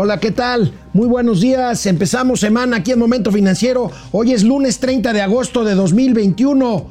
Hola, 0.00 0.20
¿qué 0.20 0.30
tal? 0.30 0.72
Muy 0.92 1.08
buenos 1.08 1.40
días. 1.40 1.84
Empezamos 1.86 2.38
semana 2.38 2.76
aquí 2.76 2.92
en 2.92 3.00
Momento 3.00 3.32
Financiero. 3.32 3.90
Hoy 4.12 4.32
es 4.32 4.44
lunes 4.44 4.78
30 4.78 5.12
de 5.12 5.22
agosto 5.22 5.64
de 5.64 5.74
2021. 5.74 6.88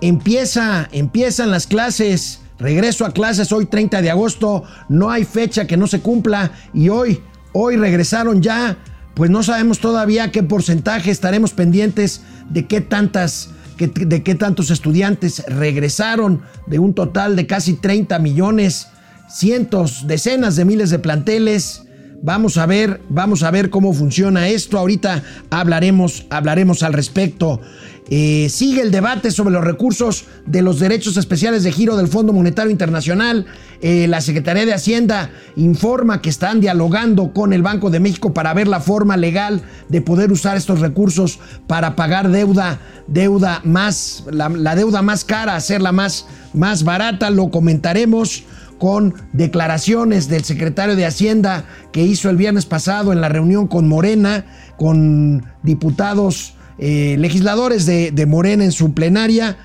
Empieza, 0.00 0.88
empiezan 0.92 1.50
las 1.50 1.66
clases. 1.66 2.42
Regreso 2.60 3.04
a 3.04 3.10
clases 3.10 3.50
hoy 3.50 3.66
30 3.66 4.00
de 4.00 4.12
agosto. 4.12 4.62
No 4.88 5.10
hay 5.10 5.24
fecha 5.24 5.66
que 5.66 5.76
no 5.76 5.88
se 5.88 6.02
cumpla 6.02 6.52
y 6.72 6.88
hoy, 6.88 7.20
hoy 7.52 7.74
regresaron 7.74 8.40
ya. 8.40 8.78
Pues 9.14 9.28
no 9.28 9.42
sabemos 9.42 9.80
todavía 9.80 10.30
qué 10.30 10.44
porcentaje 10.44 11.10
estaremos 11.10 11.52
pendientes 11.52 12.20
de 12.48 12.68
qué 12.68 12.80
tantas 12.80 13.50
de 13.76 14.22
qué 14.22 14.36
tantos 14.36 14.70
estudiantes 14.70 15.42
regresaron 15.48 16.42
de 16.68 16.78
un 16.78 16.94
total 16.94 17.34
de 17.34 17.48
casi 17.48 17.74
30 17.74 18.20
millones, 18.20 18.86
cientos, 19.28 20.06
decenas 20.06 20.54
de 20.54 20.64
miles 20.64 20.90
de 20.90 21.00
planteles 21.00 21.85
Vamos 22.22 22.56
a 22.56 22.66
ver, 22.66 23.00
vamos 23.08 23.42
a 23.42 23.50
ver 23.50 23.70
cómo 23.70 23.92
funciona 23.92 24.48
esto. 24.48 24.78
Ahorita 24.78 25.22
hablaremos, 25.50 26.26
hablaremos 26.30 26.82
al 26.82 26.92
respecto. 26.92 27.60
Eh, 28.08 28.48
sigue 28.50 28.82
el 28.82 28.92
debate 28.92 29.32
sobre 29.32 29.52
los 29.52 29.64
recursos 29.64 30.26
de 30.46 30.62
los 30.62 30.78
derechos 30.78 31.16
especiales 31.16 31.64
de 31.64 31.72
giro 31.72 31.96
del 31.96 32.06
Fondo 32.06 32.32
Monetario 32.32 32.70
Internacional. 32.70 33.46
Eh, 33.82 34.06
la 34.08 34.20
Secretaría 34.20 34.64
de 34.64 34.72
Hacienda 34.72 35.30
informa 35.56 36.22
que 36.22 36.30
están 36.30 36.60
dialogando 36.60 37.32
con 37.32 37.52
el 37.52 37.62
Banco 37.62 37.90
de 37.90 37.98
México 37.98 38.32
para 38.32 38.54
ver 38.54 38.68
la 38.68 38.80
forma 38.80 39.16
legal 39.16 39.62
de 39.88 40.00
poder 40.02 40.30
usar 40.30 40.56
estos 40.56 40.80
recursos 40.80 41.40
para 41.66 41.96
pagar 41.96 42.30
deuda, 42.30 42.78
deuda 43.08 43.60
más, 43.64 44.24
la, 44.30 44.76
deuda 44.76 45.02
más 45.02 45.24
cara, 45.24 45.56
hacerla 45.56 45.90
más, 45.90 46.26
más 46.54 46.84
barata. 46.84 47.30
Lo 47.30 47.50
comentaremos 47.50 48.44
con 48.78 49.14
declaraciones 49.32 50.28
del 50.28 50.44
secretario 50.44 50.96
de 50.96 51.06
Hacienda 51.06 51.64
que 51.92 52.02
hizo 52.02 52.30
el 52.30 52.36
viernes 52.36 52.66
pasado 52.66 53.12
en 53.12 53.20
la 53.20 53.28
reunión 53.28 53.66
con 53.66 53.88
Morena, 53.88 54.44
con 54.76 55.44
diputados 55.62 56.54
eh, 56.78 57.16
legisladores 57.18 57.86
de, 57.86 58.10
de 58.10 58.26
Morena 58.26 58.64
en 58.64 58.72
su 58.72 58.92
plenaria. 58.92 59.56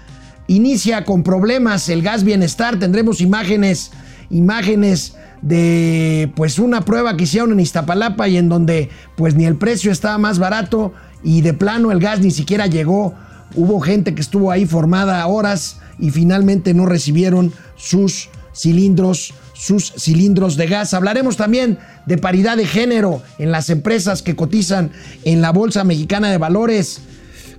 Inicia 0.47 1.03
con 1.05 1.23
problemas 1.23 1.89
el 1.89 2.01
gas 2.01 2.23
bienestar. 2.23 2.79
Tendremos 2.79 3.21
imágenes, 3.21 3.91
imágenes 4.29 5.15
de 5.41 6.31
pues 6.35 6.59
una 6.59 6.81
prueba 6.81 7.17
que 7.17 7.23
hicieron 7.23 7.51
en 7.51 7.59
Iztapalapa 7.59 8.27
y 8.27 8.37
en 8.37 8.47
donde 8.47 8.89
pues 9.15 9.35
ni 9.35 9.45
el 9.45 9.55
precio 9.55 9.91
estaba 9.91 10.17
más 10.17 10.39
barato 10.39 10.93
y 11.23 11.41
de 11.41 11.53
plano 11.53 11.91
el 11.91 11.99
gas 11.99 12.19
ni 12.19 12.31
siquiera 12.31 12.67
llegó. 12.67 13.15
Hubo 13.55 13.79
gente 13.81 14.15
que 14.15 14.21
estuvo 14.21 14.51
ahí 14.51 14.65
formada 14.65 15.25
horas 15.27 15.79
y 15.99 16.11
finalmente 16.11 16.73
no 16.73 16.85
recibieron 16.85 17.51
sus 17.75 18.29
cilindros, 18.55 19.33
sus 19.53 19.93
cilindros 19.97 20.57
de 20.57 20.67
gas. 20.67 20.93
Hablaremos 20.93 21.37
también 21.37 21.79
de 22.05 22.17
paridad 22.17 22.57
de 22.57 22.65
género 22.65 23.21
en 23.37 23.51
las 23.51 23.69
empresas 23.69 24.21
que 24.21 24.35
cotizan 24.35 24.91
en 25.23 25.41
la 25.41 25.51
Bolsa 25.51 25.83
Mexicana 25.83 26.31
de 26.31 26.37
Valores. 26.37 27.01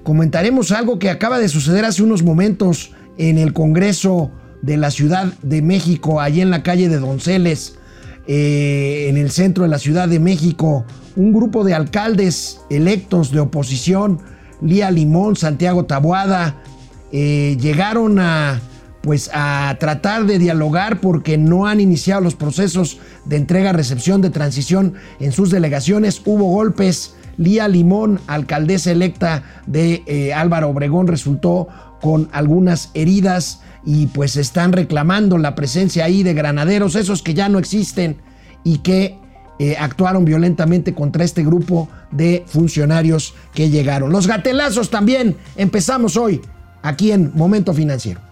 Comentaremos 0.03 0.73
algo 0.73 0.99
que 0.99 1.11
acaba 1.11 1.39
de 1.39 1.49
suceder 1.49 1.85
hace 1.85 2.03
unos 2.03 2.23
momentos 2.23 2.91
en 3.19 3.39
el 3.39 3.53
Congreso 3.53 4.33
de 4.63 4.77
la 4.77 4.91
Ciudad 4.91 5.33
de 5.43 5.63
México, 5.63 6.21
allí 6.21 6.41
en 6.41 6.51
la 6.51 6.63
calle 6.63 6.89
de 6.89 6.99
Donceles, 6.99 7.77
eh, 8.27 9.07
en 9.09 9.17
el 9.17 9.31
centro 9.31 9.65
de 9.65 9.71
la 9.71 9.79
Ciudad 9.79 10.09
de 10.09 10.19
México. 10.19 10.85
Un 11.15 11.33
grupo 11.33 11.65
de 11.65 11.75
alcaldes 11.75 12.61
electos 12.71 13.31
de 13.33 13.41
oposición, 13.41 14.21
Lía 14.61 14.91
Limón, 14.91 15.37
Santiago 15.37 15.85
Tabuada, 15.85 16.63
eh, 17.13 17.57
llegaron 17.61 18.19
a 18.19 18.61
pues 19.03 19.31
a 19.35 19.77
tratar 19.81 20.27
de 20.27 20.39
dialogar 20.39 21.01
porque 21.01 21.37
no 21.37 21.67
han 21.67 21.81
iniciado 21.81 22.21
los 22.21 22.35
procesos 22.35 22.99
de 23.25 23.37
entrega, 23.37 23.73
recepción, 23.73 24.21
de 24.23 24.31
transición 24.31 24.95
en 25.21 25.33
sus 25.33 25.51
delegaciones. 25.51 26.23
Hubo 26.25 26.45
golpes. 26.45 27.15
Lía 27.39 27.67
Limón, 27.67 28.21
alcaldesa 28.27 28.91
electa 28.91 29.43
de 29.67 30.03
eh, 30.07 30.35
Álvaro 30.35 30.69
Obregón, 30.69 31.07
resultó 31.07 31.67
con 32.03 32.29
algunas 32.31 32.91
heridas 32.93 33.63
y 33.87 34.07
pues 34.09 34.37
están 34.37 34.73
reclamando 34.73 35.39
la 35.39 35.55
presencia 35.55 36.05
ahí 36.05 36.23
de 36.23 36.35
granaderos, 36.35 36.95
esos 36.95 37.23
que 37.23 37.33
ya 37.33 37.49
no 37.49 37.59
existen 37.59 38.19
y 38.65 38.79
que 38.79 39.19
eh, 39.59 39.77
actuaron 39.79 40.25
violentamente 40.25 40.95
contra 40.95 41.25
este 41.25 41.43
grupo 41.43 41.89
de 42.11 42.45
funcionarios 42.47 43.35
que 43.55 43.71
llegaron. 43.71 44.13
Los 44.13 44.27
gatelazos 44.27 44.91
también 44.91 45.37
empezamos 45.57 46.17
hoy 46.17 46.41
aquí 46.83 47.13
en 47.13 47.33
Momento 47.35 47.73
Financiero. 47.73 48.32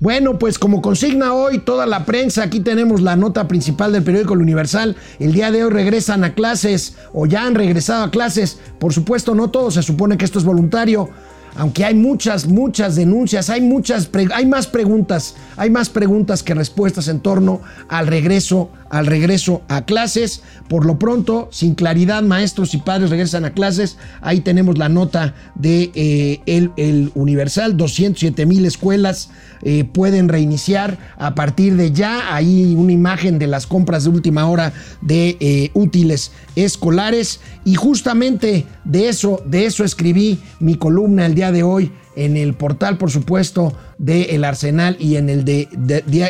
Bueno, 0.00 0.38
pues 0.38 0.58
como 0.58 0.80
consigna 0.80 1.34
hoy 1.34 1.58
toda 1.58 1.84
la 1.84 2.06
prensa, 2.06 2.44
aquí 2.44 2.60
tenemos 2.60 3.02
la 3.02 3.16
nota 3.16 3.46
principal 3.46 3.92
del 3.92 4.02
periódico 4.02 4.32
El 4.32 4.40
Universal. 4.40 4.96
El 5.18 5.34
día 5.34 5.50
de 5.50 5.62
hoy 5.62 5.70
regresan 5.70 6.24
a 6.24 6.32
clases 6.32 6.96
o 7.12 7.26
ya 7.26 7.44
han 7.44 7.54
regresado 7.54 8.04
a 8.04 8.10
clases. 8.10 8.58
Por 8.78 8.94
supuesto, 8.94 9.34
no 9.34 9.50
todos, 9.50 9.74
se 9.74 9.82
supone 9.82 10.16
que 10.16 10.24
esto 10.24 10.38
es 10.38 10.46
voluntario 10.46 11.10
aunque 11.56 11.84
hay 11.84 11.94
muchas, 11.94 12.46
muchas 12.46 12.96
denuncias, 12.96 13.50
hay 13.50 13.60
muchas, 13.60 14.08
hay 14.34 14.46
más 14.46 14.66
preguntas, 14.66 15.34
hay 15.56 15.70
más 15.70 15.90
preguntas 15.90 16.42
que 16.42 16.54
respuestas 16.54 17.08
en 17.08 17.20
torno 17.20 17.60
al 17.88 18.06
regreso, 18.06 18.70
al 18.90 19.06
regreso 19.06 19.62
a 19.68 19.84
clases. 19.86 20.42
Por 20.68 20.84
lo 20.84 20.98
pronto, 20.98 21.48
sin 21.50 21.74
claridad, 21.74 22.22
maestros 22.22 22.74
y 22.74 22.78
padres 22.78 23.10
regresan 23.10 23.44
a 23.44 23.52
clases. 23.52 23.96
Ahí 24.20 24.40
tenemos 24.40 24.76
la 24.76 24.88
nota 24.88 25.34
de 25.54 25.90
eh, 25.94 26.40
el, 26.46 27.10
Universal, 27.14 27.76
207 27.76 28.46
mil 28.46 28.66
escuelas 28.66 29.30
eh, 29.62 29.84
pueden 29.84 30.28
reiniciar 30.28 30.98
a 31.16 31.34
partir 31.34 31.76
de 31.76 31.92
ya. 31.92 32.34
Ahí 32.34 32.74
una 32.76 32.92
imagen 32.92 33.38
de 33.38 33.46
las 33.46 33.66
compras 33.66 34.04
de 34.04 34.10
última 34.10 34.46
hora 34.48 34.72
de 35.00 35.36
eh, 35.40 35.70
útiles 35.74 36.32
escolares 36.56 37.40
y 37.64 37.74
justamente 37.74 38.66
de 38.84 39.08
eso, 39.08 39.42
de 39.46 39.66
eso 39.66 39.84
escribí 39.84 40.40
mi 40.58 40.74
columna 40.74 41.26
el 41.26 41.34
día 41.34 41.52
de 41.52 41.62
hoy 41.62 41.92
en 42.20 42.36
el 42.36 42.52
portal, 42.52 42.98
por 42.98 43.10
supuesto, 43.10 43.72
de 43.96 44.34
El 44.34 44.44
Arsenal 44.44 44.96
y 45.00 45.16
en 45.16 45.30
el 45.30 45.44
de, 45.44 45.68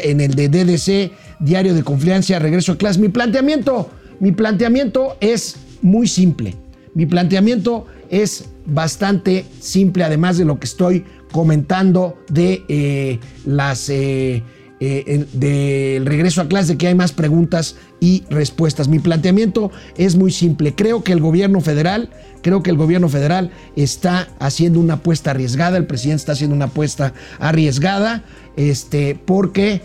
en 0.04 0.20
el 0.20 0.34
de 0.34 0.48
DDC, 0.48 1.12
Diario 1.40 1.74
de 1.74 1.82
Confianza, 1.82 2.38
Regreso 2.38 2.72
a 2.72 2.78
Clase. 2.78 3.00
Mi 3.00 3.08
planteamiento, 3.08 3.90
mi 4.20 4.30
planteamiento 4.30 5.16
es 5.20 5.56
muy 5.82 6.06
simple. 6.06 6.54
Mi 6.94 7.06
planteamiento 7.06 7.86
es 8.08 8.44
bastante 8.66 9.44
simple, 9.58 10.04
además 10.04 10.38
de 10.38 10.44
lo 10.44 10.60
que 10.60 10.66
estoy 10.66 11.04
comentando 11.32 12.18
de 12.28 12.62
eh, 12.68 13.18
las... 13.44 13.88
Eh, 13.88 14.44
eh, 14.82 15.26
del 15.34 16.06
regreso 16.06 16.40
a 16.40 16.48
clase, 16.48 16.78
que 16.78 16.86
hay 16.86 16.94
más 16.94 17.12
preguntas 17.12 17.76
y 18.00 18.24
respuestas. 18.30 18.88
Mi 18.88 18.98
planteamiento 18.98 19.70
es 19.96 20.16
muy 20.16 20.32
simple. 20.32 20.74
Creo 20.74 21.04
que 21.04 21.12
el 21.12 21.20
gobierno 21.20 21.60
federal, 21.60 22.10
creo 22.42 22.62
que 22.62 22.70
el 22.70 22.76
gobierno 22.76 23.08
federal 23.08 23.50
está 23.76 24.28
haciendo 24.38 24.80
una 24.80 24.94
apuesta 24.94 25.30
arriesgada, 25.30 25.76
el 25.76 25.86
presidente 25.86 26.20
está 26.20 26.32
haciendo 26.32 26.56
una 26.56 26.66
apuesta 26.66 27.12
arriesgada, 27.38 28.24
este, 28.56 29.14
porque, 29.14 29.82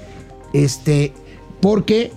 este, 0.53 1.13
porque, 1.61 2.13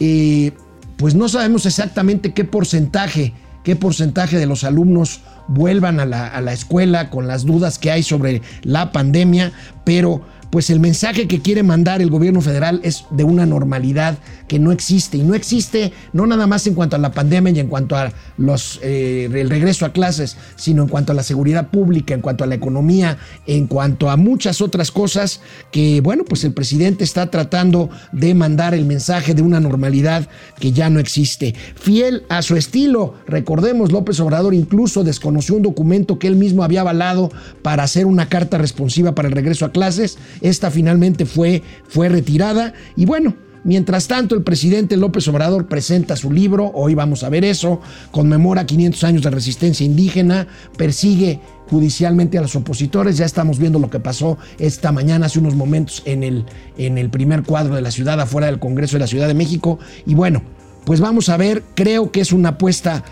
eh, 0.00 0.52
pues 0.96 1.14
no 1.14 1.28
sabemos 1.28 1.66
exactamente 1.66 2.32
qué 2.32 2.44
porcentaje, 2.44 3.34
qué 3.64 3.74
porcentaje 3.74 4.38
de 4.38 4.46
los 4.46 4.62
alumnos 4.62 5.20
vuelvan 5.48 5.98
a 5.98 6.06
la, 6.06 6.28
a 6.28 6.40
la 6.40 6.52
escuela 6.52 7.10
con 7.10 7.26
las 7.26 7.44
dudas 7.44 7.78
que 7.78 7.90
hay 7.90 8.04
sobre 8.04 8.42
la 8.62 8.92
pandemia, 8.92 9.52
pero 9.84 10.22
pues 10.52 10.68
el 10.68 10.80
mensaje 10.80 11.26
que 11.26 11.40
quiere 11.40 11.62
mandar 11.62 12.02
el 12.02 12.10
gobierno 12.10 12.42
federal 12.42 12.80
es 12.84 13.06
de 13.08 13.24
una 13.24 13.46
normalidad 13.46 14.18
que 14.48 14.58
no 14.58 14.70
existe. 14.70 15.16
Y 15.16 15.22
no 15.22 15.34
existe 15.34 15.94
no 16.12 16.26
nada 16.26 16.46
más 16.46 16.66
en 16.66 16.74
cuanto 16.74 16.94
a 16.94 16.98
la 16.98 17.10
pandemia 17.10 17.54
y 17.54 17.60
en 17.60 17.68
cuanto 17.68 17.96
a 17.96 18.12
los, 18.36 18.78
eh, 18.82 19.30
el 19.32 19.48
regreso 19.48 19.86
a 19.86 19.94
clases, 19.94 20.36
sino 20.56 20.82
en 20.82 20.90
cuanto 20.90 21.12
a 21.12 21.14
la 21.14 21.22
seguridad 21.22 21.70
pública, 21.70 22.12
en 22.12 22.20
cuanto 22.20 22.44
a 22.44 22.46
la 22.46 22.54
economía, 22.54 23.16
en 23.46 23.66
cuanto 23.66 24.10
a 24.10 24.18
muchas 24.18 24.60
otras 24.60 24.90
cosas 24.90 25.40
que, 25.70 26.02
bueno, 26.02 26.22
pues 26.28 26.44
el 26.44 26.52
presidente 26.52 27.02
está 27.02 27.30
tratando 27.30 27.88
de 28.12 28.34
mandar 28.34 28.74
el 28.74 28.84
mensaje 28.84 29.32
de 29.32 29.40
una 29.40 29.58
normalidad 29.58 30.28
que 30.60 30.72
ya 30.72 30.90
no 30.90 31.00
existe. 31.00 31.54
Fiel 31.76 32.24
a 32.28 32.42
su 32.42 32.56
estilo, 32.56 33.14
recordemos, 33.26 33.90
López 33.90 34.20
Obrador 34.20 34.52
incluso 34.52 35.02
desconoció 35.02 35.54
un 35.54 35.62
documento 35.62 36.18
que 36.18 36.26
él 36.26 36.36
mismo 36.36 36.62
había 36.62 36.82
avalado 36.82 37.30
para 37.62 37.84
hacer 37.84 38.04
una 38.04 38.28
carta 38.28 38.58
responsiva 38.58 39.14
para 39.14 39.28
el 39.28 39.34
regreso 39.34 39.64
a 39.64 39.72
clases 39.72 40.18
esta 40.42 40.70
finalmente 40.70 41.24
fue, 41.24 41.62
fue 41.88 42.10
retirada. 42.10 42.74
Y 42.96 43.06
bueno, 43.06 43.34
Mientras 43.64 44.08
tanto, 44.08 44.34
el 44.34 44.42
presidente 44.42 44.96
López 44.96 45.28
Obrador 45.28 45.68
presenta 45.68 46.16
su 46.16 46.32
libro, 46.32 46.72
hoy 46.74 46.96
vamos 46.96 47.22
a 47.22 47.28
ver 47.28 47.44
eso, 47.44 47.80
conmemora 48.10 48.66
500 48.66 49.04
años 49.04 49.22
de 49.22 49.30
resistencia 49.30 49.86
indígena, 49.86 50.48
persigue 50.76 51.38
judicialmente 51.70 52.38
a 52.38 52.42
los 52.42 52.56
opositores, 52.56 53.18
ya 53.18 53.24
estamos 53.24 53.60
viendo 53.60 53.78
lo 53.78 53.88
que 53.88 54.00
pasó 54.00 54.36
esta 54.58 54.90
mañana, 54.90 55.26
hace 55.26 55.38
unos 55.38 55.54
momentos, 55.54 56.02
en 56.06 56.24
el, 56.24 56.44
en 56.76 56.98
el 56.98 57.08
primer 57.08 57.44
cuadro 57.44 57.76
de 57.76 57.82
la 57.82 57.92
ciudad, 57.92 58.20
afuera 58.20 58.48
del 58.48 58.58
Congreso 58.58 58.96
de 58.96 59.00
la 59.00 59.06
Ciudad 59.06 59.28
de 59.28 59.34
México, 59.34 59.78
y 60.06 60.14
bueno, 60.14 60.42
pues 60.84 60.98
vamos 60.98 61.28
a 61.28 61.36
ver, 61.36 61.62
creo 61.76 62.10
que 62.10 62.20
es 62.20 62.32
una 62.32 62.50
apuesta 62.50 63.04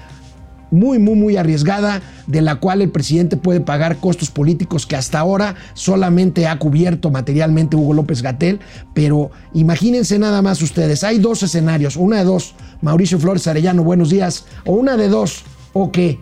muy, 0.71 0.99
muy, 0.99 1.15
muy 1.15 1.37
arriesgada, 1.37 2.03
de 2.27 2.43
la 2.43 2.57
cual 2.57 2.83
el 2.83 2.91
presidente 2.91 3.37
puede 3.37 3.61
pagar 3.61 3.97
costos 3.97 4.31
políticos 4.31 4.87
que 4.87 4.97
hasta 4.97 5.19
ahora 5.19 5.55
solamente 5.75 6.47
ha 6.47 6.59
cubierto 6.59 7.11
materialmente 7.11 7.77
Hugo 7.77 7.95
López 7.95 8.23
Gatel. 8.23 8.61
Pero 8.95 9.31
imagínense 9.55 10.19
nada 10.19 10.43
más 10.43 10.63
ustedes, 10.63 11.05
hay 11.05 11.19
dos 11.19 11.43
escenarios, 11.43 11.97
una 11.97 12.19
de 12.19 12.25
dos, 12.25 12.55
Mauricio 12.83 13.19
Flores 13.19 13.47
Arellano, 13.47 13.83
buenos 13.85 14.11
días, 14.11 14.47
o 14.65 14.73
una 14.75 14.97
de 14.97 15.09
dos, 15.09 15.43
o 15.73 15.91
que 15.91 16.19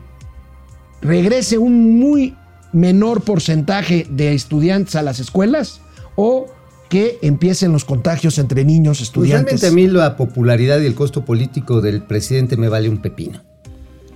regrese 1.00 1.58
un 1.58 1.98
muy 1.98 2.36
menor 2.72 3.22
porcentaje 3.22 4.06
de 4.10 4.34
estudiantes 4.34 4.96
a 4.96 5.02
las 5.02 5.20
escuelas, 5.20 5.80
o 6.16 6.46
que 6.88 7.18
empiecen 7.22 7.72
los 7.72 7.84
contagios 7.84 8.38
entre 8.38 8.64
niños, 8.64 8.98
Pues 8.98 9.08
estudiantes. 9.08 9.60
realmente 9.60 9.66
a 9.66 9.70
mí 9.70 9.92
la 9.92 10.16
popularidad 10.16 10.80
y 10.80 10.86
el 10.86 10.94
costo 10.94 11.24
político 11.24 11.80
del 11.80 12.02
presidente 12.02 12.56
me 12.56 12.68
vale 12.68 12.88
un 12.88 12.98
pepino. 12.98 13.42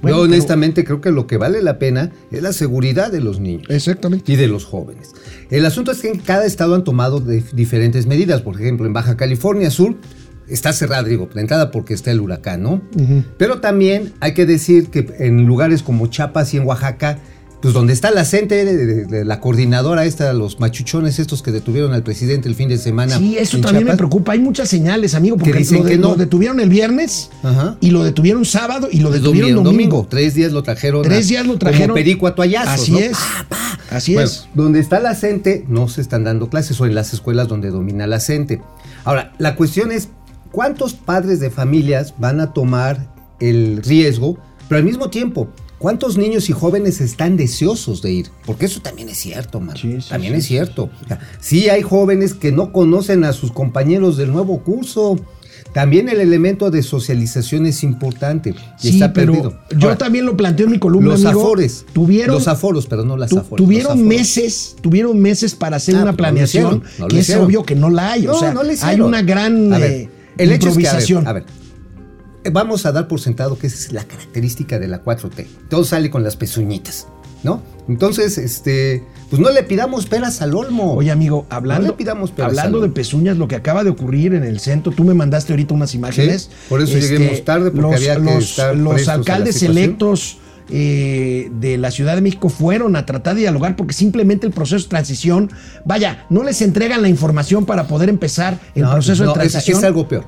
Bueno, 0.03 0.17
Yo 0.19 0.23
pero- 0.25 0.33
honestamente 0.35 0.85
creo 0.85 1.01
que 1.01 1.11
lo 1.13 1.27
que 1.27 1.37
vale 1.37 1.63
la 1.63 1.79
pena 1.79 2.11
es 2.31 2.43
la 2.43 2.53
seguridad 2.53 3.11
de 3.13 3.21
los 3.21 3.39
niños 3.41 3.67
Exactamente. 3.71 4.31
y 4.33 4.37
de 4.37 4.49
los 4.49 4.65
jóvenes. 4.65 5.15
El 5.51 5.65
asunto 5.65 5.93
es 5.93 6.01
que 6.01 6.09
en 6.11 6.19
cada 6.19 6.45
estado 6.45 6.75
han 6.75 6.85
tomado 6.85 7.21
de- 7.21 7.45
diferentes 7.53 8.07
medidas. 8.07 8.41
Por 8.43 8.61
ejemplo, 8.61 8.87
en 8.87 8.93
Baja 8.93 9.17
California 9.17 9.71
Sur 9.71 9.95
está 10.49 10.73
cerrada, 10.73 11.05
digo, 11.05 11.29
de 11.33 11.41
entrada 11.41 11.71
porque 11.71 11.95
está 11.95 12.11
el 12.11 12.21
huracán, 12.21 12.63
¿no? 12.63 12.83
Pero 13.39 13.61
también 13.61 14.13
hay 14.21 14.35
que 14.35 14.45
decir 14.45 14.89
que 14.89 15.07
en 15.21 15.47
lugares 15.47 15.83
como 15.83 16.09
Chiapas 16.09 16.53
y 16.53 16.57
en 16.59 16.67
Oaxaca, 16.67 17.19
pues 17.63 17.73
donde 17.73 17.93
está 17.95 18.11
la 18.11 18.25
CENTE, 18.25 18.65
de, 18.65 18.77
de- 18.87 19.05
de 19.07 19.25
la 19.25 19.41
coordinadora 19.41 20.05
esta, 20.05 20.33
los 20.33 20.59
machuchones 20.61 21.19
estos 21.19 21.43
que 21.43 21.53
detuvieron 21.53 21.93
al 21.95 22.03
presidente 22.03 22.49
el 22.49 22.55
fin 22.57 22.69
de 22.69 22.77
semana. 22.77 23.17
Sí, 23.17 23.37
eso 23.39 23.59
también 23.61 23.85
me 23.87 23.97
preocupa. 23.97 24.33
Hay 24.33 24.41
muchas 24.41 24.69
señales, 24.69 25.15
amigo, 25.15 25.37
porque 25.39 25.59
dicen 25.59 25.79
lo, 25.79 25.85
de- 25.85 25.91
que 25.93 25.99
no. 25.99 26.09
lo 26.09 26.15
detuvieron 26.17 26.61
el 26.61 26.69
viernes 26.69 27.31
Ajá. 27.43 27.77
y 27.81 27.91
lo 27.91 28.03
detuvieron 28.05 28.45
sábado 28.45 28.89
y 28.91 28.99
lo 29.01 29.09
El 29.15 29.23
detuvieron 29.23 29.63
domingo. 29.65 30.07
Tres 30.11 30.35
días 30.35 30.53
lo 30.53 30.63
trajeron. 30.63 31.03
Tres 31.03 31.29
días 31.29 31.47
lo 31.47 31.57
trajeron. 31.57 31.89
Como 31.89 31.95
perico 31.95 32.27
a 32.27 32.35
toallazos, 32.35 32.81
Así 32.83 32.93
¿no? 32.93 32.99
es. 32.99 33.13
Pa, 33.13 33.47
pa. 33.49 33.79
Así 33.97 34.15
Bueno, 34.15 34.29
es. 34.29 34.49
Donde 34.55 34.81
está 34.81 34.99
la 35.01 35.15
CENTE, 35.15 35.65
no 35.69 35.87
se 35.89 36.01
están 36.01 36.25
dando 36.25 36.49
clases 36.51 36.81
o 36.81 36.87
en 36.87 36.95
las 36.95 37.13
escuelas 37.15 37.47
donde 37.49 37.71
domina 37.71 38.07
la 38.07 38.21
CENTE. 38.21 38.61
Ahora, 39.05 39.33
la 39.39 39.55
cuestión 39.55 39.93
es, 39.93 40.09
¿cuántos 40.51 40.95
padres 40.95 41.41
de 41.41 41.51
familias 41.51 42.15
van 42.19 42.41
a 42.41 42.53
tomar 42.53 43.07
el 43.39 43.81
riesgo? 43.85 44.37
Pero 44.69 44.79
al 44.79 44.85
mismo 44.85 45.11
tiempo, 45.11 45.49
¿cuántos 45.83 46.17
niños 46.17 46.49
y 46.49 46.53
jóvenes 46.53 47.01
están 47.01 47.37
deseosos 47.37 48.01
de 48.01 48.13
ir? 48.13 48.27
Porque 48.47 48.67
eso 48.67 48.81
también 48.81 49.09
es 49.11 49.19
cierto, 49.19 49.61
man. 49.61 49.77
Sí, 49.77 50.01
sí, 50.01 50.09
también 50.09 50.33
sí. 50.35 50.39
es 50.39 50.47
cierto. 50.47 50.89
O 51.05 51.09
sea, 51.09 51.19
sí 51.41 51.69
hay 51.69 51.83
jóvenes 51.83 52.33
que 52.35 52.53
no 52.53 52.73
conocen 52.73 53.25
a 53.25 53.33
sus 53.33 53.51
compañeros 53.53 54.17
del 54.17 54.31
nuevo 54.33 54.63
curso. 54.63 55.17
También 55.75 56.09
el 56.11 56.21
elemento 56.21 56.71
de 56.71 56.83
socialización 56.83 57.65
es 57.67 57.83
importante 57.83 58.51
y 58.51 58.55
Sí, 58.79 58.89
está 58.91 59.13
pero 59.13 59.33
perdido. 59.33 59.59
yo 59.71 59.89
Ahora, 59.89 59.97
también 59.99 60.27
lo 60.27 60.37
planteo 60.37 60.67
en 60.67 60.73
mi 60.73 60.79
columna, 60.79 61.11
los 61.13 61.25
amigo. 61.25 61.41
afores. 61.41 61.87
Tuvieron, 61.95 62.35
Los 62.37 62.47
aforos, 62.49 62.87
pero 62.87 63.05
no 63.05 63.17
las 63.17 63.31
tu- 63.31 63.39
afores. 63.39 63.65
tuvieron 63.65 64.07
meses, 64.07 64.77
tuvieron 64.83 65.19
meses 65.19 65.55
para 65.55 65.77
hacer 65.77 65.97
Ah, 65.97 66.03
una 66.03 66.11
no 66.13 66.17
planeación 66.17 66.65
hicieron, 66.85 66.85
no 67.01 67.09
que 67.09 67.19
es 67.21 67.35
obvio 67.37 67.65
que 67.65 67.75
no 67.75 67.89
la 67.91 68.13
hay. 68.13 68.27
o 68.27 68.33
No, 68.33 68.39
sea, 68.39 68.53
no 68.53 68.63
le 68.63 68.77
hay 68.83 69.01
una 69.01 69.23
gran 69.23 69.71
ver, 69.71 69.83
eh, 69.91 70.11
el 70.37 70.53
hecho 70.53 70.69
es 70.69 70.77
que, 70.77 70.87
a 70.89 70.93
ver, 70.93 71.03
improvisación. 71.03 71.27
a 71.27 71.33
ver, 71.33 71.45
vamos 72.51 72.87
a 72.87 72.93
dar 72.93 73.09
por 73.09 73.21
sentado 73.21 73.59
que 73.59 73.67
esa 73.67 73.77
es 73.77 73.93
la 73.93 74.05
característica 74.05 74.79
de 74.79 74.89
la 74.89 75.03
4T. 75.05 75.47
Todo 75.69 75.85
sale 75.85 76.11
con 76.11 76.23
las 76.25 76.37
pezuñitas, 76.37 77.07
¿no? 77.43 77.63
Entonces, 77.89 78.39
este, 78.39 79.05
pues 79.31 79.41
no 79.41 79.51
le 79.51 79.63
pidamos 79.65 80.07
peras 80.07 80.41
al 80.43 80.55
olmo. 80.55 80.95
Oye, 80.95 81.11
amigo, 81.11 81.47
hablando, 81.51 81.83
No 81.87 81.93
le 81.93 81.97
pidamos 81.97 82.31
peras 82.31 82.51
hablando 82.51 82.79
al 82.79 82.85
de 82.85 82.91
pezuñas, 82.91 83.37
lo 83.37 83.49
que 83.49 83.57
acaba 83.57 83.85
de 83.85 83.91
ocurrir 83.91 84.35
en 84.35 84.45
el 84.45 84.61
centro, 84.61 84.93
tú 84.93 85.05
me 85.05 85.15
mandaste 85.15 85.53
ahorita 85.53 85.75
unas 85.75 85.95
imágenes. 85.95 86.43
Este, 86.43 86.55
Sí, 86.55 86.61
por 86.69 86.81
eso 86.83 86.99
lleguemos 86.99 87.45
tarde, 87.45 87.71
porque 87.71 87.95
había 87.97 88.15
que 88.17 88.21
los, 88.23 88.45
estar 88.51 88.77
los 88.77 89.09
alcaldes 89.09 89.63
electos 89.63 90.39
eh, 90.71 91.51
de 91.61 91.77
la 91.77 91.91
Ciudad 91.91 92.15
de 92.15 92.23
México 92.23 92.49
fueron 92.49 92.95
a 92.97 93.05
tratar 93.05 93.35
de 93.35 93.41
dialogar 93.43 93.75
porque 93.77 93.93
simplemente 93.93 94.47
el 94.47 94.53
proceso 94.53 94.85
de 94.85 94.89
transición, 94.89 95.51
vaya, 95.85 96.25
no 96.31 96.45
les 96.45 96.63
entregan 96.63 97.03
la 97.03 97.09
información 97.09 97.67
para 97.67 97.89
poder 97.89 98.09
empezar 98.09 98.59
el 98.75 98.83
No, 98.85 98.93
proceso 98.93 99.25
no, 99.25 99.35
de 99.35 99.45
es- 99.45 99.51
transición. 99.53 99.79
Es, 99.79 99.85
algo 99.85 100.07
peor. 100.09 100.25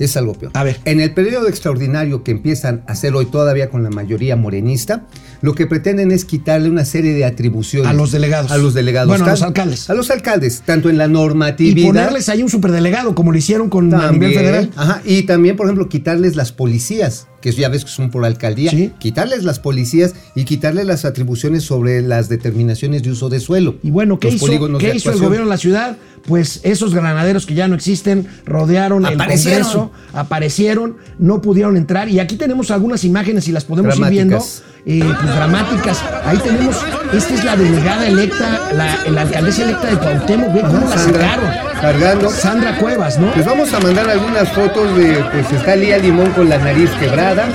Es 0.00 0.16
algo 0.16 0.32
peor. 0.32 0.50
A 0.54 0.64
ver. 0.64 0.78
En 0.86 0.98
el 0.98 1.12
periodo 1.12 1.46
extraordinario 1.46 2.24
que 2.24 2.30
empiezan 2.32 2.82
a 2.86 2.92
hacer 2.92 3.14
hoy 3.14 3.26
todavía 3.26 3.68
con 3.68 3.82
la 3.82 3.90
mayoría 3.90 4.34
morenista, 4.34 5.06
lo 5.42 5.54
que 5.54 5.66
pretenden 5.66 6.10
es 6.10 6.24
quitarle 6.24 6.70
una 6.70 6.84
serie 6.84 7.12
de 7.12 7.24
atribuciones. 7.26 7.88
A 7.88 7.92
los 7.92 8.10
delegados. 8.10 8.50
A 8.50 8.56
los 8.56 8.74
delegados. 8.74 9.08
Bueno, 9.08 9.26
a 9.26 9.30
los 9.30 9.42
alcaldes. 9.42 9.90
A 9.90 9.94
los 9.94 10.10
alcaldes, 10.10 10.62
tanto 10.64 10.88
en 10.88 10.96
la 10.98 11.04
y 11.04 11.10
normatividad. 11.10 11.86
ponerles 11.86 12.28
ahí 12.30 12.42
un 12.42 12.48
superdelegado, 12.48 13.14
como 13.14 13.30
lo 13.30 13.38
hicieron 13.38 13.68
con 13.68 13.92
a 13.94 14.10
nivel 14.10 14.10
también, 14.10 14.32
federal. 14.32 14.70
Ajá, 14.74 15.02
y 15.04 15.22
también, 15.24 15.56
por 15.56 15.66
ejemplo, 15.66 15.88
quitarles 15.88 16.34
las 16.34 16.52
policías, 16.52 17.26
que 17.40 17.52
ya 17.52 17.68
ves 17.68 17.84
que 17.84 17.90
son 17.90 18.10
por 18.10 18.24
alcaldía. 18.24 18.70
Sí. 18.70 18.92
Quitarles 18.98 19.44
las 19.44 19.58
policías 19.58 20.14
y 20.34 20.44
quitarles 20.44 20.86
las 20.86 21.04
atribuciones 21.04 21.64
sobre 21.64 22.02
las 22.02 22.28
determinaciones 22.28 23.02
de 23.02 23.10
uso 23.10 23.28
de 23.28 23.40
suelo. 23.40 23.76
Y 23.82 23.90
bueno, 23.90 24.18
¿qué 24.18 24.28
hizo, 24.28 24.46
¿qué 24.78 24.94
hizo 24.94 25.10
el 25.10 25.18
gobierno 25.18 25.46
de 25.46 25.50
la 25.50 25.58
ciudad? 25.58 25.96
Pues 26.26 26.60
esos 26.64 26.94
granaderos 26.94 27.46
que 27.46 27.54
ya 27.54 27.66
no 27.68 27.74
existen 27.74 28.26
rodearon 28.44 29.06
Aparecieron. 29.06 29.58
el 29.58 29.72
Congreso, 29.72 29.92
aparecieron, 30.12 30.96
no 31.18 31.40
pudieron 31.40 31.76
entrar. 31.76 32.08
Y 32.08 32.20
aquí 32.20 32.36
tenemos 32.36 32.70
algunas 32.70 33.04
imágenes 33.04 33.48
y 33.48 33.52
las 33.52 33.64
podemos 33.64 33.98
ir 33.98 34.06
viendo. 34.06 34.38
Eh, 34.86 35.02
pues, 35.04 35.34
dramáticas. 35.34 36.02
Ahí 36.24 36.38
tenemos, 36.38 36.76
esta 37.12 37.34
es 37.34 37.44
la 37.44 37.56
delegada 37.56 38.06
electa, 38.06 38.60
la, 38.74 38.96
la 39.10 39.22
alcaldesa 39.22 39.62
electa 39.64 39.88
de 39.88 39.96
Cuauhtémoc, 39.98 40.54
ve 40.54 40.60
cómo 40.62 40.88
la 40.88 40.96
Sandra, 40.96 41.20
sacaron. 41.22 41.50
cargando. 41.80 42.30
Sandra 42.30 42.78
Cuevas, 42.78 43.18
¿no? 43.18 43.30
Les 43.36 43.44
vamos 43.44 43.72
a 43.74 43.80
mandar 43.80 44.08
algunas 44.08 44.48
fotos 44.50 44.96
de, 44.96 45.22
pues 45.32 45.52
está 45.52 45.76
Lía 45.76 45.98
Limón 45.98 46.30
con 46.30 46.48
la 46.48 46.58
nariz 46.58 46.90
quebrada. 46.98 47.46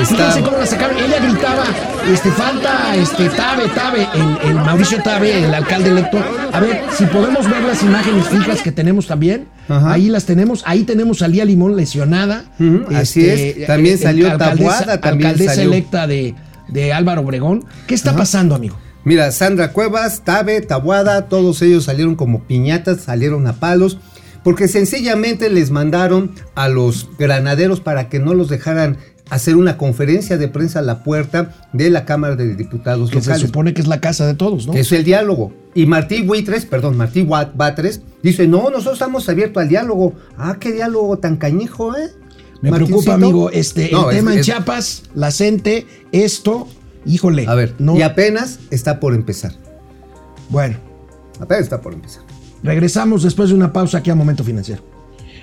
Está, 0.00 0.16
Fíjense 0.16 0.42
cómo 0.42 0.58
la 0.58 0.66
sacaron. 0.66 0.96
Ella 0.98 1.18
gritaba, 1.20 1.64
este, 2.12 2.30
falta, 2.30 2.94
este, 2.96 3.28
Tabe, 3.30 3.68
Tabe, 3.74 4.06
el, 4.14 4.50
el 4.50 4.54
Mauricio 4.54 5.02
Tabe, 5.02 5.44
el 5.44 5.54
alcalde 5.54 5.90
electo. 5.90 6.18
A 6.52 6.60
ver, 6.60 6.82
si 6.96 7.06
podemos 7.06 7.48
ver 7.50 7.62
las 7.62 7.82
imágenes 7.82 8.28
fijas 8.28 8.62
que 8.62 8.72
tenemos 8.72 9.06
también. 9.06 9.48
Ajá. 9.68 9.92
Ahí 9.92 10.08
las 10.08 10.24
tenemos. 10.26 10.62
Ahí 10.66 10.84
tenemos 10.84 11.22
a 11.22 11.28
Lía 11.28 11.44
Limón 11.44 11.76
lesionada. 11.76 12.44
Este, 12.58 12.96
así 12.96 13.28
es. 13.28 13.66
También 13.66 13.98
salió 13.98 14.30
alcaldesa, 14.30 14.70
Tabuada, 14.70 15.00
también 15.00 15.30
alcaldesa 15.30 15.54
salió. 15.54 15.72
electa 15.72 16.06
de, 16.06 16.34
de 16.68 16.92
Álvaro 16.92 17.22
Obregón. 17.22 17.64
¿Qué 17.86 17.94
está 17.94 18.14
pasando, 18.14 18.54
amigo? 18.54 18.76
Mira, 19.04 19.30
Sandra 19.30 19.72
Cuevas, 19.72 20.22
Tabe, 20.24 20.60
Tabuada, 20.62 21.28
todos 21.28 21.62
ellos 21.62 21.84
salieron 21.84 22.16
como 22.16 22.42
piñatas, 22.42 23.02
salieron 23.02 23.46
a 23.46 23.52
palos, 23.52 23.98
porque 24.42 24.66
sencillamente 24.66 25.48
les 25.48 25.70
mandaron 25.70 26.32
a 26.56 26.68
los 26.68 27.08
granaderos 27.16 27.80
para 27.80 28.08
que 28.08 28.18
no 28.18 28.34
los 28.34 28.48
dejaran 28.48 28.98
hacer 29.28 29.56
una 29.56 29.76
conferencia 29.76 30.38
de 30.38 30.48
prensa 30.48 30.78
a 30.78 30.82
la 30.82 31.02
puerta 31.02 31.50
de 31.72 31.90
la 31.90 32.04
Cámara 32.04 32.36
de 32.36 32.54
Diputados 32.54 33.10
Que 33.10 33.20
se 33.20 33.34
supone 33.36 33.74
que 33.74 33.80
es 33.80 33.88
la 33.88 34.00
casa 34.00 34.26
de 34.26 34.34
todos, 34.34 34.66
¿no? 34.66 34.74
es 34.74 34.92
el 34.92 35.04
diálogo. 35.04 35.52
Y 35.74 35.86
Martí 35.86 36.22
Buitres, 36.22 36.64
perdón, 36.64 36.96
Martí 36.96 37.22
Batres, 37.24 38.02
dice, 38.22 38.46
no, 38.46 38.70
nosotros 38.70 38.94
estamos 38.94 39.28
abiertos 39.28 39.62
al 39.62 39.68
diálogo. 39.68 40.14
Ah, 40.38 40.56
qué 40.58 40.72
diálogo 40.72 41.18
tan 41.18 41.36
cañijo, 41.36 41.96
¿eh? 41.96 42.10
Me 42.62 42.72
preocupa, 42.72 43.14
amigo, 43.14 43.50
este, 43.50 43.90
No, 43.92 44.10
el 44.10 44.16
es- 44.16 44.22
tema 44.22 44.34
en 44.34 44.40
Chiapas, 44.42 45.02
la 45.14 45.30
CENTE, 45.30 45.86
esto, 46.12 46.66
híjole. 47.04 47.46
A 47.46 47.54
ver, 47.54 47.74
no. 47.78 47.96
y 47.96 48.02
apenas 48.02 48.60
está 48.70 49.00
por 49.00 49.12
empezar. 49.14 49.52
Bueno. 50.48 50.78
Apenas 51.38 51.64
está 51.64 51.82
por 51.82 51.92
empezar. 51.92 52.22
Regresamos 52.62 53.22
después 53.22 53.50
de 53.50 53.54
una 53.54 53.72
pausa 53.72 53.98
aquí 53.98 54.08
a 54.08 54.14
Momento 54.14 54.42
Financiero. 54.42 54.82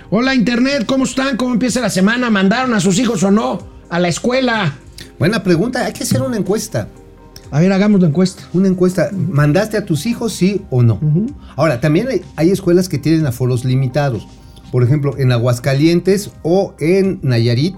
Hola 0.09 0.33
Internet, 0.33 0.85
¿cómo 0.87 1.03
están? 1.03 1.37
¿Cómo 1.37 1.53
empieza 1.53 1.79
la 1.79 1.89
semana? 1.91 2.31
¿Mandaron 2.31 2.73
a 2.73 2.79
sus 2.79 2.97
hijos 2.97 3.21
o 3.23 3.29
no 3.29 3.72
a 3.93 3.99
la 3.99 4.07
escuela? 4.07 4.73
Buena 5.19 5.43
pregunta, 5.43 5.85
hay 5.85 5.93
que 5.93 6.03
hacer 6.03 6.23
una 6.23 6.35
encuesta. 6.35 6.87
A 7.51 7.59
ver, 7.59 7.71
hagamos 7.71 8.01
la 8.01 8.07
encuesta. 8.07 8.41
Una 8.51 8.67
encuesta, 8.67 9.11
¿mandaste 9.11 9.77
a 9.77 9.85
tus 9.85 10.07
hijos 10.07 10.33
sí 10.33 10.61
o 10.71 10.81
no? 10.81 10.99
Ahora, 11.55 11.79
también 11.79 12.07
hay, 12.07 12.21
hay 12.35 12.49
escuelas 12.49 12.89
que 12.89 12.97
tienen 12.97 13.27
aforos 13.27 13.63
limitados. 13.63 14.27
Por 14.71 14.81
ejemplo, 14.81 15.15
en 15.19 15.31
Aguascalientes 15.31 16.31
o 16.41 16.73
en 16.79 17.19
Nayarit, 17.21 17.75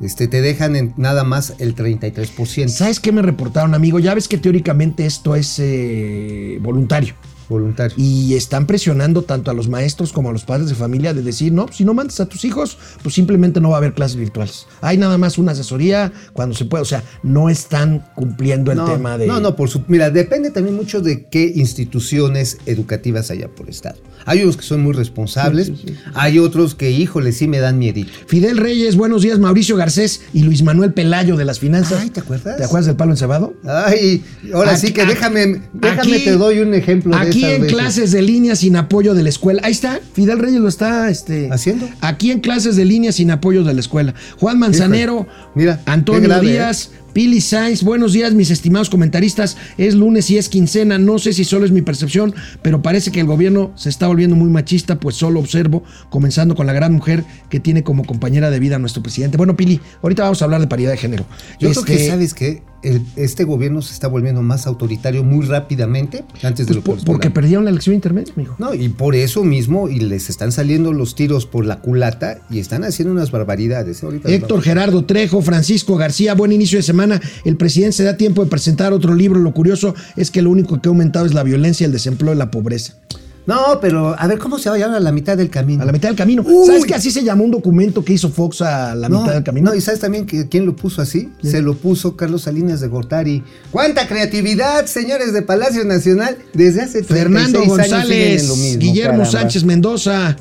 este, 0.00 0.28
te 0.28 0.40
dejan 0.40 0.76
en 0.76 0.94
nada 0.96 1.24
más 1.24 1.54
el 1.58 1.74
33%. 1.74 2.68
¿Sabes 2.68 3.00
qué 3.00 3.10
me 3.10 3.20
reportaron, 3.20 3.74
amigo? 3.74 3.98
Ya 3.98 4.14
ves 4.14 4.28
que 4.28 4.38
teóricamente 4.38 5.04
esto 5.04 5.34
es 5.34 5.56
eh, 5.58 6.58
voluntario. 6.62 7.14
Voluntario. 7.50 7.94
Y 7.98 8.34
están 8.34 8.66
presionando 8.66 9.22
tanto 9.22 9.50
a 9.50 9.54
los 9.54 9.68
maestros 9.68 10.12
como 10.14 10.30
a 10.30 10.32
los 10.32 10.44
padres 10.44 10.68
de 10.70 10.74
familia 10.74 11.12
de 11.12 11.22
decir, 11.22 11.52
no, 11.52 11.66
si 11.70 11.84
no 11.84 11.92
mandas 11.92 12.20
a 12.20 12.26
tus 12.26 12.44
hijos, 12.46 12.78
pues 13.02 13.14
simplemente 13.14 13.60
no 13.60 13.68
va 13.70 13.74
a 13.74 13.78
haber 13.78 13.92
clases 13.92 14.16
virtuales. 14.16 14.66
Hay 14.80 14.96
nada 14.96 15.18
más 15.18 15.36
una 15.36 15.52
asesoría 15.52 16.12
cuando 16.32 16.54
se 16.54 16.64
puede. 16.64 16.80
O 16.82 16.86
sea, 16.86 17.02
no 17.22 17.50
están 17.50 18.06
cumpliendo 18.14 18.70
el 18.72 18.78
no, 18.78 18.84
tema 18.86 19.18
de. 19.18 19.26
No, 19.26 19.40
no, 19.40 19.56
por 19.56 19.68
su, 19.68 19.82
mira, 19.88 20.08
depende 20.10 20.50
también 20.50 20.76
mucho 20.76 21.00
de 21.02 21.26
qué 21.26 21.52
instituciones 21.54 22.58
educativas 22.66 23.30
haya 23.30 23.48
por 23.48 23.68
estado. 23.68 23.96
Hay 24.26 24.42
unos 24.42 24.56
que 24.56 24.62
son 24.62 24.82
muy 24.82 24.92
responsables, 24.92 25.66
Sí, 25.66 25.76
sí, 25.76 25.88
sí. 25.88 25.94
hay 26.14 26.38
otros 26.38 26.74
que, 26.74 26.90
híjole, 26.90 27.32
sí 27.32 27.48
me 27.48 27.58
dan 27.58 27.78
miedito. 27.78 28.12
Fidel 28.26 28.58
Reyes, 28.58 28.96
buenos 28.96 29.22
días. 29.22 29.38
Mauricio 29.40 29.76
Garcés 29.76 30.20
y 30.32 30.42
Luis 30.44 30.62
Manuel 30.62 30.92
Pelayo 30.92 31.36
de 31.36 31.44
las 31.44 31.58
finanzas. 31.58 32.00
Ay, 32.02 32.10
¿te 32.10 32.20
acuerdas? 32.20 32.56
¿Te 32.58 32.64
acuerdas 32.64 32.86
del 32.86 32.96
palo 32.96 33.10
encebado? 33.12 33.54
Ay, 33.66 34.22
ahora 34.54 34.76
sí 34.76 34.92
que 34.92 35.04
déjame, 35.04 35.62
déjame 35.72 36.00
aquí- 36.16 36.24
te 36.24 36.32
doy 36.36 36.60
un 36.60 36.74
ejemplo 36.74 37.16
de 37.16 37.22
Aquí 37.28 37.39
esas 37.40 37.56
en 37.56 37.62
veces. 37.62 37.76
clases 37.76 38.10
de 38.12 38.22
línea 38.22 38.56
sin 38.56 38.76
apoyo 38.76 39.14
de 39.14 39.22
la 39.22 39.28
escuela. 39.28 39.60
Ahí 39.64 39.72
está, 39.72 40.00
Fidel 40.12 40.38
Reyes 40.38 40.60
lo 40.60 40.68
está 40.68 41.08
este, 41.10 41.48
¿Haciendo? 41.52 41.88
Aquí 42.00 42.30
en 42.30 42.40
clases 42.40 42.76
de 42.76 42.84
línea 42.84 43.12
sin 43.12 43.30
apoyo 43.30 43.64
de 43.64 43.74
la 43.74 43.80
escuela. 43.80 44.14
Juan 44.38 44.58
Manzanero, 44.58 45.26
mira, 45.54 45.80
Antonio 45.86 46.28
grave, 46.28 46.56
¿eh? 46.56 46.72
Pili 47.12 47.40
Sainz, 47.40 47.82
buenos 47.82 48.12
días, 48.12 48.34
mis 48.34 48.50
estimados 48.50 48.88
comentaristas. 48.88 49.56
Es 49.78 49.94
lunes 49.94 50.30
y 50.30 50.38
es 50.38 50.48
quincena. 50.48 50.98
No 50.98 51.18
sé 51.18 51.32
si 51.32 51.44
solo 51.44 51.64
es 51.64 51.72
mi 51.72 51.82
percepción, 51.82 52.34
pero 52.62 52.82
parece 52.82 53.10
que 53.10 53.18
el 53.20 53.26
gobierno 53.26 53.72
se 53.74 53.88
está 53.88 54.06
volviendo 54.06 54.36
muy 54.36 54.48
machista, 54.48 55.00
pues 55.00 55.16
solo 55.16 55.40
observo, 55.40 55.82
comenzando 56.08 56.54
con 56.54 56.66
la 56.66 56.72
gran 56.72 56.92
mujer 56.92 57.24
que 57.48 57.58
tiene 57.58 57.82
como 57.82 58.04
compañera 58.04 58.50
de 58.50 58.60
vida 58.60 58.76
a 58.76 58.78
nuestro 58.78 59.02
presidente. 59.02 59.36
Bueno, 59.36 59.56
Pili, 59.56 59.80
ahorita 60.02 60.22
vamos 60.22 60.40
a 60.40 60.44
hablar 60.44 60.60
de 60.60 60.68
paridad 60.68 60.92
de 60.92 60.98
género. 60.98 61.24
Yo 61.58 61.70
creo 61.70 61.82
que, 61.84 61.94
Este, 61.94 62.08
¿sabes 62.08 62.32
qué? 62.34 62.62
El- 62.82 63.02
este 63.16 63.44
gobierno 63.44 63.82
se 63.82 63.92
está 63.92 64.08
volviendo 64.08 64.40
más 64.40 64.66
autoritario 64.66 65.22
muy 65.22 65.44
rápidamente 65.44 66.24
antes 66.42 66.66
de 66.66 66.72
pues, 66.72 66.76
lo 66.76 66.82
por- 66.82 66.96
que 66.98 67.04
porque 67.04 67.30
perdieron 67.30 67.64
la 67.66 67.70
elección 67.70 67.94
intermedia, 67.94 68.32
amigo. 68.34 68.54
No, 68.58 68.72
y 68.72 68.88
por 68.88 69.14
eso 69.14 69.44
mismo, 69.44 69.90
y 69.90 70.00
les 70.00 70.30
están 70.30 70.50
saliendo 70.50 70.94
los 70.94 71.14
tiros 71.14 71.44
por 71.44 71.66
la 71.66 71.80
culata 71.80 72.38
y 72.48 72.58
están 72.58 72.84
haciendo 72.84 73.12
unas 73.12 73.32
barbaridades. 73.32 74.02
¿eh? 74.02 74.06
Ahorita 74.06 74.30
Héctor 74.30 74.62
Gerardo 74.62 75.04
Trejo, 75.04 75.42
Francisco 75.42 75.96
García, 75.96 76.32
buen 76.34 76.52
inicio 76.52 76.78
de 76.78 76.82
semana. 76.82 77.00
El 77.44 77.56
presidente 77.56 77.96
se 77.96 78.04
da 78.04 78.16
tiempo 78.16 78.44
de 78.44 78.50
presentar 78.50 78.92
otro 78.92 79.14
libro. 79.14 79.40
Lo 79.40 79.52
curioso 79.52 79.94
es 80.16 80.30
que 80.30 80.42
lo 80.42 80.50
único 80.50 80.80
que 80.80 80.88
ha 80.88 80.90
aumentado 80.90 81.26
es 81.26 81.34
la 81.34 81.42
violencia, 81.42 81.86
el 81.86 81.92
desempleo 81.92 82.34
y 82.34 82.36
la 82.36 82.50
pobreza. 82.50 82.94
No, 83.46 83.80
pero 83.80 84.14
a 84.16 84.26
ver, 84.26 84.38
¿cómo 84.38 84.58
se 84.58 84.68
va 84.68 84.76
a 84.76 84.78
llamar 84.78 84.98
a 84.98 85.00
la 85.00 85.12
mitad 85.12 85.36
del 85.36 85.50
camino? 85.50 85.82
A 85.82 85.86
la 85.86 85.92
mitad 85.92 86.08
del 86.08 86.16
camino. 86.16 86.42
Uy. 86.46 86.66
¿Sabes 86.66 86.84
que 86.84 86.94
así 86.94 87.10
se 87.10 87.24
llamó 87.24 87.44
un 87.44 87.50
documento 87.50 88.04
que 88.04 88.12
hizo 88.12 88.28
Fox 88.30 88.62
a 88.62 88.94
la 88.94 89.08
no, 89.08 89.22
mitad 89.22 89.34
del 89.34 89.42
camino? 89.42 89.70
No, 89.70 89.76
y 89.76 89.80
¿sabes 89.80 89.98
también 89.98 90.26
que, 90.26 90.48
quién 90.48 90.66
lo 90.66 90.76
puso 90.76 91.02
así? 91.02 91.30
¿Quién? 91.40 91.52
Se 91.52 91.62
lo 91.62 91.74
puso 91.74 92.16
Carlos 92.16 92.42
Salinas 92.42 92.80
de 92.80 92.88
Gortari. 92.88 93.42
¡Cuánta 93.70 94.06
creatividad, 94.06 94.86
señores 94.86 95.32
de 95.32 95.42
Palacio 95.42 95.84
Nacional! 95.84 96.36
Desde 96.52 96.82
hace 96.82 97.02
36 97.02 97.06
Fernando 97.06 97.58
años 97.60 97.68
González, 97.68 98.48
lo 98.48 98.56
mismo, 98.56 98.80
Guillermo 98.80 99.22
caramba. 99.22 99.40
Sánchez 99.40 99.64
Mendoza, 99.64 100.36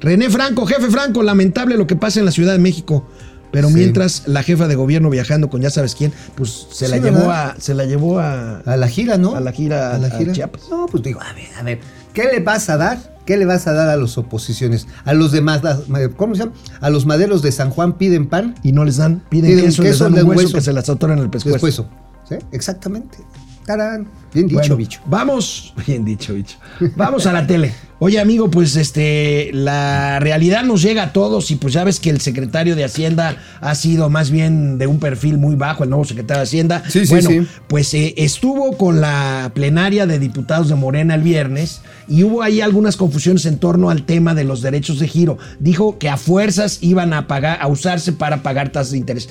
René 0.00 0.30
Franco, 0.30 0.64
jefe 0.64 0.90
Franco, 0.90 1.22
lamentable 1.22 1.76
lo 1.76 1.86
que 1.86 1.96
pasa 1.96 2.20
en 2.20 2.24
la 2.24 2.32
Ciudad 2.32 2.52
de 2.52 2.60
México. 2.60 3.06
Pero 3.50 3.68
Sí. 3.68 3.74
mientras 3.74 4.24
la 4.26 4.42
jefa 4.42 4.68
de 4.68 4.74
gobierno 4.74 5.08
viajando 5.10 5.48
con 5.48 5.60
ya 5.62 5.70
sabes 5.70 5.94
quién, 5.94 6.12
pues 6.34 6.66
se 6.70 6.88
la 6.88 6.98
llevó 6.98 7.30
a, 7.30 7.54
se 7.58 7.74
la 7.74 7.84
llevó 7.86 8.18
a, 8.20 8.58
A 8.60 8.76
la 8.76 8.88
gira, 8.88 9.16
¿no? 9.18 9.34
A 9.34 9.40
la 9.40 9.52
gira 9.52 9.94
a 9.94 9.98
la 9.98 10.08
a 10.08 10.10
gira. 10.10 10.32
Chiapas. 10.32 10.62
No, 10.70 10.86
pues 10.86 11.02
digo, 11.02 11.20
a 11.20 11.32
ver, 11.32 11.46
a 11.58 11.62
ver, 11.62 11.80
¿qué 12.12 12.24
le 12.24 12.40
vas 12.40 12.68
a 12.68 12.76
dar? 12.76 13.16
¿Qué 13.24 13.36
le 13.36 13.44
vas 13.44 13.66
a 13.66 13.72
dar 13.74 13.88
a 13.90 13.96
las 13.96 14.16
oposiciones? 14.18 14.86
A 15.04 15.12
los 15.14 15.32
demás, 15.32 15.60
¿cómo 16.16 16.34
se 16.34 16.40
llama? 16.44 16.52
A 16.80 16.88
los 16.90 17.04
maderos 17.06 17.42
de 17.42 17.52
San 17.52 17.70
Juan 17.70 17.98
piden 17.98 18.26
pan, 18.28 18.54
y 18.62 18.72
no 18.72 18.84
les 18.84 18.96
dan, 18.96 19.22
piden, 19.28 19.50
Piden 19.50 19.64
queso, 19.66 19.82
les 19.82 19.92
queso, 19.92 20.04
dan 20.04 20.14
un 20.14 20.18
hueso, 20.30 20.42
hueso. 20.44 20.54
que 20.56 20.60
se 20.62 20.72
las 20.72 20.88
atoran 20.88 21.18
en 21.18 21.24
el 21.24 21.30
pescuezo. 21.30 21.54
después. 21.66 21.88
¿Sí? 22.28 22.36
Exactamente. 22.52 23.18
Tarán. 23.68 24.08
Bien 24.32 24.46
dicho, 24.46 24.60
Bueno, 24.60 24.76
bicho. 24.76 25.00
Vamos, 25.04 25.74
bien 25.86 26.02
dicho, 26.02 26.32
bicho. 26.32 26.56
Vamos 26.96 27.26
a 27.26 27.34
la 27.34 27.46
tele. 27.46 27.74
Oye, 27.98 28.18
amigo, 28.18 28.50
pues 28.50 28.76
este, 28.76 29.50
la 29.52 30.18
realidad 30.20 30.64
nos 30.64 30.80
llega 30.80 31.02
a 31.02 31.12
todos 31.12 31.50
y 31.50 31.56
pues 31.56 31.74
ya 31.74 31.84
ves 31.84 32.00
que 32.00 32.08
el 32.08 32.22
secretario 32.22 32.76
de 32.76 32.84
Hacienda 32.84 33.36
ha 33.60 33.74
sido 33.74 34.08
más 34.08 34.30
bien 34.30 34.78
de 34.78 34.86
un 34.86 35.00
perfil 35.00 35.36
muy 35.36 35.54
bajo, 35.54 35.84
el 35.84 35.90
nuevo 35.90 36.06
secretario 36.06 36.38
de 36.38 36.44
Hacienda. 36.44 36.82
Sí, 36.88 37.04
sí, 37.04 37.12
bueno, 37.12 37.28
sí. 37.28 37.46
pues 37.66 37.92
eh, 37.92 38.14
estuvo 38.16 38.78
con 38.78 39.02
la 39.02 39.50
plenaria 39.54 40.06
de 40.06 40.18
diputados 40.18 40.70
de 40.70 40.74
Morena 40.74 41.14
el 41.16 41.22
viernes 41.22 41.82
y 42.06 42.22
hubo 42.22 42.40
ahí 42.40 42.62
algunas 42.62 42.96
confusiones 42.96 43.44
en 43.44 43.58
torno 43.58 43.90
al 43.90 44.06
tema 44.06 44.34
de 44.34 44.44
los 44.44 44.62
derechos 44.62 44.98
de 44.98 45.08
giro. 45.08 45.36
Dijo 45.58 45.98
que 45.98 46.08
a 46.08 46.16
fuerzas 46.16 46.78
iban 46.80 47.12
a 47.12 47.26
pagar, 47.26 47.58
a 47.60 47.66
usarse 47.66 48.12
para 48.12 48.42
pagar 48.42 48.70
tasas 48.70 48.92
de 48.92 48.98
interés. 48.98 49.28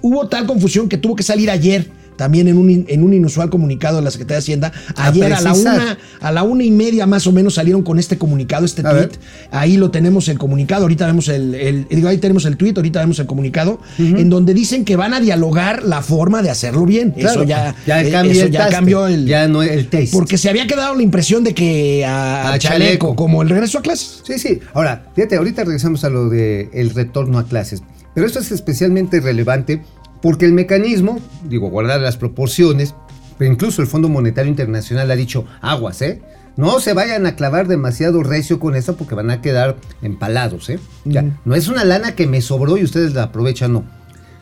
Hubo 0.00 0.28
tal 0.28 0.46
confusión 0.46 0.88
que 0.88 0.96
tuvo 0.96 1.16
que 1.16 1.24
salir 1.24 1.50
ayer 1.50 1.90
también 2.20 2.48
en 2.48 2.58
un, 2.58 2.84
en 2.86 3.02
un 3.02 3.14
inusual 3.14 3.48
comunicado 3.48 3.96
de 3.96 4.02
la 4.02 4.10
Secretaría 4.10 4.36
de 4.36 4.42
Hacienda. 4.42 4.72
Ayer 4.94 5.32
a 5.32 5.40
la, 5.40 5.54
una, 5.54 5.96
a 6.20 6.32
la 6.32 6.42
una 6.42 6.64
y 6.64 6.70
media 6.70 7.06
más 7.06 7.26
o 7.26 7.32
menos 7.32 7.54
salieron 7.54 7.82
con 7.82 7.98
este 7.98 8.18
comunicado, 8.18 8.66
este 8.66 8.82
A 8.82 8.90
tweet. 8.90 9.00
ver. 9.00 9.10
Ahí 9.50 9.78
lo 9.78 9.90
tenemos 9.90 10.28
el 10.28 10.38
comunicado, 10.38 10.82
ahorita 10.82 11.06
vemos 11.06 11.28
el, 11.28 11.54
el- 11.54 11.86
digo, 11.88 12.08
ahí 12.08 12.18
tenemos 12.18 12.44
el 12.44 12.58
tweet, 12.58 12.74
ahorita 12.76 13.00
vemos 13.00 13.18
el 13.20 13.24
comunicado, 13.26 13.80
en 13.98 14.28
donde 14.28 14.52
dicen 14.52 14.84
que 14.84 14.96
van 14.96 15.14
a 15.14 15.20
dialogar 15.20 15.82
la 15.82 16.02
forma 16.02 16.42
de 16.42 16.50
hacerlo 16.50 16.84
bien. 16.84 17.14
eso 17.16 17.28
Claro, 17.28 17.44
ya, 17.44 17.74
ya 17.86 18.02
eh, 18.02 18.08
eso 18.30 18.44
el 18.44 18.50
ya 18.50 18.58
taste, 18.60 18.74
cambió 18.74 19.06
el. 19.06 19.24
ya 19.26 19.48
no 19.48 19.62
el 19.62 19.88
taste. 19.88 20.10
Porque 20.12 20.36
se 20.36 20.50
había 20.50 20.66
quedado 20.66 20.94
la 20.94 21.02
impresión 21.02 21.42
de 21.42 21.54
que 21.54 22.04
a, 22.04 22.52
A 22.52 22.58
Chaleco, 22.58 22.84
Chaleco. 22.84 23.16
como 23.16 23.40
el 23.40 23.48
regreso 23.48 23.78
a 23.78 23.80
clases. 23.80 24.20
Sí, 24.26 24.38
sí. 24.38 24.60
Ahora, 24.74 25.06
fíjate, 25.16 25.36
ahorita 25.36 25.64
regresamos 25.64 26.04
a 26.04 26.10
lo 26.10 26.28
de 26.28 26.68
el 26.74 26.90
retorno 26.90 27.38
a 27.38 27.46
clases. 27.46 27.82
Pero 28.14 28.26
esto 28.26 28.40
es 28.40 28.50
especialmente 28.52 29.20
relevante 29.20 29.82
porque 30.22 30.46
el 30.46 30.52
mecanismo, 30.52 31.20
digo, 31.44 31.70
guardar 31.70 32.00
las 32.00 32.16
proporciones, 32.16 32.94
pero 33.38 33.52
incluso 33.52 33.80
el 33.82 33.88
Fondo 33.88 34.08
Monetario 34.08 34.50
Internacional 34.50 35.10
ha 35.10 35.16
dicho, 35.16 35.44
aguas, 35.60 36.02
¿eh? 36.02 36.20
No 36.56 36.80
se 36.80 36.92
vayan 36.92 37.26
a 37.26 37.36
clavar 37.36 37.68
demasiado 37.68 38.22
recio 38.22 38.60
con 38.60 38.74
eso 38.74 38.96
porque 38.96 39.14
van 39.14 39.30
a 39.30 39.40
quedar 39.40 39.76
empalados, 40.02 40.68
¿eh? 40.68 40.78
Ya, 41.04 41.38
no 41.44 41.54
es 41.54 41.68
una 41.68 41.84
lana 41.84 42.14
que 42.14 42.26
me 42.26 42.42
sobró 42.42 42.76
y 42.76 42.84
ustedes 42.84 43.14
la 43.14 43.24
aprovechan, 43.24 43.72
no. 43.72 43.84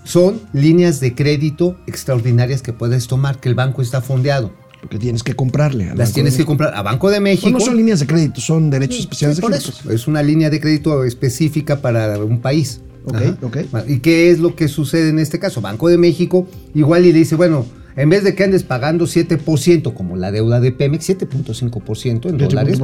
Son 0.04 0.40
líneas 0.52 1.00
de 1.00 1.14
crédito 1.14 1.76
extraordinarias 1.86 2.62
que 2.62 2.72
puedes 2.72 3.06
tomar, 3.06 3.38
que 3.38 3.48
el 3.48 3.54
banco 3.54 3.82
está 3.82 4.00
fondeado. 4.00 4.52
Porque 4.80 4.98
tienes 4.98 5.22
que 5.22 5.34
comprarle. 5.34 5.92
Las 5.94 6.12
tienes 6.12 6.36
que 6.36 6.44
comprar 6.44 6.74
a 6.74 6.82
Banco 6.82 7.10
de 7.10 7.20
México. 7.20 7.50
No 7.50 7.60
son 7.60 7.76
líneas 7.76 8.00
de 8.00 8.06
crédito, 8.06 8.40
son 8.40 8.70
derechos 8.70 9.00
especiales 9.00 9.36
Sí, 9.36 9.42
de 9.42 9.48
pues. 9.48 9.86
Es 9.90 10.06
una 10.06 10.22
línea 10.22 10.50
de 10.50 10.60
crédito 10.60 11.04
específica 11.04 11.80
para 11.80 12.18
un 12.18 12.40
país. 12.40 12.80
Ok, 13.08 13.16
Ajá. 13.16 13.36
ok. 13.42 13.56
¿Y 13.88 13.98
qué 14.00 14.30
es 14.30 14.38
lo 14.38 14.54
que 14.56 14.68
sucede 14.68 15.08
en 15.10 15.18
este 15.18 15.38
caso? 15.38 15.60
Banco 15.60 15.88
de 15.88 15.98
México 15.98 16.46
igual 16.74 17.04
y 17.06 17.12
le 17.12 17.18
dice, 17.18 17.34
bueno, 17.36 17.66
en 17.96 18.10
vez 18.10 18.22
de 18.22 18.36
que 18.36 18.44
andes 18.44 18.62
pagando 18.62 19.06
7% 19.06 19.92
como 19.92 20.16
la 20.16 20.30
deuda 20.30 20.60
de 20.60 20.70
Pemex, 20.70 21.08
7.5% 21.08 22.28
en 22.28 22.38
7.5. 22.38 22.48
dólares, 22.48 22.80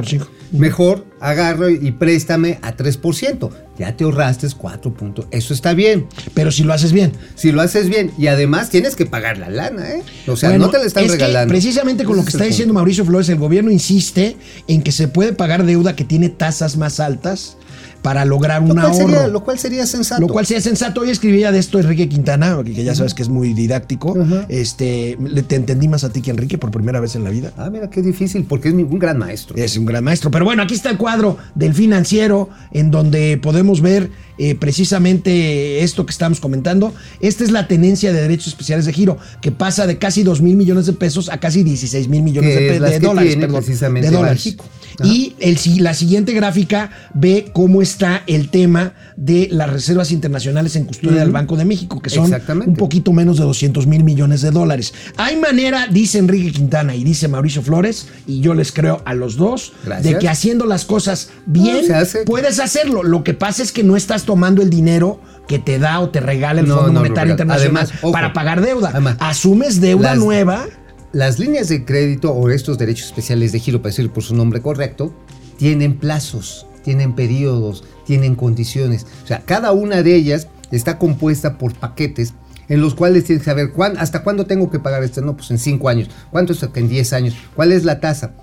mejor 0.51 1.05
agarro 1.21 1.69
y 1.69 1.91
préstame 1.91 2.59
a 2.61 2.75
3%. 2.75 3.49
Ya 3.77 3.95
te 3.95 4.03
ahorraste 4.03 4.47
4 4.57 4.93
puntos. 4.93 5.25
Eso 5.31 5.53
está 5.53 5.73
bien. 5.73 6.07
Pero 6.33 6.51
si 6.51 6.63
lo 6.63 6.73
haces 6.73 6.91
bien. 6.91 7.13
Si 7.35 7.51
lo 7.53 7.61
haces 7.61 7.89
bien 7.89 8.11
y 8.17 8.27
además 8.27 8.69
tienes 8.69 8.95
que 8.97 9.05
pagar 9.05 9.37
la 9.37 9.49
lana, 9.49 9.89
¿eh? 9.89 10.03
O 10.27 10.35
sea, 10.35 10.49
Bueno, 10.49 10.65
no 10.65 10.71
te 10.71 10.79
la 10.79 10.85
están 10.85 11.05
es 11.05 11.11
que 11.11 11.17
regalando. 11.17 11.49
precisamente 11.51 12.03
con 12.03 12.17
lo 12.17 12.23
que 12.23 12.29
está 12.31 12.43
diciendo. 12.43 12.73
Mauricio 12.73 13.05
Flores, 13.05 13.29
el 13.29 13.37
gobierno 13.37 13.71
insiste 13.71 14.35
en 14.67 14.81
que 14.81 14.91
se 14.91 15.07
puede 15.07 15.31
pagar 15.33 15.65
deuda 15.65 15.95
que 15.95 16.03
tiene 16.03 16.27
tasas 16.29 16.75
más 16.77 16.99
altas 16.99 17.57
para 18.05 18.23
lograr 18.23 18.61
un 18.61 18.67
Lo 18.69 18.75
cual, 18.75 18.85
ahorro. 18.85 18.97
sería, 19.07 19.27
lo 19.27 19.43
cual 19.43 19.57
sería 19.59 19.85
sensato. 19.87 20.21
Lo 20.21 20.27
cual 20.27 20.45
sería 20.45 20.61
sensato. 20.61 21.01
Hoy 21.01 21.09
escribía 21.09 21.51
de 21.51 21.57
esto 21.59 21.79
Enrique 21.79 22.07
Quintana, 22.07 22.55
que 22.63 22.83
ya 22.83 22.93
sabes 22.93 23.15
que 23.15 23.23
es 23.23 23.29
muy 23.29 23.53
didáctico. 23.55 24.15
Ajá. 24.19 24.45
Este, 24.47 25.17
le- 25.19 25.41
te 25.41 25.55
entendí 25.55 25.87
más 25.87 26.03
a 26.03 26.09
ti 26.11 26.21
que 26.21 26.29
Enrique 26.29 26.59
por 26.59 26.69
primera 26.69 26.99
vez 26.99 27.15
en 27.15 27.23
la 27.23 27.31
vida. 27.31 27.51
Ah, 27.57 27.69
mira, 27.71 27.89
qué 27.89 28.03
difícil, 28.03 28.43
porque 28.43 28.67
es 28.69 28.75
un 28.75 28.99
gran 28.99 29.17
maestro. 29.17 29.57
Es 29.57 29.75
un 29.75 29.85
gran 29.85 30.03
maestro. 30.03 30.29
Pero 30.29 30.45
bueno, 30.45 30.61
aquí 30.61 30.75
está 30.75 30.91
el 30.91 30.97
cuadro 30.97 31.37
del 31.55 31.73
financiero, 31.73 32.49
en 32.71 32.91
donde 32.91 33.39
podemos 33.41 33.81
ver 33.81 34.11
eh, 34.37 34.53
precisamente 34.53 35.83
esto 35.83 36.05
que 36.05 36.11
estamos 36.11 36.39
comentando. 36.39 36.93
Esta 37.21 37.43
es 37.43 37.51
la 37.51 37.67
tenencia 37.67 38.13
de 38.13 38.21
derechos 38.21 38.47
especiales 38.47 38.85
de 38.85 38.93
giro, 38.93 39.17
que 39.41 39.51
pasa 39.51 39.87
de 39.87 39.97
casi 39.97 40.21
2 40.23 40.41
mil 40.41 40.55
millones 40.55 40.85
de 40.85 40.93
pesos 40.93 41.29
a 41.29 41.39
casi 41.39 41.63
16 41.63 42.07
mil 42.07 42.21
millones 42.21 42.55
de, 42.55 42.99
dólares. 42.99 43.35
perdón, 43.37 43.55
precisamente 43.63 44.09
de 44.09 44.15
dólares. 44.15 44.37
Banxico. 44.43 44.65
Ajá. 44.99 45.07
Y 45.11 45.35
el, 45.39 45.57
la 45.83 45.93
siguiente 45.93 46.33
gráfica 46.33 46.89
ve 47.13 47.49
cómo 47.53 47.81
está 47.81 48.23
el 48.27 48.49
tema 48.49 48.93
de 49.15 49.47
las 49.51 49.69
reservas 49.71 50.11
internacionales 50.11 50.75
en 50.75 50.85
custodia 50.85 51.19
del 51.19 51.31
Banco 51.31 51.55
de 51.57 51.65
México, 51.65 52.01
que 52.01 52.09
son 52.09 52.31
un 52.65 52.75
poquito 52.75 53.11
menos 53.13 53.37
de 53.37 53.43
200 53.43 53.87
mil 53.87 54.03
millones 54.03 54.41
de 54.41 54.51
dólares. 54.51 54.93
Hay 55.17 55.37
manera, 55.37 55.87
dice 55.87 56.17
Enrique 56.17 56.51
Quintana 56.51 56.95
y 56.95 57.03
dice 57.03 57.27
Mauricio 57.27 57.61
Flores, 57.61 58.07
y 58.27 58.39
yo 58.41 58.53
les 58.53 58.71
creo 58.71 59.01
a 59.05 59.13
los 59.13 59.35
dos, 59.37 59.73
Gracias. 59.85 60.13
de 60.13 60.19
que 60.19 60.29
haciendo 60.29 60.65
las 60.65 60.85
cosas 60.85 61.29
bien, 61.45 61.77
No, 61.77 61.83
se 61.83 61.93
hace. 61.95 62.23
puedes 62.23 62.59
hacerlo. 62.59 63.03
Lo 63.03 63.23
que 63.23 63.33
pasa 63.33 63.63
es 63.63 63.71
que 63.71 63.83
no 63.83 63.95
estás 63.95 64.23
tomando 64.23 64.61
el 64.61 64.69
dinero 64.69 65.21
que 65.47 65.59
te 65.59 65.77
da 65.79 65.99
o 65.99 66.09
te 66.09 66.19
regala 66.19 66.61
el 66.61 66.67
No, 66.67 66.75
Fondo 66.77 66.93
no 66.93 66.99
Monetario. 67.01 67.31
Internacional 67.31 67.77
Además, 67.83 67.99
ojo. 68.01 68.11
para 68.11 68.33
pagar 68.33 68.61
deuda. 68.61 68.89
Además, 68.89 69.17
Asumes 69.19 69.79
deuda 69.79 70.11
las- 70.11 70.19
nueva. 70.19 70.65
Las 71.15 71.39
líneas 71.39 71.69
de 71.69 71.85
crédito 71.85 72.33
o 72.33 72.49
estos 72.49 72.77
derechos 72.77 73.05
especiales 73.07 73.53
de 73.53 73.59
giro, 73.59 73.81
para 73.81 73.91
decir 73.91 74.09
por 74.11 74.21
su 74.21 74.35
nombre 74.35 74.61
correcto, 74.61 75.13
tienen 75.57 75.95
plazos, 75.97 76.67
tienen 76.83 77.15
periodos, 77.15 77.85
tienen 78.05 78.35
condiciones. 78.35 79.05
O 79.23 79.27
sea, 79.27 79.39
cada 79.45 79.71
una 79.71 80.03
de 80.03 80.13
ellas 80.13 80.49
está 80.71 80.99
compuesta 80.99 81.57
por 81.57 81.73
paquetes 81.73 82.33
en 82.67 82.81
los 82.81 82.95
cuales 82.95 83.23
tienes 83.23 83.43
que 83.45 83.49
saber 83.49 83.71
¿cuán- 83.71 83.97
hasta 83.97 84.23
cuándo 84.23 84.45
tengo 84.45 84.69
que 84.69 84.79
pagar 84.79 85.05
este. 85.05 85.21
No, 85.21 85.37
pues 85.37 85.49
en 85.51 85.57
cinco 85.57 85.87
años. 85.87 86.09
¿Cuánto 86.31 86.51
es 86.51 86.59
en 86.75 86.89
10 86.89 87.13
años? 87.13 87.33
¿Cuál 87.55 87.71
es 87.71 87.85
la 87.85 88.01
tasa? 88.01 88.33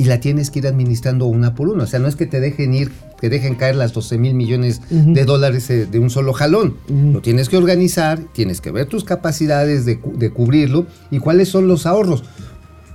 Y 0.00 0.04
la 0.04 0.18
tienes 0.18 0.50
que 0.50 0.60
ir 0.60 0.66
administrando 0.66 1.26
una 1.26 1.54
por 1.54 1.68
una. 1.68 1.84
O 1.84 1.86
sea, 1.86 2.00
no 2.00 2.08
es 2.08 2.16
que 2.16 2.24
te 2.24 2.40
dejen 2.40 2.72
ir, 2.72 2.90
que 3.20 3.28
dejen 3.28 3.54
caer 3.54 3.76
las 3.76 3.92
12 3.92 4.16
mil 4.16 4.32
millones 4.32 4.80
de 4.88 5.24
dólares 5.26 5.68
eh, 5.68 5.84
de 5.84 5.98
un 5.98 6.08
solo 6.08 6.32
jalón. 6.32 6.78
Lo 6.88 7.20
tienes 7.20 7.50
que 7.50 7.58
organizar, 7.58 8.18
tienes 8.32 8.62
que 8.62 8.70
ver 8.70 8.86
tus 8.86 9.04
capacidades 9.04 9.84
de, 9.84 10.00
de 10.14 10.30
cubrirlo 10.30 10.86
y 11.10 11.18
cuáles 11.18 11.50
son 11.50 11.68
los 11.68 11.84
ahorros. 11.84 12.24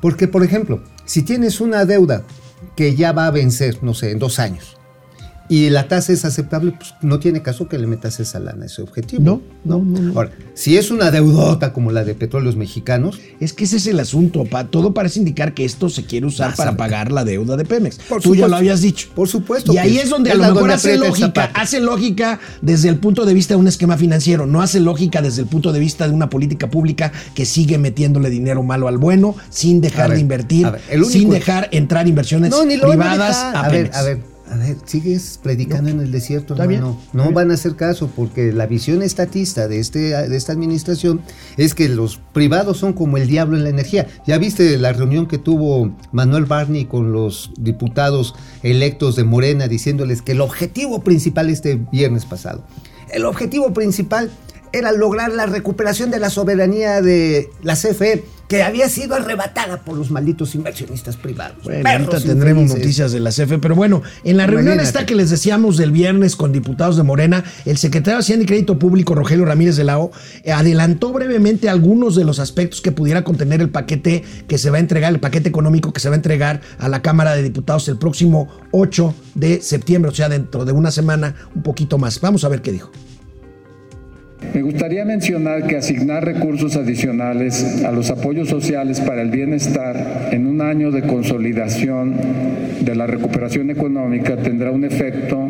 Porque, 0.01 0.27
por 0.27 0.43
ejemplo, 0.43 0.81
si 1.05 1.21
tienes 1.21 1.61
una 1.61 1.85
deuda 1.85 2.23
que 2.75 2.95
ya 2.95 3.11
va 3.11 3.27
a 3.27 3.31
vencer, 3.31 3.83
no 3.83 3.93
sé, 3.93 4.09
en 4.09 4.17
dos 4.17 4.39
años, 4.39 4.75
y 5.47 5.69
la 5.69 5.87
tasa 5.87 6.11
es 6.13 6.25
aceptable, 6.25 6.71
pues 6.71 6.95
no 7.01 7.19
tiene 7.19 7.41
caso 7.41 7.67
que 7.67 7.77
le 7.77 7.87
metas 7.87 8.19
esa 8.19 8.39
lana 8.39 8.63
a 8.63 8.65
ese 8.65 8.81
objetivo. 8.81 9.21
No, 9.23 9.41
no, 9.63 9.83
no, 9.83 9.99
no. 9.99 10.13
Ahora, 10.15 10.31
si 10.53 10.77
es 10.77 10.91
una 10.91 11.11
deudota 11.11 11.71
como 11.73 11.91
la 11.91 12.03
de 12.03 12.15
petróleos 12.15 12.55
mexicanos, 12.55 13.19
Es 13.39 13.53
que 13.53 13.65
ese 13.65 13.77
es 13.77 13.87
el 13.87 13.99
asunto, 13.99 14.45
pa. 14.45 14.65
Todo 14.65 14.93
parece 14.93 15.19
indicar 15.19 15.53
que 15.53 15.65
esto 15.65 15.89
se 15.89 16.05
quiere 16.05 16.25
usar 16.25 16.51
a 16.53 16.55
para 16.55 16.77
pagar 16.77 17.11
la 17.11 17.23
deuda 17.23 17.57
de 17.57 17.65
Pemex. 17.65 17.97
Por 17.99 18.21
Tú 18.21 18.35
ya 18.35 18.47
lo 18.47 18.55
habías 18.55 18.81
dicho. 18.81 19.09
Por 19.13 19.27
supuesto 19.27 19.73
Y 19.73 19.77
ahí 19.77 19.97
es. 19.97 20.05
es 20.05 20.09
donde 20.09 20.31
a 20.31 20.35
lo 20.35 20.43
mejor 20.53 20.71
hace 20.71 20.97
lógica, 20.97 21.51
hace 21.53 21.79
lógica 21.79 22.39
desde 22.61 22.89
el 22.89 22.97
punto 22.97 23.25
de 23.25 23.33
vista 23.33 23.53
de 23.53 23.59
un 23.59 23.67
esquema 23.67 23.97
financiero, 23.97 24.45
no 24.45 24.61
hace 24.61 24.79
lógica 24.79 25.21
desde 25.21 25.41
el 25.41 25.47
punto 25.47 25.71
de 25.73 25.79
vista 25.79 26.07
de 26.07 26.13
una 26.13 26.29
política 26.29 26.69
pública 26.69 27.11
que 27.35 27.45
sigue 27.45 27.77
metiéndole 27.77 28.29
dinero 28.29 28.63
malo 28.63 28.87
al 28.87 28.97
bueno, 28.97 29.35
sin 29.49 29.81
dejar 29.81 30.05
A 30.05 30.07
ver, 30.09 30.15
de 30.17 30.21
invertir, 30.21 30.65
a 30.65 30.71
ver, 30.71 30.81
sin 31.05 31.29
dejar 31.29 31.69
entrar 31.71 32.07
inversiones 32.07 32.49
No, 32.51 32.65
ni 32.65 32.77
lo 32.77 32.87
van 32.87 32.99
a 32.99 33.01
privadas 33.03 33.37
dejar. 33.37 33.55
a, 33.55 33.59
A 33.65 33.69
ver, 33.69 33.91
a 33.93 34.01
ver, 34.03 34.34
a 34.55 34.67
ver, 34.67 34.77
sigues 34.85 35.39
predicando 35.41 35.89
en 35.89 35.99
el 35.99 36.11
desierto, 36.11 36.55
hermano. 36.55 36.99
no 37.13 37.31
van 37.31 37.51
a 37.51 37.55
hacer 37.55 37.75
caso 37.75 38.09
porque 38.15 38.53
la 38.53 38.65
visión 38.65 39.01
estatista 39.01 39.67
de, 39.67 39.79
este, 39.79 39.99
de 39.99 40.35
esta 40.35 40.53
administración 40.53 41.21
es 41.57 41.75
que 41.75 41.89
los 41.89 42.17
privados 42.17 42.77
son 42.77 42.93
como 42.93 43.17
el 43.17 43.27
diablo 43.27 43.57
en 43.57 43.63
la 43.63 43.69
energía. 43.69 44.07
Ya 44.25 44.37
viste 44.37 44.77
la 44.77 44.93
reunión 44.93 45.27
que 45.27 45.37
tuvo 45.37 45.95
Manuel 46.11 46.45
Barney 46.45 46.85
con 46.85 47.11
los 47.11 47.51
diputados 47.57 48.35
electos 48.63 49.15
de 49.15 49.23
Morena 49.23 49.67
diciéndoles 49.67 50.21
que 50.21 50.31
el 50.31 50.41
objetivo 50.41 51.03
principal 51.03 51.49
este 51.49 51.75
viernes 51.91 52.25
pasado, 52.25 52.63
el 53.11 53.25
objetivo 53.25 53.73
principal 53.73 54.31
era 54.77 54.91
lograr 54.91 55.31
la 55.31 55.45
recuperación 55.45 56.11
de 56.11 56.19
la 56.19 56.29
soberanía 56.29 57.01
de 57.01 57.49
la 57.63 57.75
CFE 57.75 58.23
que 58.47 58.61
había 58.61 58.89
sido 58.89 59.15
arrebatada 59.15 59.83
por 59.83 59.97
los 59.97 60.11
malditos 60.11 60.53
inversionistas 60.53 61.17
privados. 61.17 61.63
Bueno, 61.63 61.89
ahorita 61.89 62.21
tendremos 62.21 62.63
infelices. 62.63 62.79
noticias 62.79 63.11
de 63.11 63.19
la 63.19 63.31
CFE, 63.31 63.57
pero 63.57 63.73
bueno, 63.73 64.03
en 64.23 64.37
la 64.37 64.45
reunión 64.45 64.79
esta 64.79 65.05
que 65.05 65.15
les 65.15 65.31
decíamos 65.31 65.77
del 65.77 65.91
viernes 65.91 66.35
con 66.35 66.51
diputados 66.51 66.95
de 66.95 67.03
Morena, 67.03 67.43
el 67.65 67.77
secretario 67.77 68.17
de 68.17 68.19
Hacienda 68.19 68.43
y 68.43 68.45
Crédito 68.45 68.77
Público, 68.77 69.15
Rogelio 69.15 69.45
Ramírez 69.45 69.77
de 69.77 69.83
la 69.83 69.97
O, 69.97 70.11
adelantó 70.53 71.11
brevemente 71.11 71.69
algunos 71.69 72.15
de 72.15 72.23
los 72.23 72.37
aspectos 72.37 72.81
que 72.81 72.91
pudiera 72.91 73.23
contener 73.23 73.61
el 73.61 73.69
paquete 73.69 74.23
que 74.47 74.59
se 74.59 74.69
va 74.69 74.77
a 74.77 74.79
entregar, 74.79 75.11
el 75.11 75.19
paquete 75.19 75.49
económico 75.49 75.91
que 75.91 75.99
se 75.99 76.09
va 76.09 76.13
a 76.13 76.17
entregar 76.17 76.61
a 76.77 76.87
la 76.87 77.01
Cámara 77.01 77.35
de 77.35 77.41
Diputados 77.41 77.87
el 77.87 77.97
próximo 77.97 78.47
8 78.71 79.15
de 79.33 79.61
septiembre, 79.61 80.11
o 80.11 80.13
sea, 80.13 80.29
dentro 80.29 80.65
de 80.65 80.71
una 80.71 80.91
semana, 80.91 81.35
un 81.55 81.63
poquito 81.63 81.97
más. 81.97 82.21
Vamos 82.21 82.43
a 82.43 82.49
ver 82.49 82.61
qué 82.61 82.71
dijo. 82.71 82.91
Me 84.53 84.61
gustaría 84.61 85.03
mencionar 85.05 85.67
que 85.67 85.77
asignar 85.77 86.23
recursos 86.23 86.75
adicionales 86.75 87.83
a 87.83 87.91
los 87.91 88.09
apoyos 88.09 88.49
sociales 88.49 89.01
para 89.01 89.21
el 89.21 89.29
bienestar 89.29 90.29
en 90.31 90.47
un 90.47 90.61
año 90.61 90.91
de 90.91 91.01
consolidación 91.01 92.15
de 92.81 92.95
la 92.95 93.07
recuperación 93.07 93.69
económica 93.69 94.37
tendrá 94.37 94.71
un 94.71 94.85
efecto 94.85 95.49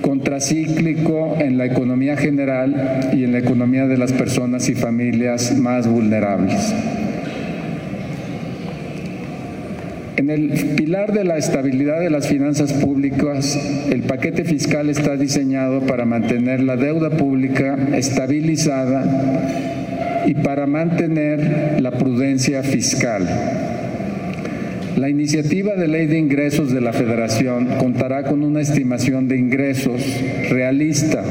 contracíclico 0.00 1.36
en 1.38 1.56
la 1.56 1.66
economía 1.66 2.16
general 2.16 3.10
y 3.12 3.24
en 3.24 3.32
la 3.32 3.38
economía 3.38 3.86
de 3.86 3.96
las 3.96 4.12
personas 4.12 4.68
y 4.68 4.74
familias 4.74 5.56
más 5.58 5.86
vulnerables. 5.86 6.74
En 10.16 10.30
el 10.30 10.50
pilar 10.76 11.12
de 11.12 11.24
la 11.24 11.38
estabilidad 11.38 11.98
de 11.98 12.08
las 12.08 12.28
finanzas 12.28 12.72
públicas, 12.72 13.58
el 13.90 14.02
paquete 14.02 14.44
fiscal 14.44 14.88
está 14.88 15.16
diseñado 15.16 15.80
para 15.80 16.04
mantener 16.04 16.62
la 16.62 16.76
deuda 16.76 17.10
pública 17.10 17.76
estabilizada 17.92 19.04
y 20.26 20.34
para 20.34 20.66
mantener 20.66 21.80
la 21.80 21.90
prudencia 21.90 22.62
fiscal. 22.62 23.26
La 24.96 25.08
iniciativa 25.08 25.74
de 25.74 25.88
ley 25.88 26.06
de 26.06 26.18
ingresos 26.18 26.72
de 26.72 26.80
la 26.80 26.92
Federación 26.92 27.66
contará 27.78 28.22
con 28.22 28.44
una 28.44 28.60
estimación 28.60 29.26
de 29.26 29.36
ingresos 29.36 30.00
realista 30.48 31.24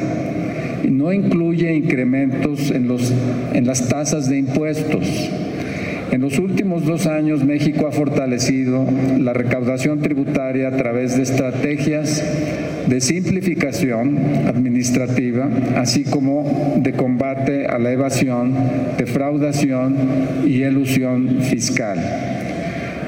y 0.84 0.90
no 0.90 1.13
incluye 1.13 1.74
incrementos 1.74 2.70
en, 2.72 2.90
los, 2.90 3.13
en 3.54 3.66
las 3.66 3.88
tasas 3.88 4.28
de 4.28 4.40
impuestos. 4.40 5.08
En 6.13 6.22
los 6.22 6.38
últimos 6.38 6.86
dos 6.86 7.08
años, 7.08 7.43
México 7.43 7.88
ha 7.88 7.91
fortalecido 7.91 8.86
la 9.17 9.34
recaudación 9.34 10.00
tributaria 10.00 10.67
a 10.67 10.77
través 10.77 11.17
de 11.17 11.24
estrategias 11.24 12.24
de 12.86 13.01
simplificación 13.01 14.19
administrativa, 14.45 15.49
así 15.76 16.04
como 16.04 16.76
de 16.78 16.93
combate 16.93 17.65
a 17.65 17.80
la 17.80 17.91
evasión, 17.91 18.54
defraudación 18.95 19.95
y 20.45 20.62
elusión 20.62 21.39
fiscal. 21.41 21.97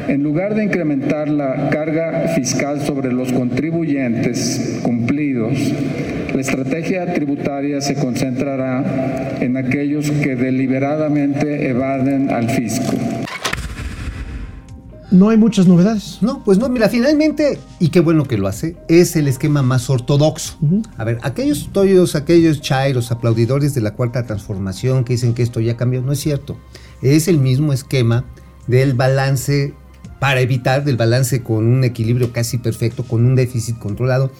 En 0.07 0.23
lugar 0.23 0.55
de 0.55 0.63
incrementar 0.63 1.29
la 1.29 1.69
carga 1.69 2.29
fiscal 2.29 2.81
sobre 2.81 3.13
los 3.13 3.31
contribuyentes 3.31 4.79
cumplidos, 4.81 5.74
estrategia 6.45 7.12
tributaria 7.12 7.81
se 7.81 7.95
concentrará 7.95 9.39
en 9.41 9.58
aquellos 9.58 10.12
que 10.12 10.36
deliberadamente 10.36 11.69
evaden 11.69 12.29
al 12.29 12.49
fisco. 12.51 12.93
No 15.10 15.29
hay 15.29 15.38
muchas 15.38 15.65
novedades. 15.65 16.19
No, 16.21 16.43
pues 16.43 16.58
no, 16.60 16.69
mira, 16.69 16.88
finalmente, 16.89 17.58
y 17.79 17.89
qué 17.89 17.99
bueno 17.99 18.25
que 18.25 18.38
lo 18.38 18.47
hace, 18.47 18.77
es 18.88 19.15
el 19.15 19.27
esquema 19.27 19.63
más 19.63 19.89
ortodoxo. 19.89 20.58
A 20.97 21.03
ver, 21.03 21.17
aquellos 21.23 21.69
todos, 21.71 22.15
aquellos 22.15 22.62
chairos, 22.62 23.12
aplaudidores 23.12 23.73
de 23.73 23.81
la 23.81 23.95
cuarta 23.95 24.25
transformación 24.25 25.03
que 25.03 25.13
dicen 25.13 25.34
que 25.34 25.41
esto 25.41 25.60
ya 25.62 25.77
cambió, 25.77 26.01
no 26.01 26.12
es 26.12 26.19
cierto. 26.19 26.58
Es 27.01 27.27
el 27.27 27.39
mismo 27.39 27.73
esquema 27.73 28.25
del 28.67 28.93
balance 28.93 29.73
para 30.19 30.41
evitar, 30.41 30.84
del 30.84 30.97
balance 30.97 31.41
con 31.41 31.65
un 31.65 31.84
equilibrio 31.84 32.31
casi 32.31 32.58
perfecto, 32.58 33.03
con 33.03 33.25
un 33.25 33.36
déficit 33.36 33.79
controlado, 33.79 34.31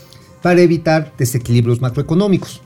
para 0.46 0.62
evitar 0.62 1.12
desequilibrios 1.18 1.82
macroeconómicos. 1.82 2.62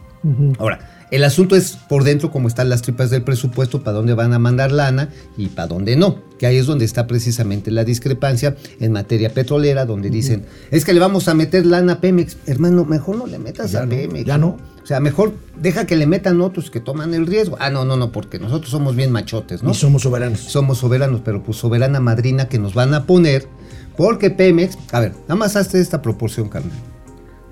Ahora, 0.57 1.05
el 1.11 1.23
asunto 1.23 1.55
es 1.55 1.77
por 1.87 2.03
dentro 2.03 2.29
cómo 2.29 2.49
están 2.49 2.67
las 2.67 2.81
tripas 2.81 3.09
del 3.09 3.23
presupuesto, 3.23 3.83
para 3.85 3.95
dónde 3.95 4.13
van 4.15 4.33
a 4.33 4.37
mandar 4.37 4.73
lana 4.73 5.07
y 5.37 5.47
para 5.47 5.69
dónde 5.69 5.95
no. 5.95 6.17
Que 6.37 6.45
ahí 6.45 6.57
es 6.57 6.65
donde 6.65 6.83
está 6.83 7.07
precisamente 7.07 7.71
la 7.71 7.85
discrepancia 7.85 8.57
en 8.81 8.91
materia 8.91 9.33
petrolera, 9.33 9.85
donde 9.85 10.09
dicen, 10.09 10.43
es 10.71 10.83
que 10.83 10.91
le 10.91 10.99
vamos 10.99 11.29
a 11.29 11.35
meter 11.35 11.65
lana 11.65 11.93
a 11.93 12.01
Pemex. 12.01 12.35
Hermano, 12.47 12.83
mejor 12.83 13.15
no 13.15 13.27
le 13.27 13.39
metas 13.39 13.71
Ya 13.71 13.83
a 13.83 13.85
no, 13.85 13.91
Pemex. 13.91 14.25
ya 14.25 14.37
no. 14.37 14.57
O 14.83 14.85
sea, 14.85 14.99
mejor 14.99 15.31
deja 15.57 15.87
que 15.87 15.95
le 15.95 16.05
metan 16.05 16.41
otros 16.41 16.69
que 16.69 16.81
toman 16.81 17.13
el 17.13 17.27
riesgo. 17.27 17.55
Ah, 17.61 17.69
no, 17.69 17.85
no, 17.85 17.95
no, 17.95 18.11
porque 18.11 18.39
nosotros 18.39 18.71
somos 18.71 18.97
bien 18.97 19.13
machotes, 19.13 19.63
¿no? 19.63 19.71
Y 19.71 19.73
somos 19.73 20.01
soberanos. 20.01 20.41
somos 20.41 20.79
soberanos, 20.79 21.21
pero 21.23 21.41
pues 21.43 21.57
soberana 21.57 22.01
madrina 22.01 22.49
que 22.49 22.59
nos 22.59 22.73
van 22.73 22.93
a 22.93 23.05
poner, 23.05 23.47
porque 23.95 24.31
Pemex, 24.31 24.77
a 24.91 24.99
ver, 24.99 25.13
nada 25.29 25.35
más 25.35 25.55
hazte 25.55 25.79
esta 25.79 26.01
proporción, 26.01 26.49
carnal. 26.49 26.73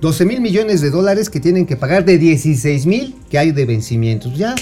12 0.01 0.25
mil 0.25 0.41
millones 0.41 0.81
de 0.81 0.89
dólares 0.91 1.29
que 1.29 1.39
tienen 1.39 1.65
que 1.65 1.75
pagar 1.75 2.05
de 2.05 2.17
16 2.17 2.85
mil 2.85 3.15
que 3.29 3.37
hay 3.39 3.51
de 3.51 3.65
vencimientos. 3.65 4.37
Ya. 4.37 4.55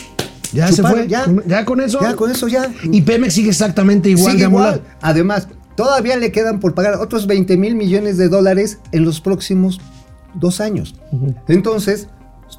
Ya 0.54 0.71
se 0.71 0.82
fue. 0.82 1.08
Ya. 1.08 1.26
Con- 1.26 1.43
ya 1.48 1.65
con 1.65 1.82
eso. 1.82 2.00
Ya 2.02 2.15
con 2.15 2.32
eso 2.32 2.48
ya. 2.48 2.71
Y 2.84 3.02
Pemex 3.02 3.34
sigue 3.34 3.50
exactamente 3.50 4.10
igual 4.10 4.32
Sigue 4.32 4.43
de 4.45 4.50
igual. 4.50 4.82
Además, 5.02 5.48
todavía 5.76 6.15
le 6.15 6.32
quedan 6.32 6.60
por 6.60 6.74
pagar 6.74 6.95
otros 6.95 7.28
20 7.28 7.58
mil 7.58 7.76
millones 7.76 8.17
de 8.17 8.30
dólares 8.30 8.80
en 8.93 9.04
los 9.04 9.19
próximos 9.19 9.82
dos 10.34 10.62
años. 10.62 10.95
Entonces, 11.48 12.08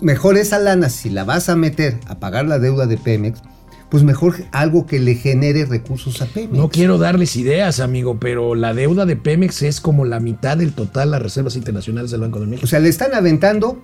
mejor 0.00 0.36
esa 0.36 0.58
lana, 0.58 0.90
si 0.90 1.08
la 1.10 1.24
vas 1.24 1.48
a 1.48 1.56
meter 1.56 1.98
a 2.06 2.18
pagar 2.18 2.46
la 2.46 2.58
deuda 2.58 2.86
de 2.86 2.98
Pemex, 2.98 3.40
pues 3.88 4.03
mejor 4.03 4.35
algo 4.53 4.87
que 4.87 4.99
le 4.99 5.14
genere 5.14 5.64
recursos 5.64 6.20
a 6.22 6.27
Pemex. 6.27 6.53
No 6.53 6.68
quiero 6.68 6.99
darles 6.99 7.37
ideas, 7.37 7.81
amigo, 7.81 8.18
pero 8.18 8.55
la 8.55 8.75
deuda 8.75 9.07
de 9.07 9.16
Pemex 9.16 9.62
es 9.62 9.81
como 9.81 10.05
la 10.05 10.20
mitad 10.20 10.57
del 10.57 10.72
total 10.72 11.12
las 11.12 11.22
reservas 11.22 11.57
internacionales 11.57 12.11
del 12.11 12.20
Banco 12.20 12.40
de 12.40 12.46
México. 12.46 12.64
O 12.64 12.68
sea, 12.68 12.81
le 12.81 12.88
están 12.88 13.14
aventando, 13.14 13.81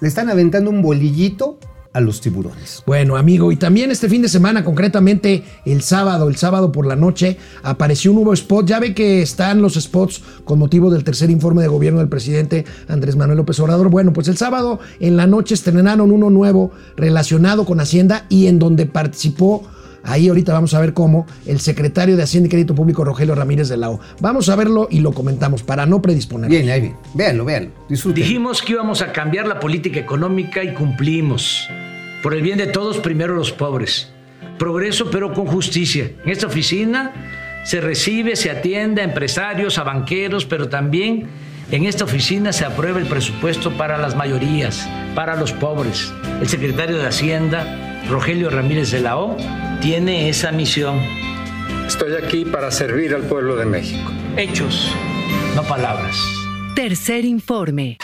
le 0.00 0.08
están 0.08 0.28
aventando 0.28 0.70
un 0.70 0.82
bolillito 0.82 1.58
a 1.94 2.00
los 2.00 2.20
tiburones. 2.20 2.82
Bueno, 2.86 3.16
amigo, 3.16 3.52
y 3.52 3.56
también 3.56 3.90
este 3.90 4.08
fin 4.08 4.20
de 4.20 4.28
semana, 4.28 4.64
concretamente 4.64 5.44
el 5.64 5.80
sábado, 5.80 6.28
el 6.28 6.36
sábado 6.36 6.72
por 6.72 6.86
la 6.86 6.96
noche, 6.96 7.38
apareció 7.62 8.10
un 8.10 8.16
nuevo 8.16 8.34
spot. 8.34 8.66
Ya 8.66 8.80
ve 8.80 8.94
que 8.94 9.22
están 9.22 9.62
los 9.62 9.74
spots 9.74 10.20
con 10.44 10.58
motivo 10.58 10.90
del 10.90 11.04
tercer 11.04 11.30
informe 11.30 11.62
de 11.62 11.68
gobierno 11.68 12.00
del 12.00 12.08
presidente 12.08 12.64
Andrés 12.88 13.16
Manuel 13.16 13.38
López 13.38 13.58
Obrador. 13.60 13.88
Bueno, 13.90 14.12
pues 14.12 14.26
el 14.26 14.36
sábado 14.36 14.80
en 14.98 15.16
la 15.16 15.28
noche 15.28 15.54
estrenaron 15.54 16.10
uno 16.10 16.30
nuevo 16.30 16.72
relacionado 16.96 17.64
con 17.64 17.80
Hacienda 17.80 18.26
y 18.28 18.48
en 18.48 18.58
donde 18.58 18.86
participó. 18.86 19.62
Ahí 20.04 20.28
ahorita 20.28 20.52
vamos 20.52 20.74
a 20.74 20.80
ver 20.80 20.92
cómo 20.92 21.26
el 21.46 21.60
secretario 21.60 22.16
de 22.16 22.22
Hacienda 22.22 22.46
y 22.46 22.50
Crédito 22.50 22.74
Público, 22.74 23.04
Rogelio 23.04 23.34
Ramírez 23.34 23.68
de 23.68 23.76
la 23.76 23.90
O. 23.90 24.00
Vamos 24.20 24.48
a 24.48 24.56
verlo 24.56 24.88
y 24.90 25.00
lo 25.00 25.12
comentamos 25.12 25.62
para 25.62 25.86
no 25.86 26.02
predisponer. 26.02 26.50
Bien, 26.50 26.68
ahí 26.68 26.80
bien. 26.80 26.96
Véanlo, 27.14 27.44
véanlo. 27.44 27.70
Disfruten. 27.88 28.22
Dijimos 28.22 28.62
que 28.62 28.72
íbamos 28.72 29.02
a 29.02 29.12
cambiar 29.12 29.46
la 29.46 29.60
política 29.60 29.98
económica 29.98 30.62
y 30.62 30.74
cumplimos. 30.74 31.68
Por 32.22 32.34
el 32.34 32.42
bien 32.42 32.58
de 32.58 32.66
todos, 32.66 32.98
primero 32.98 33.34
los 33.34 33.52
pobres. 33.52 34.10
Progreso, 34.58 35.10
pero 35.10 35.32
con 35.32 35.46
justicia. 35.46 36.10
En 36.24 36.30
esta 36.30 36.46
oficina 36.46 37.12
Se 37.64 37.80
recibe, 37.80 38.36
se 38.36 38.50
atiende 38.50 39.00
a 39.00 39.04
empresarios, 39.04 39.78
a 39.78 39.84
banqueros, 39.84 40.44
pero 40.44 40.68
también 40.68 41.28
en 41.70 41.86
esta 41.86 42.04
oficina 42.04 42.52
se 42.52 42.66
aprueba 42.66 42.98
el 42.98 43.06
presupuesto 43.06 43.72
para 43.78 43.96
las 43.96 44.14
mayorías, 44.14 44.86
para 45.14 45.34
los 45.34 45.52
pobres. 45.52 46.12
El 46.42 46.48
secretario 46.48 46.98
de 46.98 47.06
Hacienda, 47.06 47.93
Rogelio 48.08 48.50
Ramírez 48.50 48.90
de 48.90 49.00
la 49.00 49.16
O, 49.18 49.36
tiene 49.80 50.28
esa 50.28 50.52
misión. 50.52 50.98
Estoy 51.86 52.12
aquí 52.22 52.44
para 52.44 52.70
servir 52.70 53.14
al 53.14 53.22
pueblo 53.22 53.56
de 53.56 53.64
México. 53.66 54.10
Hechos, 54.36 54.90
no 55.54 55.62
palabras. 55.62 56.16
Tercer 56.74 57.24
informe. 57.24 57.98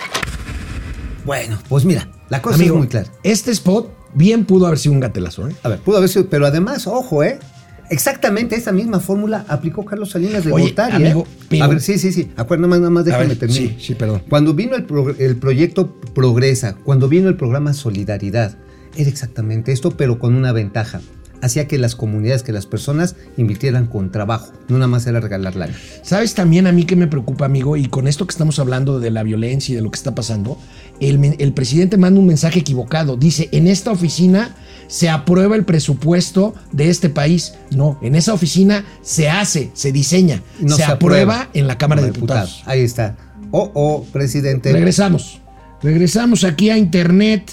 Bueno, 1.25 1.59
pues 1.69 1.85
mira, 1.85 2.09
la 2.29 2.41
cosa 2.41 2.57
Amigo, 2.57 2.75
es 2.77 2.79
muy 2.79 2.89
clara. 2.89 3.11
este 3.23 3.51
spot 3.51 3.93
bien 4.15 4.45
pudo 4.45 4.67
haber 4.67 4.79
sido 4.79 4.95
un 4.95 5.01
gatelazo, 5.01 5.49
¿eh? 5.49 5.55
A 5.63 5.69
ver, 5.69 5.79
pudo 5.81 5.99
haber 5.99 6.09
sido, 6.09 6.29
pero 6.29 6.47
además, 6.47 6.87
ojo, 6.87 7.23
¿eh? 7.23 7.39
Exactamente 7.91 8.55
esa 8.55 8.71
misma 8.73 9.01
fórmula 9.01 9.45
aplicó 9.49 9.85
Carlos 9.85 10.11
Salinas 10.11 10.45
de 10.45 10.53
Oye, 10.53 10.67
Gortari, 10.67 10.95
amigo, 10.95 11.27
¿eh? 11.51 11.61
A 11.61 11.67
ver, 11.67 11.81
sí, 11.81 11.99
sí, 11.99 12.13
sí. 12.13 12.31
Acuerdo, 12.37 12.63
nada 12.63 12.71
más, 12.71 12.79
nada 12.81 12.91
más 12.91 13.05
déjame 13.05 13.27
ver, 13.27 13.39
terminar. 13.39 13.63
sí, 13.63 13.77
sí, 13.81 13.95
perdón. 13.95 14.23
Cuando 14.29 14.55
vino 14.55 14.77
el, 14.77 14.85
pro- 14.85 15.15
el 15.19 15.37
proyecto 15.37 15.97
Progresa, 16.15 16.77
cuando 16.85 17.09
vino 17.09 17.29
el 17.29 17.37
programa 17.37 17.75
Solidaridad, 17.75 18.57
era 18.97 19.11
exactamente 19.11 19.73
esto, 19.73 19.97
pero 19.97 20.19
con 20.19 20.35
una 20.35 20.53
ventaja. 20.53 21.01
Hacía 21.43 21.67
que 21.67 21.79
las 21.79 21.97
comunidades, 21.97 22.43
que 22.43 22.53
las 22.53 22.67
personas 22.67 23.17
invirtieran 23.39 23.87
con 23.87 24.13
trabajo, 24.13 24.53
no 24.69 24.77
nada 24.77 24.89
más 24.89 25.07
era 25.07 25.21
regalar 25.21 25.57
lana. 25.57 25.75
¿Sabes 26.03 26.35
también 26.35 26.67
a 26.67 26.73
mí 26.73 26.85
que 26.85 26.97
me 26.97 27.07
preocupa, 27.07 27.47
amigo? 27.47 27.79
Y 27.79 27.87
con 27.87 28.07
esto 28.07 28.27
que 28.27 28.33
estamos 28.33 28.59
hablando 28.59 29.01
de 29.01 29.11
la 29.11 29.23
violencia 29.23 29.73
y 29.73 29.77
de 29.77 29.83
lo 29.83 29.91
que 29.91 29.97
está 29.97 30.15
pasando, 30.15 30.59
el, 31.01 31.53
presidente 31.55 31.97
manda 31.97 32.21
un 32.21 32.27
mensaje 32.27 32.61
equivocado. 32.61 33.17
Dice, 33.17 33.49
en 33.53 33.69
esta 33.69 33.91
oficina 33.91 34.55
se 34.87 35.09
aprueba 35.09 35.57
el 35.57 35.65
presupuesto 35.65 36.55
de 36.73 36.91
este 36.91 37.09
país. 37.09 37.55
No, 37.71 37.99
en 38.03 38.17
esa 38.17 38.35
oficina 38.35 38.85
se 39.01 39.31
hace, 39.31 39.71
se 39.73 39.93
diseña, 39.93 40.43
No 40.61 40.77
se, 40.77 40.85
aprueba, 40.85 41.49
en 41.55 41.67
la 41.67 41.79
Cámara 41.79 42.03
de 42.03 42.11
Diputados. 42.11 42.63
Ahí 42.67 42.83
está. 42.83 43.17
Oh, 43.51 43.71
oh, 43.73 44.05
presidente. 44.13 44.73
Regresamos. 44.73 45.41
Regresamos 45.83 46.45
aquí 46.45 46.69
a 46.69 46.77
internet. 46.77 47.51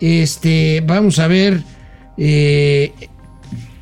Este, 0.00 0.82
vamos 0.86 1.18
a 1.18 1.26
ver. 1.28 1.62
eh, 2.18 2.92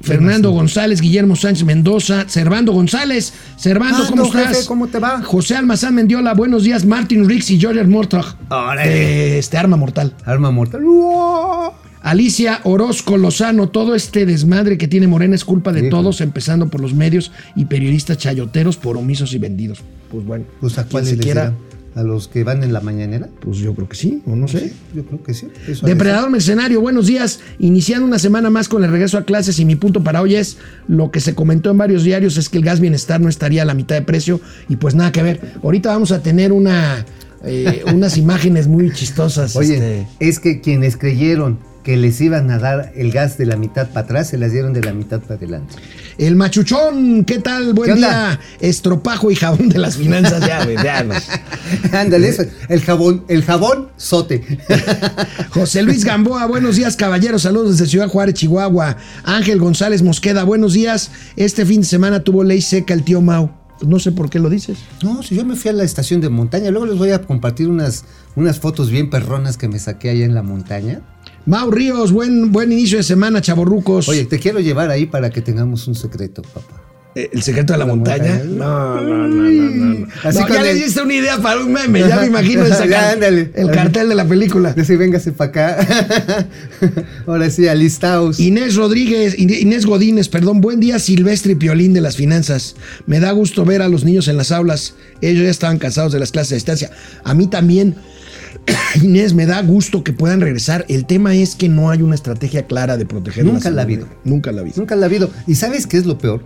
Fernando 0.00 0.50
González, 0.50 1.00
Guillermo 1.00 1.35
Sánchez 1.35 1.64
Mendoza, 1.64 2.29
Servando 2.29 2.72
González. 2.72 3.33
Servando, 3.57 4.03
Ah, 4.05 4.07
¿cómo 4.11 4.24
jefe, 4.31 4.44
estás? 4.50 4.66
¿cómo 4.66 4.87
te 4.88 4.98
va? 4.98 5.22
José 5.22 5.57
Almazán 5.57 5.94
Mendiola, 5.94 6.35
buenos 6.35 6.64
días. 6.64 6.85
Martin 6.85 7.27
Riggs 7.27 7.50
y 7.50 7.59
George 7.59 7.83
Mortog. 7.85 8.37
Órale. 8.50 9.38
Este, 9.38 9.57
Arma 9.57 9.79
Mortal. 9.79 10.14
Arma 10.27 10.50
mortal. 10.50 10.85
¡Uah! 10.85 11.70
Alicia 12.03 12.61
Orozco 12.64 13.16
Lozano, 13.16 13.70
todo 13.70 13.94
este 13.94 14.27
desmadre 14.27 14.77
que 14.77 14.88
tiene 14.88 15.07
Morena 15.07 15.35
es 15.37 15.44
culpa 15.46 15.72
de 15.72 15.88
todos, 15.88 16.20
empezando 16.20 16.68
por 16.68 16.83
los 16.83 16.92
medios 16.92 17.33
y 17.57 17.64
periodistas 17.64 18.18
chayoteros 18.18 18.77
por 18.77 18.98
omisos 18.98 19.33
y 19.33 19.38
vendidos. 19.38 19.79
Pues 20.11 20.22
bueno, 20.27 20.44
Pues 20.61 20.77
a 20.77 20.83
se 20.83 21.16
quiera, 21.16 21.44
dirán? 21.53 21.57
¿A 21.94 22.02
los 22.02 22.26
que 22.26 22.42
van 22.42 22.64
en 22.64 22.72
la 22.72 22.80
mañanera? 22.80 23.28
pues 23.40 23.59
yo 23.59 23.72
creo 23.74 23.88
que 23.88 23.96
sí, 23.96 24.22
o 24.26 24.35
no 24.35 24.48
sé. 24.48 24.72
Yo 24.94 25.04
creo 25.04 25.22
que 25.22 25.33
sí. 25.33 25.48
Eso 25.68 25.87
Depredador 25.87 26.28
Mercenario, 26.28 26.80
buenos 26.80 27.07
días. 27.07 27.40
Iniciando 27.61 28.04
una 28.04 28.18
semana 28.18 28.50
más 28.50 28.68
con 28.68 28.83
el 28.83 28.90
regreso 28.90 29.16
a 29.16 29.24
clases 29.24 29.61
y 29.61 29.64
mi 29.64 29.76
punto 29.76 30.02
para 30.02 30.20
hoy 30.20 30.35
es 30.35 30.59
lo 30.88 31.12
que 31.12 31.20
se 31.20 31.35
comentó 31.35 31.70
en 31.70 31.78
varios 31.78 32.02
diarios 32.02 32.37
es 32.37 32.48
que 32.48 32.59
el 32.59 32.64
gas 32.64 32.80
bienestar 32.80 33.20
no 33.20 33.28
estaría 33.28 33.62
a 33.62 33.64
la 33.64 33.74
mitad 33.74 33.94
de 33.94 34.02
precio 34.02 34.40
y 34.68 34.76
pues 34.76 34.94
nada 34.94 35.12
que 35.12 35.22
ver. 35.22 35.40
Ahorita 35.62 35.90
vamos 35.90 36.11
a 36.11 36.20
tener 36.20 36.52
una 36.52 37.04
eh, 37.44 37.85
unas 37.92 38.16
imágenes 38.16 38.66
muy 38.66 38.92
chistosas. 38.92 39.54
Oye, 39.54 39.74
este. 39.74 40.07
es 40.18 40.40
que 40.40 40.61
quienes 40.61 40.96
creyeron 40.96 41.59
que 41.85 41.99
les 41.99 42.18
iban 42.23 42.51
a 42.51 42.59
dar 42.59 42.92
el 42.97 43.12
gas 43.12 43.37
de 43.37 43.44
la 43.44 43.57
mitad 43.57 43.88
para 43.88 44.01
atrás, 44.01 44.29
se 44.31 44.38
las 44.38 44.51
dieron 44.53 44.73
de 44.73 44.81
la 44.81 44.94
mitad 44.94 45.20
para 45.20 45.35
adelante. 45.35 45.75
El 46.16 46.35
machuchón, 46.35 47.25
¿qué 47.25 47.38
tal? 47.40 47.75
Buen 47.75 47.92
¿Qué 47.92 47.97
día. 47.97 48.40
Estropajo 48.59 49.31
y 49.31 49.37
jabón 49.37 49.68
de 49.68 49.79
las 49.79 49.97
finanzas 49.97 50.44
ya, 50.47 50.64
güey. 50.64 50.77
Ándale, 51.92 52.29
eso, 52.29 52.42
el 52.68 52.81
jabón, 52.81 53.25
el 53.29 53.44
jabón 53.44 53.90
sote. 53.97 54.59
José 55.51 55.83
Luis 55.83 56.05
Gamboa, 56.05 56.47
buenos 56.47 56.77
días, 56.77 56.97
caballeros. 56.97 57.42
Saludos 57.42 57.73
desde 57.79 57.90
Ciudad 57.90 58.09
Juárez, 58.09 58.35
Chihuahua. 58.35 58.97
Ángel 59.23 59.59
González 59.59 60.03
Mosqueda, 60.03 60.44
buenos 60.44 60.73
días. 60.73 61.11
Este 61.37 61.66
fin 61.66 61.83
de 61.83 61.87
semana 61.87 62.20
tuvo 62.20 62.44
ley 62.44 62.62
seca 62.62 62.94
el 62.94 63.05
tío 63.05 63.20
Mau. 63.20 63.51
No 63.83 63.99
sé 63.99 64.12
por 64.12 64.31
qué 64.31 64.38
lo 64.38 64.49
dices. 64.49 64.79
No, 65.03 65.23
si 65.23 65.35
yo 65.35 65.44
me 65.44 65.55
fui 65.55 65.68
a 65.68 65.75
la 65.75 65.85
estación 65.85 66.23
de 66.23 66.31
montaña, 66.31 66.70
luego 66.70 66.87
les 66.87 66.97
voy 66.97 67.11
a 67.11 67.20
compartir 67.20 67.68
unas, 67.68 68.07
unas 68.37 68.59
fotos 68.59 68.88
bien 68.88 69.11
perronas 69.11 69.59
que 69.59 69.68
me 69.68 69.79
saqué 69.79 70.09
allá 70.09 70.25
en 70.25 70.35
la 70.35 70.42
montaña. 70.42 71.03
Mau 71.46 71.70
Ríos, 71.70 72.11
buen, 72.12 72.52
buen 72.52 72.72
inicio 72.72 72.96
de 72.98 73.04
semana, 73.04 73.40
chavorrucos. 73.42 74.09
Oye, 74.09 74.24
te 74.24 74.38
quiero 74.38 74.61
llevar 74.61 74.90
ahí 74.90 75.07
para 75.07 75.30
que 75.30 75.42
tengamos 75.42 75.87
un 75.88 75.94
secreto, 75.94 76.40
papá. 76.42 76.80
Eh, 77.16 77.30
¿El 77.33 77.42
secreto 77.42 77.74
de 77.74 77.78
la, 77.78 77.85
La 77.85 77.94
montaña? 77.94 78.24
montaña. 78.38 78.44
No, 78.44 79.00
no, 79.00 79.28
no, 79.28 79.28
no, 79.28 79.70
no. 80.00 80.07
Así 80.24 80.40
No, 80.40 80.48
ya 80.48 80.62
le 80.62 80.74
diste 80.74 81.00
una 81.02 81.14
idea 81.14 81.38
para 81.38 81.61
un 81.61 81.72
meme, 81.72 82.00
ya 82.00 82.16
me 82.22 82.26
imagino 82.26 82.64
esa 82.64 82.87
Ya, 82.88 83.11
ándale. 83.12 83.52
el 83.54 83.70
cartel 83.70 84.09
de 84.09 84.14
la 84.16 84.24
película. 84.26 84.72
Decir, 84.72 84.96
véngase 84.98 85.30
para 85.33 85.50
acá. 85.50 86.16
Ahora 87.26 87.50
sí, 87.50 87.68
alistaos. 87.68 88.40
Inés 88.40 88.74
Rodríguez, 88.74 89.38
In- 89.38 89.50
Inés 89.54 89.87
Godínez, 89.87 90.28
perdón, 90.28 90.61
buen 90.61 90.80
día 90.80 90.98
Silvestre 90.98 91.52
y 91.52 91.54
Piolín 91.57 91.92
de 91.92 92.00
las 92.00 92.16
finanzas. 92.16 92.74
Me 93.07 93.20
da 93.20 93.30
gusto 93.30 93.64
ver 93.64 93.83
a 93.83 93.88
los 93.88 94.02
niños 94.02 94.26
en 94.26 94.37
las 94.38 94.50
aulas. 94.50 94.94
Ellos 95.20 95.44
ya 95.44 95.50
estaban 95.50 95.78
cansados 95.78 96.11
de 96.12 96.18
las 96.18 96.33
clases 96.33 96.52
a 96.52 96.54
distancia. 96.57 96.90
A 97.22 97.33
mí 97.35 97.46
también, 97.46 97.94
Inés, 99.03 99.35
me 99.35 99.47
da 99.47 99.61
gusto 99.62 100.05
que 100.05 100.12
puedan 100.12 100.40
regresar. 100.40 100.85
El 100.88 101.07
tema 101.07 101.35
es 101.35 101.55
que 101.55 101.69
no 101.69 101.90
hay 101.90 102.03
una 102.03 102.14
estrategia 102.14 102.67
clara 102.67 102.97
de 102.97 103.07
proteger 103.07 103.45
Nunca 103.45 103.71
la 103.71 103.83
ha 103.83 103.85
salud. 103.85 104.03
habido. 104.03 104.07
Nunca 104.25 104.53
la 104.53 104.59
ha 104.59 104.62
habido. 104.62 104.77
Nunca 104.79 104.97
la 104.97 105.03
ha 105.03 105.09
habido. 105.09 105.31
¿Y 105.47 105.55
sabes 105.57 105.87
qué 105.87 105.97
es 105.97 106.07
lo 106.07 106.19
peor? 106.19 106.45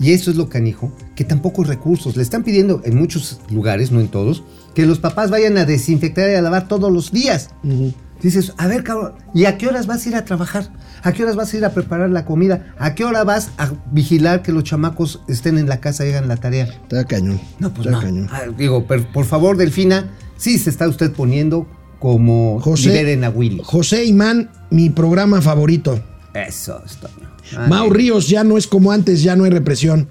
Y 0.00 0.12
eso 0.12 0.30
es 0.30 0.36
lo 0.36 0.48
canijo, 0.48 0.92
que 1.14 1.22
tampoco 1.24 1.62
hay 1.62 1.68
recursos. 1.68 2.16
Le 2.16 2.22
están 2.22 2.42
pidiendo 2.42 2.80
en 2.84 2.96
muchos 2.96 3.40
lugares, 3.50 3.92
no 3.92 4.00
en 4.00 4.08
todos, 4.08 4.42
que 4.74 4.84
los 4.84 4.98
papás 4.98 5.30
vayan 5.30 5.56
a 5.58 5.64
desinfectar 5.64 6.28
y 6.30 6.34
a 6.34 6.42
lavar 6.42 6.66
todos 6.66 6.90
los 6.90 7.12
días. 7.12 7.50
Dices, 8.20 8.52
a 8.56 8.66
ver, 8.66 8.82
cabrón, 8.84 9.12
¿y 9.34 9.44
a 9.44 9.58
qué 9.58 9.68
horas 9.68 9.86
vas 9.86 10.04
a 10.04 10.08
ir 10.08 10.16
a 10.16 10.24
trabajar? 10.24 10.70
¿A 11.04 11.12
qué 11.12 11.22
horas 11.24 11.36
vas 11.36 11.52
a 11.52 11.56
ir 11.56 11.64
a 11.64 11.70
preparar 11.70 12.10
la 12.10 12.24
comida? 12.24 12.74
¿A 12.78 12.94
qué 12.94 13.04
hora 13.04 13.22
vas 13.24 13.50
a 13.58 13.72
vigilar 13.92 14.42
que 14.42 14.50
los 14.52 14.64
chamacos 14.64 15.20
estén 15.28 15.58
en 15.58 15.68
la 15.68 15.78
casa 15.80 16.04
y 16.06 16.10
hagan 16.10 16.26
la 16.28 16.36
tarea? 16.36 16.64
Está 16.64 17.04
cañón. 17.04 17.40
No, 17.60 17.72
pues 17.74 17.86
Está 17.86 17.98
no. 17.98 18.00
cañón. 18.00 18.28
Ah, 18.32 18.42
digo, 18.56 18.84
por 18.86 19.24
favor, 19.24 19.56
Delfina, 19.56 20.10
sí 20.42 20.58
se 20.58 20.70
está 20.70 20.88
usted 20.88 21.12
poniendo 21.12 21.68
como 22.00 22.58
José, 22.60 22.88
liberen 22.88 23.22
a 23.22 23.30
Willy. 23.30 23.60
José 23.62 24.04
Imán, 24.04 24.50
mi 24.70 24.90
programa 24.90 25.40
favorito. 25.40 26.02
Eso 26.34 26.82
está. 26.84 27.08
Mau 27.68 27.90
Ríos, 27.90 28.28
ya 28.28 28.42
no 28.42 28.58
es 28.58 28.66
como 28.66 28.90
antes, 28.90 29.22
ya 29.22 29.36
no 29.36 29.44
hay 29.44 29.50
represión. 29.50 30.08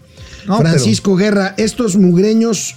No, 0.47 0.57
Francisco 0.57 1.17
Guerra, 1.17 1.53
estos 1.57 1.97
mugreños 1.97 2.75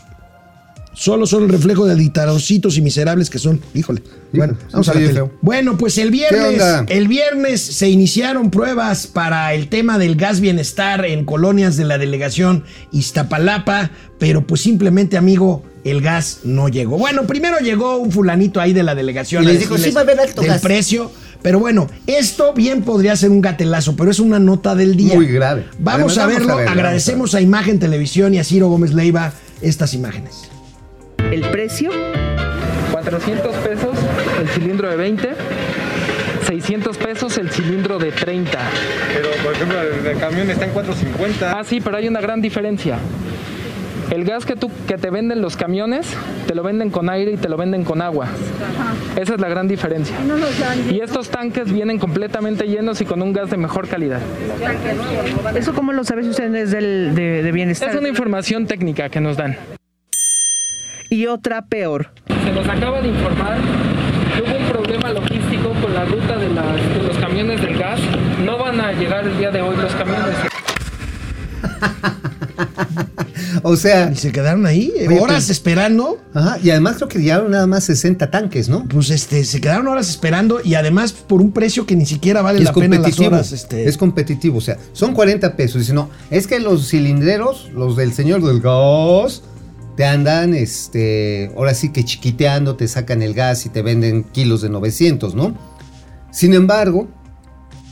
solo 0.95 1.27
son 1.27 1.45
el 1.45 1.49
reflejo 1.49 1.87
de 1.87 1.95
dictadorcitos 1.95 2.77
y 2.77 2.83
miserables 2.83 3.31
que 3.31 3.39
son. 3.39 3.61
Híjole. 3.73 4.03
Bueno, 4.33 4.55
sí, 4.59 4.67
vamos 4.73 4.89
a 4.89 4.93
feo. 4.95 5.31
Bueno, 5.41 5.79
pues 5.79 5.97
el 5.99 6.11
¿Qué 6.11 6.17
viernes, 6.17 6.63
el 6.89 7.07
viernes 7.07 7.61
se 7.61 7.89
iniciaron 7.89 8.51
pruebas 8.51 9.07
para 9.07 9.55
el 9.55 9.69
tema 9.69 9.99
del 9.99 10.17
gas 10.17 10.41
bienestar 10.41 11.05
en 11.05 11.25
colonias 11.25 11.77
de 11.77 11.85
la 11.85 11.99
delegación 11.99 12.65
Iztapalapa, 12.91 13.93
pero 14.19 14.45
pues 14.45 14.63
simplemente, 14.63 15.17
amigo, 15.17 15.63
el 15.85 16.01
gas 16.01 16.41
no 16.45 16.69
llegó. 16.69 16.97
Bueno, 16.99 17.25
primero 17.27 17.59
llegó 17.59 17.99
un 17.99 18.11
fulanito 18.11 18.61
ahí 18.61 18.73
de 18.73 18.83
la 18.83 18.95
delegación 18.95 19.43
Y 19.45 19.47
les 19.47 19.61
dijo, 19.61 19.77
"Sí 19.79 19.91
va 19.91 20.01
a 20.01 20.05
haber 20.05 20.19
alto 20.21 20.41
del 20.41 20.51
gas". 20.51 20.63
precio. 20.63 21.11
Pero 21.43 21.59
bueno, 21.61 21.89
esto 22.07 22.55
bien 22.55 22.83
podría 22.83 23.15
ser 23.17 23.31
un 23.31 23.43
gatelazo, 23.43 23.95
pero 23.97 24.11
es 24.11 24.19
una 24.19 24.39
nota 24.39 24.75
del 24.75 24.97
día. 24.97 25.15
Muy 25.15 25.27
grave. 25.27 25.67
Vamos 25.79 26.17
Además, 26.17 26.19
a 26.19 26.21
vamos 26.23 26.39
verlo. 26.39 26.53
a 26.53 26.57
verlo, 26.57 26.71
Agradecemos 26.73 27.35
a 27.35 27.41
Imagen 27.43 27.79
Televisión 27.79 28.33
y 28.33 28.39
a 28.39 28.45
Ciro 28.45 28.69
Gómez 28.69 28.95
Leiva 28.95 29.31
estas 29.61 29.93
imágenes. 29.93 30.49
El 31.31 31.43
precio 31.51 31.91
400 32.93 33.55
pesos 33.57 33.97
el 34.41 34.49
cilindro 34.49 34.89
de 34.89 34.97
20, 34.97 35.29
600 36.47 36.97
pesos 36.97 37.37
el 37.39 37.51
cilindro 37.51 37.99
de 37.99 38.13
30. 38.13 38.59
Pero, 39.15 39.29
por 39.43 39.53
ejemplo, 39.53 39.77
el, 39.83 40.07
el 40.07 40.19
camión 40.19 40.49
está 40.51 40.65
en 40.65 40.71
450. 40.73 41.59
Ah, 41.59 41.65
sí, 41.65 41.81
pero 41.81 41.97
hay 41.97 42.09
una 42.09 42.21
gran 42.21 42.41
diferencia. 42.41 42.99
El 44.11 44.25
gas 44.25 44.45
que, 44.45 44.57
tú, 44.57 44.71
que 44.87 44.99
te 44.99 45.11
venden 45.11 45.41
los 45.43 45.57
camiones, 45.57 46.07
te 46.47 46.55
lo 46.55 46.63
venden 46.63 46.91
con 46.91 47.09
aire 47.09 47.33
y 47.33 47.37
te 47.37 47.49
lo 47.49 47.57
venden 47.57 47.85
con 47.85 48.03
agua. 48.03 48.29
Esa 49.17 49.35
es 49.35 49.41
la 49.41 49.49
gran 49.49 49.69
diferencia. 49.69 50.15
Y 50.91 51.01
estos 51.01 51.31
tanques 51.31 51.73
vienen 51.73 51.99
completamente 51.99 52.67
llenos 52.69 53.01
y 53.01 53.05
con 53.05 53.23
un 53.23 53.33
gas 53.33 53.51
de 53.51 53.57
mejor 53.57 53.89
calidad. 53.89 54.21
¿Eso 55.57 55.73
cómo 55.75 55.93
lo 55.93 56.05
saben 56.05 56.29
ustedes 56.29 56.71
del, 56.71 57.15
de, 57.15 57.43
de 57.43 57.53
bienestar? 57.53 57.91
Es 57.91 57.97
una 57.97 58.09
información 58.09 58.67
técnica 58.67 59.09
que 59.09 59.21
nos 59.21 59.37
dan. 59.37 59.57
Y 61.11 61.27
otra 61.27 61.67
peor. 61.67 62.11
Se 62.45 62.53
nos 62.53 62.69
acaba 62.69 63.01
de 63.01 63.09
informar 63.09 63.57
que 64.37 64.43
hubo 64.43 64.57
un 64.59 64.65
problema 64.69 65.11
logístico 65.11 65.73
con 65.81 65.95
la 65.95 66.05
ruta 66.05 66.37
de, 66.39 66.49
las- 66.51 66.95
de 66.95 67.03
los 67.07 67.17
camiones 67.19 67.61
del 67.63 67.79
gas. 67.79 68.01
No 68.45 68.59
van 68.59 68.81
a 68.81 68.93
llegar 68.93 69.25
el 69.27 69.39
día 69.39 69.51
de 69.51 69.63
hoy 69.63 69.77
los 69.77 69.95
camiones. 69.95 70.35
O 73.67 73.77
sea, 73.77 74.11
Y 74.13 74.17
se 74.17 74.31
quedaron 74.31 74.67
ahí, 74.67 74.93
eh, 74.95 75.09
Oye, 75.09 75.19
horas 75.21 75.49
esperando. 75.49 76.19
ajá, 76.35 76.59
y 76.63 76.69
además 76.69 76.97
creo 76.97 77.09
que 77.09 77.19
llegaron 77.19 77.51
nada 77.51 77.67
más 77.67 77.85
60 77.85 78.31
tanques, 78.31 78.69
¿no? 78.69 78.85
Pues 78.87 79.09
este, 79.09 79.43
se 79.43 79.59
quedaron 79.59 79.89
horas 79.89 80.11
esperando 80.11 80.61
y 80.63 80.75
además 80.75 81.13
por 81.13 81.41
un 81.41 81.51
precio 81.51 81.87
que 81.87 81.97
ni 81.97 82.05
siquiera 82.05 82.43
vale 82.43 82.59
es 82.59 82.67
la 82.67 82.75
pena 82.75 82.99
las 82.99 83.19
horas. 83.19 83.53
Este. 83.53 83.89
Es 83.89 83.97
competitivo, 83.97 84.59
o 84.59 84.61
sea, 84.61 84.77
son 84.93 85.15
40 85.15 85.57
pesos. 85.57 85.81
Dice, 85.81 85.95
no, 85.95 86.11
es 86.31 86.47
que 86.47 86.61
los 86.61 86.91
cilindreros, 86.91 87.71
los 87.73 87.97
del 87.97 88.13
señor 88.13 88.45
del 88.45 88.61
gas, 88.61 89.41
te 89.97 90.05
andan, 90.05 90.53
este, 90.53 91.51
ahora 91.57 91.73
sí 91.73 91.91
que 91.91 92.05
chiquiteando, 92.05 92.77
te 92.77 92.87
sacan 92.87 93.23
el 93.23 93.33
gas 93.33 93.65
y 93.65 93.71
te 93.71 93.81
venden 93.81 94.25
kilos 94.25 94.61
de 94.61 94.69
900, 94.69 95.35
¿no? 95.35 95.57
Sin 96.31 96.53
embargo, 96.53 97.09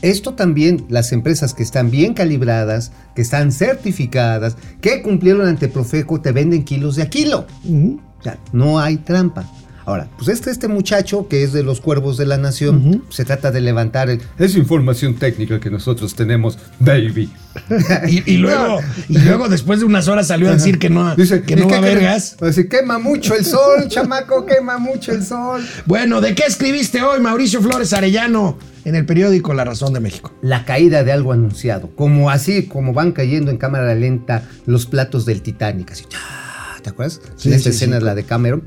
esto 0.03 0.33
también, 0.33 0.85
las 0.89 1.13
empresas 1.13 1.53
que 1.53 1.63
están 1.63 1.89
bien 1.89 2.13
calibradas, 2.13 2.91
que 3.15 3.21
están 3.21 3.53
certificadas, 3.53 4.57
que 4.81 5.01
cumplieron 5.01 5.47
ante 5.47 5.69
Profeco, 5.69 6.19
te 6.19 6.33
venden 6.33 6.65
kilos 6.65 6.97
de 6.97 7.03
a 7.03 7.09
kilo. 7.09 7.47
Ujú. 7.63 8.01
O 8.19 8.23
sea, 8.23 8.37
no 8.51 8.79
hay 8.79 8.97
trampa. 8.97 9.49
Ahora, 9.85 10.07
pues 10.17 10.29
este, 10.29 10.49
este 10.49 10.67
muchacho 10.67 11.27
que 11.27 11.43
es 11.43 11.53
de 11.53 11.63
los 11.63 11.81
cuervos 11.81 12.17
de 12.17 12.25
la 12.25 12.37
nación, 12.37 13.03
se 13.09 13.25
trata 13.25 13.51
de 13.51 13.61
levantar 13.61 14.09
el... 14.09 14.21
Es 14.37 14.55
información 14.55 15.15
técnica 15.15 15.59
que 15.59 15.69
nosotros 15.69 16.15
tenemos, 16.15 16.57
baby. 16.79 17.31
Y, 18.07 18.33
y 18.33 18.37
luego, 18.37 18.79
y 19.07 19.19
luego 19.19 19.47
después 19.47 19.79
de 19.79 19.85
unas 19.85 20.07
horas 20.07 20.27
salió 20.27 20.49
a 20.49 20.53
decir 20.53 20.79
que 20.79 20.89
no, 20.89 21.15
Dice, 21.15 21.43
que 21.43 21.53
¿y 21.53 21.57
no 21.57 21.67
va 21.67 21.75
a 21.75 21.77
haber 21.77 22.01
gas. 22.01 22.35
Quema 22.69 22.97
mucho 22.97 23.35
el 23.35 23.45
sol, 23.45 23.85
chamaco, 23.87 24.45
quema 24.45 24.79
mucho 24.79 25.11
el 25.11 25.23
sol. 25.23 25.63
Bueno, 25.85 26.19
¿de 26.19 26.33
qué 26.33 26.43
escribiste 26.47 27.01
hoy, 27.03 27.19
Mauricio 27.19 27.61
Flores 27.61 27.93
Arellano, 27.93 28.57
en 28.85 28.95
el 28.95 29.05
periódico 29.05 29.53
La 29.53 29.65
Razón 29.65 29.93
de 29.93 29.99
México? 29.99 30.33
La 30.41 30.65
caída 30.65 31.03
de 31.03 31.11
algo 31.11 31.31
anunciado, 31.31 31.91
como 31.95 32.31
así, 32.31 32.63
como 32.63 32.93
van 32.93 33.11
cayendo 33.11 33.51
en 33.51 33.57
cámara 33.57 33.93
lenta 33.93 34.43
los 34.65 34.87
platos 34.87 35.25
del 35.25 35.43
Titanic, 35.43 35.91
así, 35.91 36.05
¡ah! 36.15 36.77
¿te 36.81 36.89
acuerdas? 36.89 37.21
Sí, 37.35 37.51
Esta 37.51 37.69
sí, 37.69 37.75
escena 37.75 37.93
sí. 37.93 37.97
es 37.99 38.03
la 38.03 38.15
de 38.15 38.23
Cameron. 38.23 38.63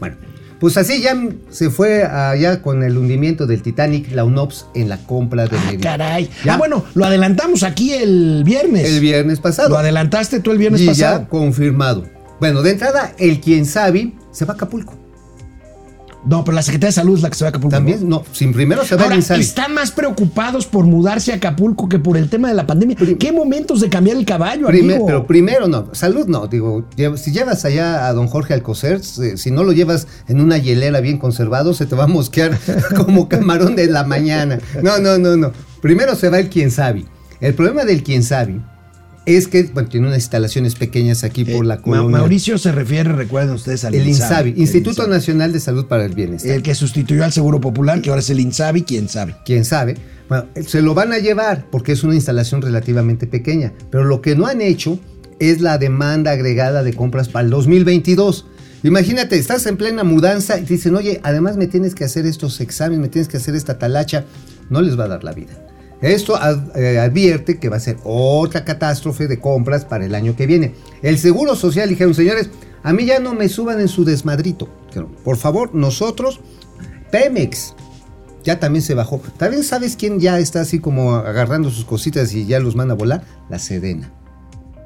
Bueno, 0.00 0.16
pues 0.60 0.76
así 0.76 1.00
ya 1.00 1.16
se 1.50 1.70
fue 1.70 2.04
allá 2.04 2.62
con 2.62 2.82
el 2.82 2.96
hundimiento 2.98 3.46
del 3.46 3.62
Titanic, 3.62 4.10
la 4.12 4.24
UNOPS 4.24 4.66
en 4.74 4.88
la 4.88 4.98
compra 4.98 5.46
de 5.46 5.56
Ah, 5.56 5.72
caray. 5.80 6.30
Ya. 6.44 6.54
Ah, 6.54 6.56
bueno, 6.58 6.84
lo 6.94 7.04
adelantamos 7.04 7.62
aquí 7.62 7.92
el 7.92 8.42
viernes. 8.44 8.88
El 8.88 9.00
viernes 9.00 9.40
pasado. 9.40 9.68
Lo 9.68 9.78
adelantaste 9.78 10.40
tú 10.40 10.50
el 10.50 10.58
viernes 10.58 10.80
y 10.80 10.86
pasado. 10.86 11.20
ya 11.20 11.28
confirmado. 11.28 12.04
Bueno, 12.40 12.62
de 12.62 12.72
entrada, 12.72 13.12
el 13.18 13.40
quien 13.40 13.66
sabe 13.66 14.12
se 14.32 14.44
va 14.44 14.52
a 14.52 14.56
Acapulco. 14.56 14.94
No, 16.28 16.44
pero 16.44 16.54
la 16.54 16.62
Secretaría 16.62 16.88
de 16.88 16.92
Salud 16.92 17.16
es 17.16 17.22
la 17.22 17.30
que 17.30 17.36
se 17.36 17.44
va 17.44 17.48
a 17.48 17.50
Acapulco. 17.50 17.74
También, 17.74 18.06
no, 18.06 18.22
sin 18.32 18.52
primero 18.52 18.84
se 18.84 18.96
va 18.96 19.04
Ahora, 19.04 19.14
el 19.14 19.20
Insabi. 19.20 19.40
están 19.40 19.72
más 19.72 19.92
preocupados 19.92 20.66
por 20.66 20.84
mudarse 20.84 21.32
a 21.32 21.36
Acapulco 21.36 21.88
que 21.88 21.98
por 21.98 22.18
el 22.18 22.28
tema 22.28 22.48
de 22.48 22.54
la 22.54 22.66
pandemia. 22.66 22.96
¿Qué 23.18 23.32
momentos 23.32 23.80
de 23.80 23.88
cambiar 23.88 24.16
el 24.18 24.26
caballo, 24.26 24.68
amigo? 24.68 25.06
pero 25.06 25.26
primero 25.26 25.68
no, 25.68 25.88
salud 25.92 26.26
no, 26.26 26.46
digo, 26.46 26.84
si 27.16 27.32
llevas 27.32 27.64
allá 27.64 28.06
a 28.06 28.12
don 28.12 28.26
Jorge 28.26 28.52
Alcocer, 28.52 29.02
si 29.02 29.50
no 29.50 29.64
lo 29.64 29.72
llevas 29.72 30.06
en 30.28 30.40
una 30.40 30.58
hielera 30.58 31.00
bien 31.00 31.18
conservado, 31.18 31.72
se 31.72 31.86
te 31.86 31.96
va 31.96 32.04
a 32.04 32.08
mosquear 32.08 32.58
como 32.96 33.28
camarón 33.28 33.74
de 33.74 33.86
la 33.86 34.04
mañana. 34.04 34.58
No, 34.82 34.98
no, 34.98 35.16
no, 35.16 35.36
no. 35.36 35.52
Primero 35.80 36.14
se 36.14 36.28
va 36.28 36.38
el 36.38 36.50
quien 36.50 36.70
sabe. 36.70 37.06
El 37.40 37.54
problema 37.54 37.84
del 37.84 38.02
quien 38.02 38.22
sabe 38.22 38.60
es 39.36 39.48
que, 39.48 39.64
bueno, 39.64 39.88
tiene 39.88 40.06
unas 40.06 40.18
instalaciones 40.18 40.74
pequeñas 40.74 41.24
aquí 41.24 41.44
por 41.44 41.66
la 41.66 41.74
Eh, 41.74 41.78
Ma- 41.78 41.82
colonia. 41.82 42.18
Mauricio 42.18 42.56
se 42.58 42.72
refiere, 42.72 43.12
recuerden 43.12 43.54
ustedes 43.54 43.84
al 43.84 43.94
el 43.94 44.06
INSABI, 44.08 44.54
Instituto 44.56 45.02
INSABI. 45.02 45.10
Nacional 45.10 45.52
de 45.52 45.60
Salud 45.60 45.86
para 45.86 46.04
el 46.04 46.14
Bienestar. 46.14 46.50
El 46.52 46.62
que 46.62 46.74
sustituyó 46.74 47.24
al 47.24 47.32
Seguro 47.32 47.60
Popular, 47.60 48.00
que 48.00 48.10
ahora 48.10 48.20
es 48.20 48.30
el 48.30 48.40
INSABI, 48.40 48.82
quién 48.82 49.08
sabe. 49.08 49.36
quién 49.44 49.64
sabe. 49.64 49.96
Bueno, 50.28 50.46
se 50.66 50.82
lo 50.82 50.94
van 50.94 51.12
a 51.12 51.18
llevar 51.18 51.66
porque 51.70 51.92
es 51.92 52.04
una 52.04 52.14
instalación 52.14 52.60
relativamente 52.62 53.26
pequeña, 53.26 53.72
pero 53.90 54.04
lo 54.04 54.20
que 54.20 54.36
no 54.36 54.46
han 54.46 54.60
hecho 54.60 54.98
es 55.40 55.60
la 55.60 55.78
demanda 55.78 56.32
agregada 56.32 56.82
de 56.82 56.92
compras 56.94 57.28
para 57.28 57.44
el 57.44 57.50
2022. 57.50 58.46
Imagínate, 58.82 59.36
estás 59.38 59.66
en 59.66 59.76
plena 59.76 60.04
mudanza 60.04 60.58
y 60.58 60.62
te 60.64 60.74
dicen, 60.74 60.94
oye, 60.94 61.20
además 61.24 61.56
me 61.56 61.66
tienes 61.66 61.94
que 61.94 62.04
hacer 62.04 62.26
estos 62.26 62.60
exámenes, 62.60 63.00
me 63.00 63.08
tienes 63.08 63.28
que 63.28 63.36
hacer 63.36 63.54
esta 63.56 63.78
talacha. 63.78 64.24
No 64.70 64.82
les 64.82 64.98
va 64.98 65.04
a 65.04 65.08
dar 65.08 65.24
la 65.24 65.32
vida. 65.32 65.66
Esto 66.00 66.38
eh, 66.76 66.98
advierte 66.98 67.58
que 67.58 67.68
va 67.68 67.76
a 67.76 67.80
ser 67.80 67.96
otra 68.04 68.64
catástrofe 68.64 69.26
de 69.26 69.40
compras 69.40 69.84
para 69.84 70.04
el 70.04 70.14
año 70.14 70.36
que 70.36 70.46
viene. 70.46 70.74
El 71.02 71.18
Seguro 71.18 71.56
Social 71.56 71.88
dijeron, 71.88 72.14
señores, 72.14 72.50
a 72.82 72.92
mí 72.92 73.04
ya 73.04 73.18
no 73.18 73.34
me 73.34 73.48
suban 73.48 73.80
en 73.80 73.88
su 73.88 74.04
desmadrito. 74.04 74.68
Por 75.24 75.36
favor, 75.36 75.74
nosotros, 75.74 76.40
Pemex, 77.10 77.74
ya 78.44 78.60
también 78.60 78.82
se 78.82 78.94
bajó. 78.94 79.20
También 79.36 79.64
sabes 79.64 79.96
quién 79.96 80.20
ya 80.20 80.38
está 80.38 80.60
así 80.60 80.78
como 80.78 81.16
agarrando 81.16 81.70
sus 81.70 81.84
cositas 81.84 82.32
y 82.32 82.46
ya 82.46 82.60
los 82.60 82.76
manda 82.76 82.94
a 82.94 82.96
volar. 82.96 83.24
La 83.48 83.58
Sedena. 83.58 84.12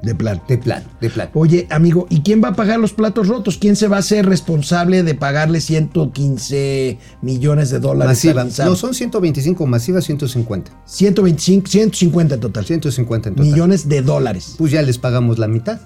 De 0.03 0.13
plan. 0.13 0.41
De 0.49 0.57
plano, 0.57 0.85
de 0.99 1.09
plano. 1.09 1.31
Oye, 1.33 1.65
amigo, 1.69 2.07
¿y 2.09 2.21
quién 2.21 2.43
va 2.43 2.49
a 2.49 2.53
pagar 2.53 2.77
los 2.77 2.91
platos 2.91 3.29
rotos? 3.29 3.57
¿Quién 3.57 3.77
se 3.77 3.87
va 3.87 3.95
a 3.95 3.99
hacer 3.99 4.25
responsable 4.25 5.01
de 5.01 5.15
pagarle 5.15 5.61
115 5.61 6.99
millones 7.21 7.69
de 7.69 7.79
dólares? 7.79 8.25
Masiva. 8.25 8.65
No, 8.65 8.75
son 8.75 8.93
125, 8.93 9.65
masiva 9.65 10.01
150. 10.01 10.71
125, 10.85 11.67
150 11.67 12.35
en 12.35 12.41
total. 12.41 12.65
150 12.65 13.29
en 13.29 13.35
total. 13.35 13.49
Millones 13.49 13.87
de 13.87 14.01
dólares. 14.01 14.55
Pues 14.57 14.73
ya 14.73 14.81
les 14.81 14.97
pagamos 14.97 15.39
la 15.39 15.47
mitad. 15.47 15.79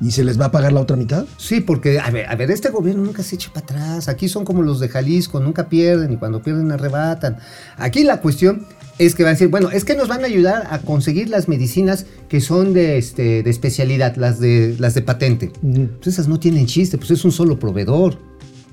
¿Y 0.00 0.12
se 0.12 0.22
les 0.22 0.38
va 0.38 0.46
a 0.46 0.50
pagar 0.52 0.72
la 0.72 0.80
otra 0.80 0.96
mitad? 0.96 1.24
Sí, 1.38 1.60
porque, 1.60 1.98
a 1.98 2.10
ver, 2.10 2.26
a 2.26 2.36
ver, 2.36 2.50
este 2.50 2.68
gobierno 2.68 3.02
nunca 3.02 3.22
se 3.22 3.34
echa 3.34 3.50
para 3.52 3.64
atrás. 3.64 4.08
Aquí 4.08 4.28
son 4.28 4.44
como 4.44 4.62
los 4.62 4.78
de 4.78 4.88
Jalisco, 4.88 5.40
nunca 5.40 5.68
pierden 5.68 6.12
y 6.12 6.16
cuando 6.16 6.42
pierden 6.42 6.70
arrebatan. 6.70 7.38
Aquí 7.76 8.04
la 8.04 8.20
cuestión 8.20 8.66
es 8.98 9.14
que 9.14 9.22
van 9.22 9.30
a 9.30 9.32
decir, 9.34 9.48
bueno, 9.48 9.70
es 9.70 9.84
que 9.84 9.94
nos 9.94 10.08
van 10.08 10.22
a 10.22 10.26
ayudar 10.26 10.68
a 10.70 10.78
conseguir 10.78 11.28
las 11.28 11.48
medicinas 11.48 12.06
que 12.28 12.40
son 12.40 12.72
de, 12.72 12.96
este, 12.96 13.42
de 13.42 13.50
especialidad, 13.50 14.16
las 14.16 14.40
de, 14.40 14.74
las 14.78 14.94
de 14.94 15.02
patente. 15.02 15.52
Pues 15.60 16.06
esas 16.06 16.28
no 16.28 16.40
tienen 16.40 16.66
chiste, 16.66 16.96
pues 16.96 17.10
es 17.10 17.24
un 17.24 17.32
solo 17.32 17.58
proveedor. 17.58 18.18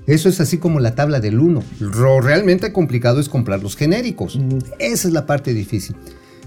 Eso 0.06 0.28
es 0.28 0.40
así 0.40 0.58
como 0.58 0.80
la 0.80 0.94
tabla 0.94 1.20
del 1.20 1.40
uno. 1.40 1.62
Lo 1.78 2.20
realmente 2.20 2.72
complicado 2.72 3.20
es 3.20 3.28
comprar 3.28 3.62
los 3.62 3.76
genéricos. 3.76 4.38
Esa 4.78 5.08
es 5.08 5.14
la 5.14 5.26
parte 5.26 5.54
difícil. 5.54 5.96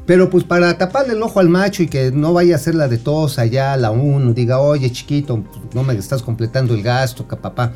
Pero 0.06 0.30
pues 0.30 0.44
para 0.44 0.78
taparle 0.78 1.14
el 1.14 1.22
ojo 1.22 1.40
al 1.40 1.50
macho 1.50 1.84
y 1.84 1.88
que 1.88 2.12
no 2.12 2.34
vaya 2.34 2.56
a 2.56 2.60
ser 2.60 2.76
la 2.76 2.88
de 2.88 2.98
todos 2.98 3.40
allá, 3.40 3.76
la 3.78 3.92
uno, 3.92 4.34
diga, 4.34 4.60
oye 4.60 4.92
chiquito, 4.92 5.44
pues, 5.44 5.76
no 5.76 5.84
me 5.84 5.94
estás 5.96 6.24
completando 6.24 6.74
el 6.74 6.82
gasto, 6.82 7.28
capapá. 7.28 7.74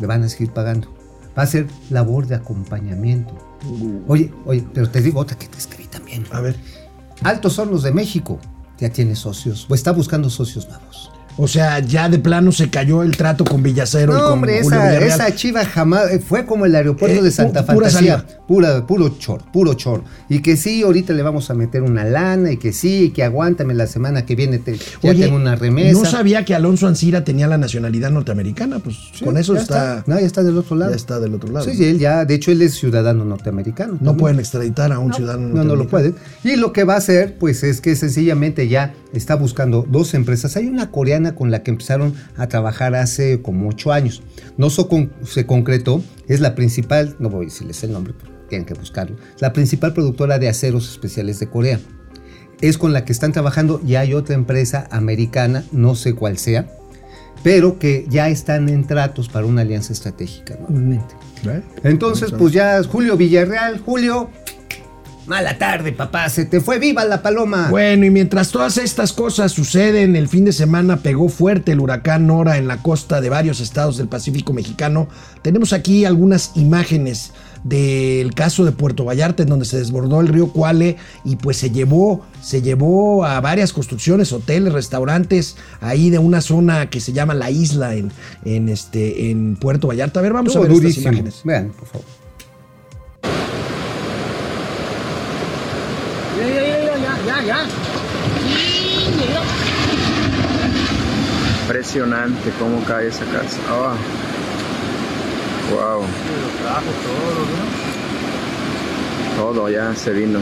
Le 0.00 0.06
van 0.06 0.22
a 0.22 0.28
seguir 0.28 0.52
pagando. 0.52 0.94
Va 1.36 1.42
a 1.42 1.46
ser 1.46 1.66
labor 1.90 2.26
de 2.26 2.36
acompañamiento. 2.36 3.45
Oye, 4.08 4.32
oye, 4.44 4.64
pero 4.72 4.88
te 4.90 5.00
digo 5.00 5.20
otra 5.20 5.36
que 5.38 5.46
te 5.48 5.58
escribí 5.58 5.88
también. 5.88 6.26
A 6.30 6.40
ver. 6.40 6.56
Altos 7.22 7.58
Hornos 7.58 7.82
de 7.82 7.92
México 7.92 8.38
ya 8.78 8.90
tiene 8.90 9.16
socios, 9.16 9.66
o 9.68 9.74
está 9.74 9.92
buscando 9.92 10.28
socios 10.30 10.68
nuevos. 10.68 11.10
O 11.38 11.46
sea, 11.48 11.80
ya 11.80 12.08
de 12.08 12.18
plano 12.18 12.50
se 12.50 12.70
cayó 12.70 13.02
el 13.02 13.16
trato 13.16 13.44
con 13.44 13.62
Villacero 13.62 14.12
y 14.12 14.16
No, 14.16 14.22
con 14.24 14.32
hombre, 14.32 14.62
Julio 14.62 14.78
esa, 14.78 14.88
Villarreal. 14.88 15.20
esa 15.20 15.34
chiva 15.34 15.64
jamás 15.66 16.10
eh, 16.10 16.18
fue 16.18 16.46
como 16.46 16.64
el 16.64 16.74
aeropuerto 16.74 17.18
Eh, 17.18 17.22
de 17.22 17.30
Santa 17.30 17.66
pu- 17.66 17.74
pura 17.74 17.90
Fantasía. 17.90 18.24
Pura, 18.48 18.86
puro 18.86 19.08
chor, 19.18 19.42
puro 19.52 19.74
chor. 19.74 20.02
Y 20.30 20.40
que 20.40 20.56
sí, 20.56 20.82
ahorita 20.82 21.12
le 21.12 21.22
vamos 21.22 21.50
a 21.50 21.54
meter 21.54 21.82
una 21.82 22.04
lana 22.04 22.52
y 22.52 22.56
que 22.56 22.72
sí, 22.72 23.04
y 23.04 23.10
que 23.10 23.22
aguántame 23.22 23.74
la 23.74 23.86
semana 23.86 24.24
que 24.24 24.34
viene, 24.34 24.58
te, 24.58 24.76
ya 24.76 25.10
Oye, 25.10 25.24
tengo 25.24 25.36
una 25.36 25.56
remesa. 25.56 25.98
no 25.98 26.04
sabía 26.06 26.44
que 26.44 26.54
Alonso 26.54 26.86
Ancira 26.86 27.22
tenía 27.24 27.46
la 27.48 27.58
nacionalidad 27.58 28.10
norteamericana, 28.10 28.78
pues 28.78 28.96
Sí, 29.12 29.24
con 29.24 29.36
eso 29.36 29.54
ya 29.54 29.60
está, 29.60 30.04
No, 30.06 30.18
ya 30.18 30.24
está 30.26 30.42
del 30.42 30.56
otro 30.56 30.76
lado. 30.76 30.90
ya 30.92 30.96
está 30.96 31.20
del 31.20 31.34
otro 31.34 31.52
lado. 31.52 31.66
Sí, 31.66 31.72
y 31.78 31.84
él 31.84 31.98
ya, 31.98 32.24
de 32.24 32.34
hecho, 32.34 32.50
él 32.50 32.62
es 32.62 32.74
ciudadano 32.76 33.24
norteamericano. 33.24 33.92
No 33.94 33.98
también. 33.98 34.16
pueden 34.18 34.38
extraditar 34.38 34.90
a 34.92 34.98
un 35.00 35.12
ciudadano 35.12 35.48
No, 35.48 35.54
no 35.64 35.74
lo 35.76 35.84
norteamericano. 35.84 36.14
pueden. 36.42 36.54
Y 36.54 36.56
lo 36.58 36.72
que 36.72 36.84
va 36.84 36.94
a 36.94 36.98
hacer, 36.98 37.36
pues 37.38 37.62
es 37.62 37.80
que 37.80 37.94
sencillamente 37.96 38.68
ya 38.68 38.94
está 39.12 39.34
buscando 39.34 39.84
dos 39.88 40.14
empresas. 40.14 40.56
Hay 40.56 40.66
una 40.68 40.90
coreana 40.90 41.25
con 41.34 41.50
la 41.50 41.62
que 41.62 41.70
empezaron 41.70 42.14
a 42.36 42.46
trabajar 42.48 42.94
hace 42.94 43.42
como 43.42 43.68
ocho 43.68 43.92
años. 43.92 44.22
No 44.56 44.70
so- 44.70 44.88
con- 44.88 45.10
se 45.24 45.46
concretó, 45.46 46.02
es 46.28 46.40
la 46.40 46.54
principal, 46.54 47.16
no 47.18 47.28
voy 47.30 47.46
a 47.46 47.48
decirles 47.48 47.82
el 47.84 47.92
nombre, 47.92 48.14
tienen 48.48 48.64
que 48.66 48.74
buscarlo, 48.74 49.16
la 49.40 49.52
principal 49.52 49.92
productora 49.92 50.38
de 50.38 50.48
aceros 50.48 50.88
especiales 50.90 51.38
de 51.40 51.48
Corea. 51.48 51.80
Es 52.60 52.78
con 52.78 52.92
la 52.92 53.04
que 53.04 53.12
están 53.12 53.32
trabajando 53.32 53.80
y 53.86 53.96
hay 53.96 54.14
otra 54.14 54.34
empresa 54.34 54.88
americana, 54.90 55.64
no 55.72 55.94
sé 55.94 56.14
cuál 56.14 56.38
sea, 56.38 56.66
pero 57.42 57.78
que 57.78 58.06
ya 58.08 58.28
están 58.28 58.68
en 58.70 58.86
tratos 58.86 59.28
para 59.28 59.44
una 59.46 59.60
alianza 59.62 59.92
estratégica 59.92 60.56
nuevamente. 60.68 61.14
Entonces, 61.84 62.30
pues 62.38 62.52
ya 62.54 62.82
Julio 62.82 63.16
Villarreal, 63.16 63.78
Julio, 63.78 64.30
mala 65.26 65.58
tarde, 65.58 65.92
papá, 65.92 66.28
se 66.28 66.44
te 66.44 66.60
fue 66.60 66.78
viva 66.78 67.04
la 67.04 67.22
paloma. 67.22 67.68
Bueno, 67.70 68.04
y 68.06 68.10
mientras 68.10 68.50
todas 68.50 68.78
estas 68.78 69.12
cosas 69.12 69.52
suceden, 69.52 70.16
el 70.16 70.28
fin 70.28 70.44
de 70.44 70.52
semana 70.52 70.98
pegó 70.98 71.28
fuerte 71.28 71.72
el 71.72 71.80
huracán 71.80 72.26
Nora 72.26 72.58
en 72.58 72.68
la 72.68 72.78
costa 72.82 73.20
de 73.20 73.28
varios 73.28 73.60
estados 73.60 73.96
del 73.96 74.08
Pacífico 74.08 74.52
mexicano. 74.52 75.08
Tenemos 75.42 75.72
aquí 75.72 76.04
algunas 76.04 76.52
imágenes 76.56 77.32
del 77.64 78.32
caso 78.34 78.64
de 78.64 78.70
Puerto 78.70 79.04
Vallarta 79.04 79.42
en 79.42 79.48
donde 79.48 79.64
se 79.64 79.78
desbordó 79.78 80.20
el 80.20 80.28
río 80.28 80.52
Cuale 80.52 80.96
y 81.24 81.34
pues 81.34 81.56
se 81.56 81.70
llevó 81.70 82.24
se 82.40 82.62
llevó 82.62 83.24
a 83.24 83.40
varias 83.40 83.72
construcciones, 83.72 84.32
hoteles, 84.32 84.72
restaurantes 84.72 85.56
ahí 85.80 86.10
de 86.10 86.18
una 86.18 86.40
zona 86.42 86.88
que 86.90 87.00
se 87.00 87.12
llama 87.12 87.34
la 87.34 87.50
isla 87.50 87.94
en, 87.96 88.12
en 88.44 88.68
este 88.68 89.30
en 89.30 89.56
Puerto 89.56 89.88
Vallarta. 89.88 90.20
A 90.20 90.22
ver, 90.22 90.32
vamos 90.32 90.50
Estuvo 90.50 90.64
a 90.64 90.68
ver 90.68 90.76
estas 90.76 90.82
durísimo. 90.82 91.08
imágenes. 91.08 91.40
Vean, 91.42 91.72
por 91.76 91.88
favor. 91.88 92.25
Impresionante 101.62 102.50
cómo 102.58 102.84
cae 102.84 103.08
esa 103.08 103.24
casa. 103.26 103.58
Ah. 103.68 103.94
Wow. 105.70 106.04
Todo 109.36 109.68
ya 109.68 109.94
se 109.94 110.12
vino. 110.12 110.40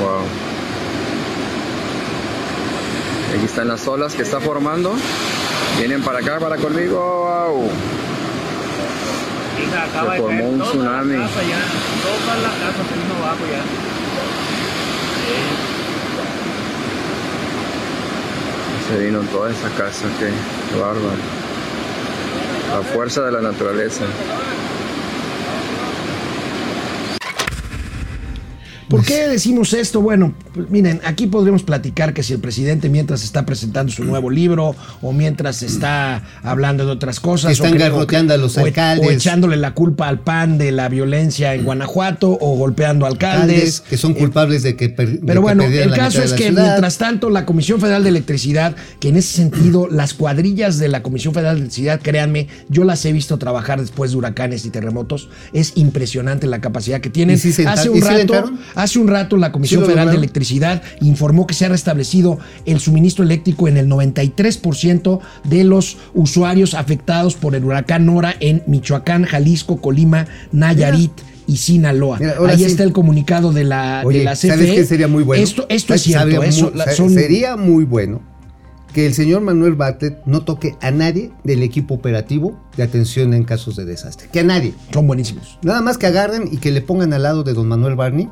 Wow. 0.00 0.24
Aquí 3.36 3.44
están 3.44 3.68
las 3.68 3.86
olas 3.88 4.14
que 4.14 4.22
está 4.22 4.40
formando. 4.40 4.94
Vienen 5.78 6.02
para 6.02 6.20
acá, 6.20 6.38
para 6.38 6.56
conmigo. 6.56 6.96
Wow. 6.96 7.70
Se 9.70 10.20
formó 10.20 10.48
un 10.48 10.60
tsunami. 10.60 11.16
Se 18.88 18.98
vino 18.98 19.20
toda 19.32 19.50
esa 19.50 19.68
casa, 19.70 20.06
qué 20.18 20.78
bárbaro. 20.78 21.16
La 22.70 22.82
fuerza 22.92 23.22
de 23.22 23.32
la 23.32 23.40
naturaleza. 23.40 24.04
¿Por 28.96 29.04
qué 29.06 29.28
decimos 29.28 29.72
esto? 29.72 30.00
Bueno, 30.00 30.34
pues 30.52 30.70
miren, 30.70 31.00
aquí 31.04 31.26
podríamos 31.26 31.62
platicar 31.62 32.14
que 32.14 32.22
si 32.22 32.32
el 32.32 32.40
presidente 32.40 32.88
mientras 32.88 33.24
está 33.24 33.44
presentando 33.46 33.92
su 33.92 34.04
nuevo 34.04 34.30
libro 34.30 34.74
o 35.02 35.12
mientras 35.12 35.62
está 35.62 36.22
hablando 36.42 36.84
de 36.86 36.92
otras 36.92 37.20
cosas. 37.20 37.52
Están 37.52 37.74
o 37.74 37.78
garroteando 37.78 38.34
a 38.34 38.36
los 38.36 38.56
o- 38.56 38.62
o 38.62 38.64
alcaldes. 38.66 39.10
echándole 39.10 39.56
la 39.56 39.74
culpa 39.74 40.08
al 40.08 40.20
PAN 40.20 40.58
de 40.58 40.72
la 40.72 40.88
violencia 40.88 41.54
en 41.54 41.64
Guanajuato 41.64 42.36
o 42.40 42.56
golpeando 42.56 43.06
alcaldes. 43.06 43.34
alcaldes 43.34 43.80
que 43.80 43.96
son 43.96 44.14
culpables 44.14 44.62
de 44.62 44.76
que, 44.76 44.88
per- 44.88 45.20
Pero 45.24 45.40
bueno, 45.42 45.64
el 45.64 45.92
caso 45.92 46.22
es 46.22 46.32
que 46.32 46.48
ciudad. 46.48 46.62
mientras 46.64 46.98
tanto 46.98 47.30
la 47.30 47.44
Comisión 47.46 47.80
Federal 47.80 48.02
de 48.02 48.08
Electricidad, 48.10 48.76
que 49.00 49.08
en 49.08 49.16
ese 49.16 49.36
sentido 49.36 49.88
las 49.90 50.14
cuadrillas 50.14 50.78
de 50.78 50.88
la 50.88 51.02
Comisión 51.02 51.34
Federal 51.34 51.54
de 51.56 51.60
Electricidad, 51.62 52.00
créanme, 52.02 52.48
yo 52.68 52.84
las 52.84 53.04
he 53.04 53.12
visto 53.12 53.38
trabajar 53.38 53.80
después 53.80 54.10
de 54.12 54.16
huracanes 54.18 54.64
y 54.66 54.70
terremotos, 54.70 55.28
es 55.52 55.72
impresionante 55.76 56.46
la 56.46 56.60
capacidad 56.60 57.00
que 57.00 57.10
tienen. 57.10 57.36
¿Y 57.36 57.38
sí 57.38 57.52
se 57.52 57.66
hace 57.66 57.88
un 57.90 58.00
rato? 58.00 58.50
Hace 58.84 58.98
un 58.98 59.08
rato 59.08 59.36
la 59.36 59.50
Comisión 59.52 59.80
¿Sí 59.80 59.82
lo 59.82 59.86
Federal 59.86 60.10
de? 60.10 60.16
Electricidad 60.16 60.82
informó 61.00 61.46
que 61.46 61.54
se 61.54 61.66
ha 61.66 61.68
restablecido 61.68 62.38
el 62.66 62.80
suministro 62.80 63.24
eléctrico 63.24 63.66
en 63.68 63.76
el 63.76 63.88
93% 63.88 65.20
de 65.44 65.64
los 65.64 65.96
usuarios 66.14 66.74
afectados 66.74 67.34
por 67.34 67.54
el 67.54 67.64
huracán 67.64 68.06
Nora 68.06 68.34
en 68.40 68.62
Michoacán, 68.66 69.24
Jalisco, 69.24 69.80
Colima, 69.80 70.26
Nayarit. 70.52 71.12
Y 71.46 71.58
Sinaloa. 71.58 72.16
Mira, 72.18 72.36
Ahí 72.48 72.56
sí. 72.56 72.64
está 72.64 72.84
el 72.84 72.92
comunicado 72.94 73.52
de 73.52 73.64
la, 73.64 74.00
de 74.00 74.06
Oye, 74.06 74.24
la 74.24 74.32
CFE. 74.32 74.48
¿sabes 74.48 74.70
qué 74.70 74.84
sería 74.86 75.08
muy 75.08 75.22
bueno? 75.24 75.44
Esto, 75.44 75.66
esto 75.68 75.92
es 75.92 76.00
cierto. 76.00 76.42
Eso, 76.42 76.72
la- 76.74 76.90
son- 76.92 77.10
Sería 77.12 77.58
muy 77.58 77.84
bueno 77.84 78.22
que 78.94 79.04
el 79.04 79.12
señor 79.12 79.42
Manuel 79.42 79.74
Bartlett 79.74 80.24
no 80.24 80.40
toque 80.46 80.74
a 80.80 80.90
nadie 80.90 81.32
del 81.42 81.62
equipo 81.62 81.92
operativo 81.92 82.58
de 82.78 82.82
atención 82.84 83.34
en 83.34 83.44
casos 83.44 83.76
de 83.76 83.84
desastre. 83.84 84.28
Que 84.32 84.40
a 84.40 84.42
nadie. 84.42 84.72
son 84.90 85.06
buenísimos. 85.06 85.58
Nada 85.62 85.82
más 85.82 85.98
que 85.98 86.06
agarren 86.06 86.48
y 86.50 86.56
que 86.56 86.70
le 86.70 86.80
pongan 86.80 87.12
al 87.12 87.24
lado 87.24 87.42
de 87.42 87.52
don 87.52 87.68
Manuel 87.68 87.94
Barney, 87.94 88.30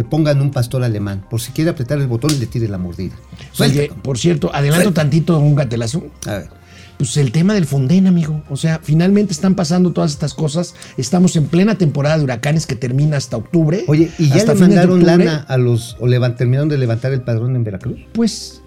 le 0.00 0.04
pongan 0.04 0.40
un 0.40 0.50
pastor 0.50 0.82
alemán. 0.82 1.26
Por 1.28 1.42
si 1.42 1.52
quiere 1.52 1.68
apretar 1.68 1.98
el 1.98 2.06
botón, 2.06 2.30
le 2.40 2.46
tire 2.46 2.66
la 2.68 2.78
mordida. 2.78 3.14
Suelta. 3.52 3.80
Oye, 3.80 3.92
por 4.02 4.16
cierto, 4.16 4.50
adelanto 4.54 4.94
tantito 4.94 5.38
un 5.38 5.54
gatelazo. 5.54 6.06
A 6.26 6.38
ver. 6.38 6.48
Pues 6.96 7.18
el 7.18 7.32
tema 7.32 7.52
del 7.52 7.66
Fonden, 7.66 8.06
amigo. 8.06 8.42
O 8.48 8.56
sea, 8.56 8.80
finalmente 8.82 9.34
están 9.34 9.54
pasando 9.54 9.92
todas 9.92 10.12
estas 10.12 10.32
cosas. 10.32 10.74
Estamos 10.96 11.36
en 11.36 11.48
plena 11.48 11.76
temporada 11.76 12.16
de 12.16 12.24
huracanes 12.24 12.66
que 12.66 12.76
termina 12.76 13.18
hasta 13.18 13.36
octubre. 13.36 13.84
Oye, 13.88 14.10
¿y 14.18 14.30
ya 14.30 14.42
le 14.42 14.54
mandaron 14.54 15.04
lana 15.04 15.44
a 15.46 15.58
los, 15.58 15.98
o 16.00 16.08
terminaron 16.30 16.70
de 16.70 16.78
levantar 16.78 17.12
el 17.12 17.20
padrón 17.20 17.54
en 17.54 17.62
Veracruz? 17.62 17.98
Pues 18.12 18.59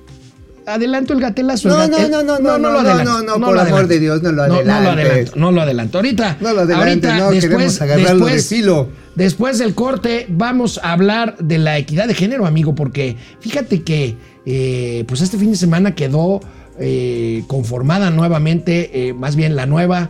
adelanto 0.65 1.13
el 1.13 1.19
gatelazo. 1.19 1.69
No, 1.69 1.83
el 1.83 1.91
no, 1.91 1.97
gat- 1.97 2.09
no, 2.09 2.23
no, 2.23 2.39
no, 2.39 2.57
lo 2.57 2.59
no, 2.59 2.79
adelanto, 2.79 3.03
no, 3.03 3.21
no, 3.23 3.23
lo 3.23 3.33
por 3.33 3.43
amor 3.43 3.59
adelanto. 3.59 3.87
de 3.87 3.99
Dios, 3.99 4.21
no 4.21 4.31
lo 4.31 4.47
No, 4.47 4.63
no 4.63 4.81
lo 4.81 4.89
adelanto, 4.91 5.31
no 5.35 5.51
lo 5.51 5.61
adelanto. 5.61 5.97
Ahorita, 5.97 6.37
No 6.39 6.53
lo 6.53 6.61
adelantes, 6.61 7.09
ahorita 7.11 7.17
no, 7.17 7.39
queremos 7.39 7.81
agarrarlo 7.81 8.25
de 8.25 8.39
filo. 8.39 8.89
Después 9.15 9.59
del 9.59 9.75
corte 9.75 10.25
vamos 10.29 10.79
a 10.83 10.91
hablar 10.93 11.37
de 11.37 11.57
la 11.59 11.77
equidad 11.77 12.07
de 12.07 12.15
género, 12.15 12.45
amigo, 12.45 12.73
porque 12.75 13.15
fíjate 13.39 13.83
que 13.83 14.15
eh, 14.45 15.03
pues 15.07 15.21
este 15.21 15.37
fin 15.37 15.51
de 15.51 15.57
semana 15.57 15.93
quedó 15.95 16.41
eh, 16.79 17.43
conformada 17.47 18.09
nuevamente, 18.09 19.07
eh, 19.09 19.13
más 19.13 19.35
bien 19.35 19.55
la 19.55 19.65
nueva 19.65 20.09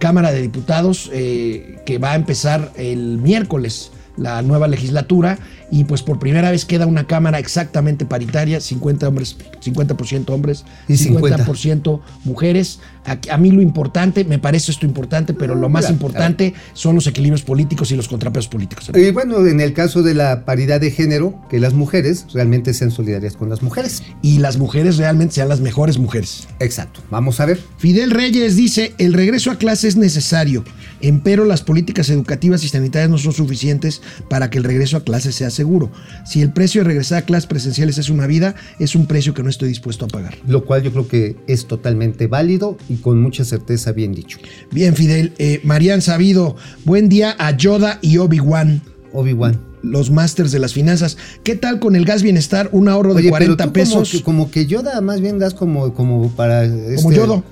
Cámara 0.00 0.32
de 0.32 0.42
Diputados 0.42 1.08
que 1.12 1.98
va 2.02 2.12
a 2.12 2.14
empezar 2.16 2.72
el 2.76 3.18
miércoles 3.18 3.92
la 4.16 4.42
nueva 4.42 4.66
legislatura 4.66 5.38
y 5.70 5.84
pues 5.84 6.02
por 6.02 6.18
primera 6.18 6.50
vez 6.50 6.64
queda 6.64 6.86
una 6.86 7.06
cámara 7.06 7.38
exactamente 7.38 8.06
paritaria, 8.06 8.60
50 8.60 9.06
hombres, 9.06 9.36
50% 9.62 10.30
hombres, 10.30 10.64
Y 10.88 10.96
50. 10.96 11.44
50% 11.44 12.00
mujeres. 12.24 12.80
A, 13.08 13.34
a 13.34 13.38
mí 13.38 13.50
lo 13.50 13.62
importante, 13.62 14.24
me 14.24 14.38
parece 14.38 14.70
esto 14.70 14.86
importante, 14.86 15.34
pero 15.34 15.54
lo 15.54 15.68
más 15.68 15.84
mira, 15.84 15.92
importante 15.92 16.54
son 16.72 16.94
los 16.94 17.06
equilibrios 17.06 17.42
políticos 17.42 17.90
y 17.90 17.96
los 17.96 18.08
contrapesos 18.08 18.48
políticos. 18.48 18.90
Y 18.94 19.10
bueno, 19.10 19.46
en 19.46 19.60
el 19.60 19.72
caso 19.72 20.02
de 20.02 20.14
la 20.14 20.44
paridad 20.44 20.80
de 20.80 20.90
género, 20.90 21.40
que 21.48 21.60
las 21.60 21.74
mujeres 21.74 22.26
realmente 22.32 22.74
sean 22.74 22.90
solidarias 22.90 23.36
con 23.36 23.48
las 23.48 23.62
mujeres. 23.62 24.02
Y 24.22 24.38
las 24.38 24.58
mujeres 24.58 24.96
realmente 24.96 25.34
sean 25.34 25.48
las 25.48 25.60
mejores 25.60 25.98
mujeres. 25.98 26.48
Exacto. 26.60 27.00
Vamos 27.10 27.40
a 27.40 27.46
ver. 27.46 27.60
Fidel 27.78 28.10
Reyes 28.10 28.56
dice, 28.56 28.94
el 28.98 29.12
regreso 29.12 29.50
a 29.50 29.56
clase 29.56 29.88
es 29.88 29.96
necesario, 29.96 30.64
empero 31.00 31.44
las 31.44 31.62
políticas 31.62 32.10
educativas 32.10 32.64
y 32.64 32.68
sanitarias 32.68 33.10
no 33.10 33.18
son 33.18 33.32
suficientes 33.32 34.02
para 34.28 34.50
que 34.50 34.58
el 34.58 34.64
regreso 34.64 34.96
a 34.96 35.04
clase 35.04 35.32
sea 35.32 35.50
seguro. 35.50 35.90
Si 36.24 36.42
el 36.42 36.52
precio 36.52 36.82
de 36.82 36.88
regresar 36.88 37.18
a 37.18 37.22
clases 37.22 37.46
presenciales 37.46 37.98
es 37.98 38.10
una 38.10 38.26
vida, 38.26 38.54
es 38.78 38.94
un 38.94 39.06
precio 39.06 39.34
que 39.34 39.42
no 39.42 39.50
estoy 39.50 39.68
dispuesto 39.68 40.04
a 40.04 40.08
pagar. 40.08 40.36
Lo 40.46 40.64
cual 40.64 40.82
yo 40.82 40.92
creo 40.92 41.08
que 41.08 41.36
es 41.46 41.66
totalmente 41.66 42.26
válido 42.26 42.76
y 42.88 42.96
con 43.00 43.20
mucha 43.20 43.44
certeza 43.44 43.92
bien 43.92 44.12
dicho. 44.12 44.38
Bien, 44.70 44.94
Fidel. 44.94 45.32
Eh, 45.38 45.60
Marian 45.64 46.02
Sabido, 46.02 46.56
buen 46.84 47.08
día 47.08 47.34
a 47.38 47.56
Yoda 47.56 47.98
y 48.02 48.18
Obi-Wan. 48.18 48.82
Obi-Wan. 49.12 49.60
Los 49.82 50.10
másters 50.10 50.50
de 50.50 50.58
las 50.58 50.72
finanzas. 50.72 51.16
¿Qué 51.44 51.54
tal 51.54 51.78
con 51.78 51.96
el 51.96 52.04
gas 52.04 52.22
bienestar? 52.22 52.68
Un 52.72 52.88
ahorro 52.88 53.14
de 53.14 53.20
Oye, 53.20 53.30
pero 53.30 53.56
40 53.56 53.64
tú 53.64 53.72
pesos. 53.72 53.94
Como 53.94 54.04
que, 54.04 54.22
como 54.22 54.50
que 54.50 54.66
Yoda 54.66 55.00
más 55.00 55.20
bien 55.20 55.38
das 55.38 55.54
como, 55.54 55.94
como 55.94 56.30
para... 56.30 56.66
Como 56.66 57.10
este, 57.10 57.14
Yodo. 57.14 57.44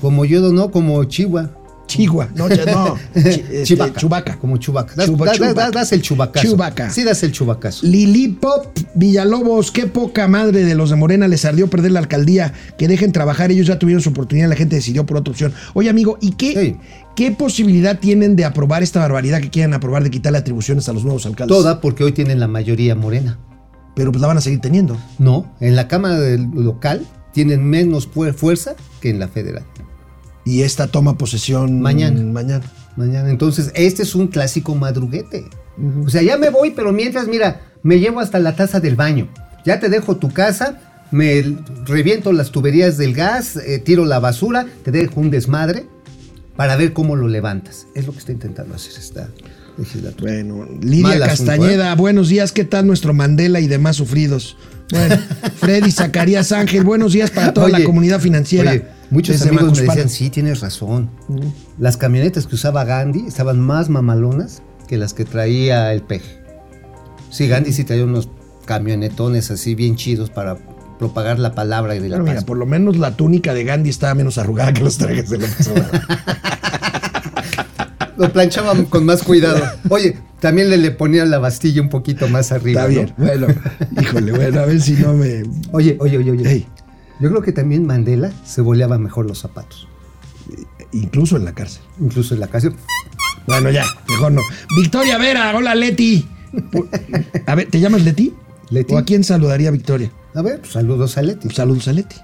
Como 0.00 0.24
Yodo, 0.24 0.52
no, 0.52 0.70
como 0.70 1.04
Chihuahua. 1.04 1.59
Chigua, 1.90 2.28
no, 2.36 2.48
no. 2.48 2.96
Este, 3.14 3.64
Chivaca. 3.64 4.00
Chubaca. 4.00 4.38
Como 4.38 4.56
Chubaca. 4.58 4.94
Das, 4.94 5.08
Chuba- 5.08 5.26
das- 5.26 5.38
das- 5.38 5.48
Chubaca. 5.50 5.70
das 5.70 5.92
el 5.92 6.02
chubacazo. 6.02 6.46
Chubaca. 6.48 6.90
Sí, 6.90 7.02
das 7.04 7.22
el 7.24 7.32
chubacazo. 7.32 7.86
Lili 7.86 8.28
Pop 8.28 8.66
Villalobos, 8.94 9.70
qué 9.72 9.86
poca 9.86 10.28
madre 10.28 10.64
de 10.64 10.74
los 10.74 10.90
de 10.90 10.96
Morena 10.96 11.26
les 11.26 11.44
ardió 11.44 11.68
perder 11.68 11.92
la 11.92 11.98
alcaldía. 11.98 12.52
Que 12.78 12.86
dejen 12.88 13.12
trabajar, 13.12 13.50
ellos 13.50 13.66
ya 13.66 13.78
tuvieron 13.78 14.02
su 14.02 14.10
oportunidad, 14.10 14.48
la 14.48 14.56
gente 14.56 14.76
decidió 14.76 15.04
por 15.06 15.16
otra 15.16 15.32
opción. 15.32 15.52
Oye, 15.74 15.90
amigo, 15.90 16.16
¿y 16.20 16.32
qué, 16.32 16.76
qué 17.16 17.32
posibilidad 17.32 17.98
tienen 17.98 18.36
de 18.36 18.44
aprobar 18.44 18.82
esta 18.82 19.00
barbaridad 19.00 19.40
que 19.40 19.50
quieren 19.50 19.74
aprobar 19.74 20.04
de 20.04 20.10
quitarle 20.10 20.38
atribuciones 20.38 20.88
a 20.88 20.92
los 20.92 21.02
nuevos 21.04 21.26
alcaldes? 21.26 21.56
Toda 21.56 21.80
porque 21.80 22.04
hoy 22.04 22.12
tienen 22.12 22.38
la 22.40 22.46
mayoría 22.48 22.94
morena. 22.94 23.38
Pero 23.96 24.12
pues 24.12 24.20
la 24.22 24.28
van 24.28 24.38
a 24.38 24.40
seguir 24.40 24.60
teniendo. 24.60 24.96
No, 25.18 25.52
en 25.60 25.74
la 25.74 25.88
Cámara 25.88 26.18
local 26.54 27.04
tienen 27.32 27.64
menos 27.64 28.08
fuerza 28.36 28.74
que 29.00 29.10
en 29.10 29.18
la 29.18 29.26
federal. 29.28 29.64
Y 30.50 30.62
esta 30.64 30.88
toma 30.88 31.16
posesión 31.16 31.80
Mañana. 31.80 32.20
Mañana. 32.22 32.64
Mañana. 32.96 33.30
Entonces, 33.30 33.70
este 33.74 34.02
es 34.02 34.16
un 34.16 34.26
clásico 34.26 34.74
madruguete. 34.74 35.44
O 36.04 36.10
sea, 36.10 36.22
ya 36.22 36.36
me 36.36 36.50
voy, 36.50 36.72
pero 36.72 36.92
mientras, 36.92 37.28
mira, 37.28 37.60
me 37.84 38.00
llevo 38.00 38.18
hasta 38.18 38.40
la 38.40 38.56
taza 38.56 38.80
del 38.80 38.96
baño. 38.96 39.28
Ya 39.64 39.78
te 39.78 39.88
dejo 39.88 40.16
tu 40.16 40.30
casa, 40.32 40.80
me 41.12 41.56
reviento 41.86 42.32
las 42.32 42.50
tuberías 42.50 42.98
del 42.98 43.14
gas, 43.14 43.56
eh, 43.56 43.78
tiro 43.78 44.04
la 44.04 44.18
basura, 44.18 44.66
te 44.84 44.90
dejo 44.90 45.20
un 45.20 45.30
desmadre 45.30 45.86
para 46.56 46.74
ver 46.74 46.92
cómo 46.92 47.14
lo 47.14 47.28
levantas. 47.28 47.86
Es 47.94 48.06
lo 48.06 48.12
que 48.12 48.18
está 48.18 48.32
intentando 48.32 48.74
hacer 48.74 48.92
esta 48.98 49.28
legislatura. 49.78 50.32
Bueno, 50.32 50.68
Lidia 50.82 51.02
Mal 51.02 51.22
asunto, 51.22 51.52
Castañeda, 51.52 51.94
buenos 51.94 52.28
días, 52.28 52.50
¿qué 52.50 52.64
tal 52.64 52.88
nuestro 52.88 53.14
Mandela 53.14 53.60
y 53.60 53.68
demás 53.68 53.96
sufridos? 53.96 54.56
Bueno, 54.90 55.16
Freddy 55.58 55.92
Zacarías 55.92 56.50
Ángel, 56.50 56.82
buenos 56.82 57.12
días 57.12 57.30
para 57.30 57.54
toda 57.54 57.68
la 57.68 57.84
comunidad 57.84 58.20
financiera. 58.20 58.72
Oye, 58.72 58.99
muchos 59.10 59.38
desde 59.40 59.50
amigos 59.50 59.78
me 59.80 59.86
decían, 59.86 60.08
sí, 60.08 60.30
tienes 60.30 60.60
razón. 60.60 61.10
Las 61.78 61.96
camionetas 61.96 62.46
que 62.46 62.54
usaba 62.54 62.84
Gandhi 62.84 63.26
estaban 63.26 63.60
más 63.60 63.88
mamalonas 63.88 64.62
que 64.88 64.96
las 64.96 65.14
que 65.14 65.24
traía 65.24 65.92
el 65.92 66.02
peje. 66.02 66.40
Sí, 67.30 67.46
Gandhi 67.48 67.72
sí 67.72 67.84
traía 67.84 68.04
unos 68.04 68.28
camionetones 68.64 69.50
así 69.50 69.74
bien 69.74 69.96
chidos 69.96 70.30
para 70.30 70.56
propagar 70.98 71.38
la 71.38 71.54
palabra 71.54 71.96
y 71.96 71.98
de 71.98 72.08
la 72.08 72.16
Pero 72.16 72.24
mira, 72.24 72.36
paz. 72.36 72.44
por 72.44 72.56
lo 72.56 72.66
menos 72.66 72.96
la 72.98 73.16
túnica 73.16 73.54
de 73.54 73.64
Gandhi 73.64 73.90
estaba 73.90 74.14
menos 74.14 74.36
arrugada 74.38 74.72
que 74.72 74.82
los 74.82 74.98
trajes 74.98 75.30
de 75.30 75.36
Obrador. 75.36 76.00
Lo 78.16 78.30
planchaban 78.30 78.84
con 78.84 79.06
más 79.06 79.22
cuidado. 79.22 79.62
Oye, 79.88 80.18
también 80.40 80.68
le, 80.68 80.76
le 80.76 80.90
ponía 80.90 81.24
la 81.24 81.38
bastilla 81.38 81.80
un 81.80 81.88
poquito 81.88 82.28
más 82.28 82.52
arriba. 82.52 82.82
Está 82.82 82.92
¿no? 82.92 83.00
bien, 83.00 83.14
bueno, 83.16 83.46
híjole, 83.98 84.32
bueno, 84.32 84.60
a 84.60 84.66
ver 84.66 84.78
si 84.78 84.92
no 84.92 85.14
me... 85.14 85.42
Oye, 85.72 85.96
oye, 85.98 86.18
oye, 86.18 86.30
oye. 86.32 86.66
Yo 87.20 87.28
creo 87.28 87.42
que 87.42 87.52
también 87.52 87.86
Mandela 87.86 88.32
se 88.44 88.62
boleaba 88.62 88.98
mejor 88.98 89.26
los 89.26 89.38
zapatos. 89.38 89.86
incluso 90.92 91.36
en 91.36 91.44
la 91.44 91.52
cárcel. 91.54 91.82
Incluso 92.00 92.34
en 92.34 92.40
la 92.40 92.48
casa. 92.48 92.70
Bueno, 93.46 93.70
ya, 93.70 93.84
mejor 94.08 94.32
no. 94.32 94.42
Victoria 94.76 95.18
Vera, 95.18 95.54
hola 95.56 95.74
Leti. 95.74 96.26
A 97.46 97.54
ver, 97.54 97.68
¿te 97.70 97.78
llamas 97.78 98.02
Leti? 98.02 98.34
Leti. 98.70 98.94
¿O 98.94 98.98
a 98.98 99.04
quién 99.04 99.22
saludaría 99.24 99.70
Victoria? 99.70 100.10
A 100.34 100.42
ver, 100.42 100.60
pues, 100.60 100.72
saludos 100.72 101.18
a 101.18 101.22
Leti. 101.22 101.50
Saludos 101.50 101.88
a 101.88 101.92
Leti. 101.92 102.16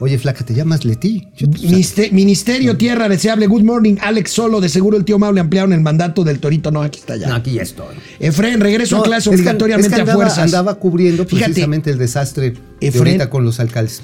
Oye, 0.00 0.16
flaca, 0.16 0.44
¿te 0.44 0.54
llamas 0.54 0.84
Leti? 0.84 1.26
Yo 1.36 1.50
te- 1.50 1.58
Miste- 1.68 2.10
Ministerio 2.12 2.76
Tierra 2.76 3.08
Deseable, 3.08 3.48
Good 3.48 3.62
Morning, 3.62 3.96
Alex 4.00 4.30
Solo, 4.30 4.60
de 4.60 4.68
seguro 4.68 4.96
el 4.96 5.04
tío 5.04 5.18
Mau 5.18 5.32
le 5.32 5.40
ampliaron 5.40 5.72
el 5.72 5.80
mandato 5.80 6.22
del 6.22 6.38
Torito. 6.38 6.70
No, 6.70 6.82
aquí 6.82 7.00
está 7.00 7.16
ya. 7.16 7.28
No, 7.28 7.34
aquí 7.34 7.54
ya 7.54 7.62
estoy. 7.62 7.96
Efren, 8.20 8.60
regreso 8.60 8.96
No, 8.96 9.02
a 9.02 9.04
clase 9.04 9.28
obligatoriamente 9.28 9.88
es 9.88 9.94
que 9.94 10.00
andaba, 10.00 10.12
a 10.12 10.16
fuerzas. 10.26 10.44
Andaba 10.44 10.76
cubriendo 10.76 11.24
Fíjate, 11.24 11.46
precisamente 11.46 11.90
el 11.90 11.98
desastre 11.98 12.50
de 12.80 12.88
Efren- 12.92 12.98
ahorita 12.98 13.30
con 13.30 13.44
los 13.44 13.58
alcaldes. 13.58 14.02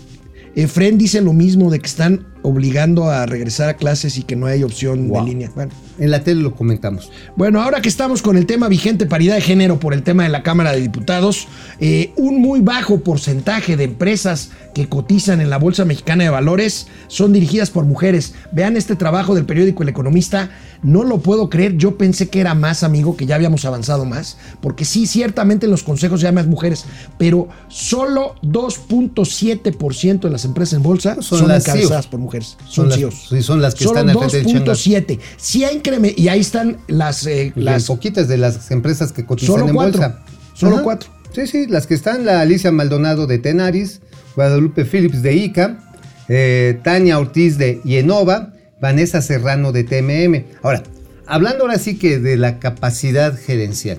Efren 0.56 0.98
dice 0.98 1.20
lo 1.20 1.32
mismo 1.32 1.70
de 1.70 1.78
que 1.78 1.86
están 1.86 2.26
obligando 2.44 3.10
a 3.10 3.26
regresar 3.26 3.68
a 3.70 3.74
clases 3.74 4.16
y 4.18 4.22
que 4.22 4.36
no 4.36 4.46
hay 4.46 4.62
opción 4.62 5.08
Wow. 5.08 5.24
de 5.24 5.30
línea. 5.30 5.50
Bueno. 5.54 5.72
En 5.98 6.10
la 6.10 6.22
tele 6.24 6.42
lo 6.42 6.54
comentamos. 6.54 7.10
Bueno, 7.36 7.62
ahora 7.62 7.80
que 7.80 7.88
estamos 7.88 8.20
con 8.20 8.36
el 8.36 8.46
tema 8.46 8.68
vigente, 8.68 9.06
paridad 9.06 9.36
de 9.36 9.40
género 9.40 9.78
por 9.80 9.94
el 9.94 10.02
tema 10.02 10.24
de 10.24 10.28
la 10.28 10.42
Cámara 10.42 10.72
de 10.72 10.80
Diputados, 10.80 11.46
eh, 11.80 12.12
un 12.16 12.40
muy 12.40 12.60
bajo 12.60 13.00
porcentaje 13.00 13.76
de 13.76 13.84
empresas 13.84 14.50
que 14.74 14.88
cotizan 14.88 15.40
en 15.40 15.50
la 15.50 15.58
Bolsa 15.58 15.84
Mexicana 15.84 16.24
de 16.24 16.30
Valores 16.30 16.88
son 17.06 17.32
dirigidas 17.32 17.70
por 17.70 17.84
mujeres. 17.84 18.34
Vean 18.52 18.76
este 18.76 18.96
trabajo 18.96 19.34
del 19.36 19.44
periódico 19.46 19.84
El 19.84 19.88
Economista, 19.88 20.50
no 20.82 21.04
lo 21.04 21.18
puedo 21.20 21.48
creer, 21.48 21.76
yo 21.76 21.96
pensé 21.96 22.28
que 22.28 22.40
era 22.40 22.54
más, 22.54 22.82
amigo, 22.82 23.16
que 23.16 23.24
ya 23.26 23.36
habíamos 23.36 23.64
avanzado 23.64 24.04
más, 24.04 24.36
porque 24.60 24.84
sí, 24.84 25.06
ciertamente 25.06 25.66
en 25.66 25.70
los 25.70 25.84
consejos 25.84 26.20
ya 26.20 26.28
hay 26.30 26.34
más 26.34 26.48
mujeres, 26.48 26.84
pero 27.18 27.48
solo 27.68 28.34
2.7% 28.42 30.20
de 30.20 30.30
las 30.30 30.44
empresas 30.44 30.74
en 30.74 30.82
bolsa 30.82 31.14
Son 31.22 31.38
son, 31.38 31.50
encabezadas 31.52 31.88
CEOs. 31.88 32.06
por 32.08 32.20
mujeres. 32.20 32.33
Son 32.42 32.68
Son, 32.68 32.88
las- 32.88 32.98
CEOs. 32.98 33.26
sí, 33.30 33.42
son 33.42 33.62
las 33.62 33.74
que 33.74 33.84
Solo 33.84 34.00
están 34.00 34.10
al 34.10 34.18
frente 34.18 34.36
del 34.38 34.46
changarro. 34.46 34.72
2.7. 34.72 35.18
Sí 35.36 35.64
ha 35.64 35.72
incrementado, 35.72 36.22
y 36.22 36.28
ahí 36.28 36.40
están 36.40 36.78
las... 36.88 37.26
eh, 37.26 37.52
Las 37.54 37.64
las 37.74 37.84
poquitas 37.86 38.26
de 38.28 38.36
las 38.38 38.70
empresas 38.70 39.12
que 39.12 39.24
cotizan 39.24 39.54
Solo 39.56 39.68
en 39.68 39.74
cuatro. 39.74 40.00
bolsa. 40.00 40.22
Solo 40.54 40.74
Ajá. 40.76 40.82
cuatro. 40.84 41.10
Sí, 41.34 41.46
sí, 41.46 41.66
las 41.66 41.86
que 41.86 41.94
están, 41.94 42.24
la 42.24 42.40
Alicia 42.40 42.70
Maldonado 42.72 43.26
de 43.26 43.38
Tenaris, 43.38 44.00
Guadalupe 44.36 44.84
Phillips 44.84 45.22
de 45.22 45.34
ICA, 45.34 45.78
eh, 46.28 46.80
Tania 46.84 47.18
Ortiz 47.18 47.58
de 47.58 47.80
Yenova, 47.84 48.52
Vanessa 48.80 49.20
Serrano 49.20 49.72
de 49.72 49.84
TMM. 49.84 50.44
Ahora, 50.62 50.82
hablando 51.26 51.64
ahora 51.64 51.78
sí 51.78 51.96
que 51.98 52.18
de 52.18 52.36
la 52.36 52.58
capacidad 52.60 53.36
gerencial. 53.38 53.98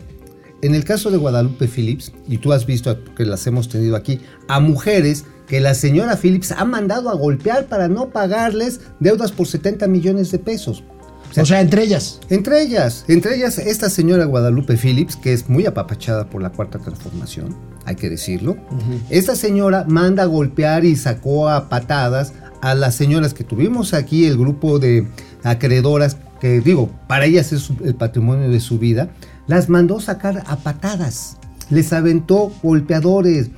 En 0.62 0.74
el 0.76 0.84
caso 0.86 1.12
de 1.12 1.18
Guadalupe 1.18 1.68
Phillips, 1.68 2.12
y 2.28 2.38
tú 2.38 2.54
has 2.54 2.66
visto 2.66 2.98
que 3.16 3.26
las 3.26 3.46
hemos 3.48 3.68
tenido 3.70 3.96
aquí, 3.96 4.22
a 4.48 4.60
mujeres 4.60 5.26
que 5.48 5.60
la 5.60 5.74
señora 5.74 6.18
Phillips 6.18 6.52
ha 6.52 6.66
mandado 6.66 7.10
a 7.10 7.16
golpear 7.16 7.66
para 7.66 7.88
no 7.88 8.10
pagarles 8.10 8.82
deudas 9.00 9.32
por 9.32 9.48
70 9.48 9.88
millones 9.88 10.32
de 10.32 10.40
pesos. 10.40 10.84
O 11.38 11.46
sea, 11.46 11.60
entre 11.60 11.84
ellas. 11.84 12.22
Entre 12.30 12.62
ellas, 12.62 13.04
entre 13.08 13.36
ellas 13.36 13.58
esta 13.58 13.90
señora 13.90 14.26
Guadalupe 14.26 14.78
Phillips, 14.78 15.16
que 15.18 15.34
es 15.34 15.50
muy 15.50 15.66
apapachada 15.66 16.30
por 16.30 16.42
la 16.42 16.50
cuarta 16.50 16.80
transformación, 16.80 17.56
hay 17.86 17.96
que 17.96 18.10
decirlo. 18.10 18.56
Esta 19.10 19.36
señora 19.36 19.86
manda 19.88 20.24
a 20.24 20.28
golpear 20.28 20.86
y 20.86 20.96
sacó 20.96 21.50
a 21.50 21.68
patadas 21.68 22.34
a 22.62 22.74
las 22.74 22.96
señoras 22.96 23.34
que 23.34 23.44
tuvimos 23.44 23.94
aquí, 23.94 24.26
el 24.26 24.38
grupo 24.38 24.80
de 24.80 25.08
acreedoras, 25.44 26.18
que 26.40 26.62
digo, 26.62 26.90
para 27.08 27.26
ellas 27.26 27.52
es 27.52 27.70
el 27.84 27.96
patrimonio 27.96 28.50
de 28.50 28.60
su 28.60 28.80
vida, 28.80 29.10
las 29.46 29.70
mandó 29.70 30.00
sacar 30.00 30.44
a 30.48 30.56
patadas, 30.58 31.38
les 31.70 31.94
aventó 31.94 32.52
golpeadores, 32.64 33.50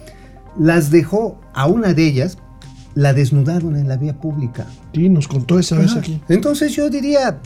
las 0.59 0.91
dejó 0.91 1.39
a 1.53 1.65
una 1.67 1.93
de 1.93 2.05
ellas, 2.07 2.37
la 2.95 3.13
desnudaron 3.13 3.75
en 3.75 3.87
la 3.87 3.97
vía 3.97 4.19
pública. 4.19 4.65
Sí, 4.93 5.09
nos 5.09 5.27
contó 5.27 5.59
esa 5.59 5.77
vez 5.77 5.95
aquí. 5.95 6.21
Entonces 6.29 6.73
yo 6.75 6.89
diría, 6.89 7.39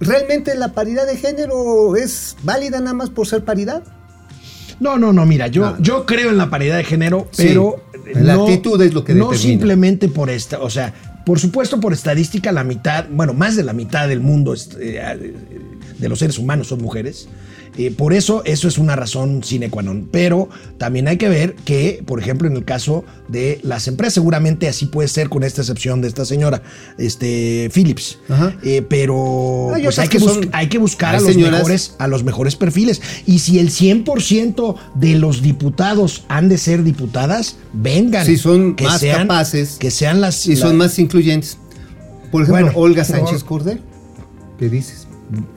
¿realmente 0.00 0.54
la 0.54 0.72
paridad 0.72 1.06
de 1.06 1.16
género 1.16 1.96
es 1.96 2.36
válida 2.42 2.80
nada 2.80 2.94
más 2.94 3.10
por 3.10 3.26
ser 3.26 3.44
paridad? 3.44 3.82
No, 4.80 4.98
no, 4.98 5.12
no, 5.12 5.24
mira, 5.26 5.46
yo, 5.48 5.70
No. 5.72 5.78
yo 5.80 6.06
creo 6.06 6.30
en 6.30 6.38
la 6.38 6.50
paridad 6.50 6.76
de 6.78 6.84
género, 6.84 7.28
Sí, 7.30 7.44
pero 7.48 7.76
la 8.14 8.34
actitud 8.34 8.80
es 8.82 8.92
lo 8.94 9.04
que 9.04 9.14
no 9.14 9.26
determina. 9.30 9.50
simplemente 9.50 10.08
por 10.08 10.30
esta, 10.30 10.60
o 10.60 10.68
sea, 10.70 10.92
por 11.24 11.38
supuesto 11.40 11.80
por 11.80 11.92
estadística 11.92 12.52
la 12.52 12.64
mitad, 12.64 13.06
bueno, 13.10 13.32
más 13.34 13.56
de 13.56 13.64
la 13.64 13.72
mitad 13.72 14.08
del 14.08 14.20
mundo 14.20 14.52
es, 14.54 14.70
eh, 14.80 15.34
de 15.98 16.08
los 16.08 16.18
seres 16.18 16.38
humanos 16.38 16.68
son 16.68 16.82
mujeres. 16.82 17.28
Eh, 17.76 17.90
por 17.90 18.12
eso, 18.12 18.44
eso 18.44 18.68
es 18.68 18.78
una 18.78 18.94
razón 18.94 19.42
sine 19.42 19.68
qua 19.68 19.82
non. 19.82 20.08
Pero 20.12 20.48
también 20.78 21.08
hay 21.08 21.16
que 21.16 21.28
ver 21.28 21.56
que, 21.64 22.04
por 22.06 22.20
ejemplo, 22.20 22.46
en 22.46 22.54
el 22.56 22.64
caso 22.64 23.04
de 23.26 23.58
las 23.64 23.88
empresas, 23.88 24.14
seguramente 24.14 24.68
así 24.68 24.86
puede 24.86 25.08
ser 25.08 25.28
con 25.28 25.42
esta 25.42 25.62
excepción 25.62 26.00
de 26.00 26.06
esta 26.06 26.24
señora, 26.24 26.62
este 26.98 27.70
Phillips. 27.74 28.18
Eh, 28.62 28.82
pero 28.88 29.74
Hay 29.74 29.82
pues 29.82 29.98
hay, 29.98 30.06
que 30.08 30.18
que 30.18 30.24
bus- 30.24 30.48
hay 30.52 30.68
que 30.68 30.78
buscar 30.78 31.16
a 31.16 31.20
los 31.20 31.32
señoras- 31.32 31.52
mejores 31.58 31.94
a 31.98 32.06
los 32.06 32.22
mejores 32.22 32.54
perfiles. 32.54 33.02
Y 33.26 33.40
si 33.40 33.58
el 33.58 33.70
100% 33.70 34.76
de 34.94 35.16
los 35.18 35.42
diputados 35.42 36.24
han 36.28 36.48
de 36.48 36.58
ser 36.58 36.84
diputadas, 36.84 37.56
vengan. 37.72 38.24
Si 38.24 38.36
son 38.36 38.76
más 38.80 39.02
capaces 39.04 39.76
Que 39.80 39.90
sean 39.90 40.20
las. 40.20 40.46
Y 40.46 40.54
son 40.56 40.76
más 40.76 40.92
Por 42.30 42.42
ejemplo, 42.42 42.64
Bueno, 42.66 42.78
Olga 42.78 43.04
Sánchez 43.04 43.44
Cordero. 43.44 43.80
¿Qué 44.58 44.68
dices? 44.68 45.06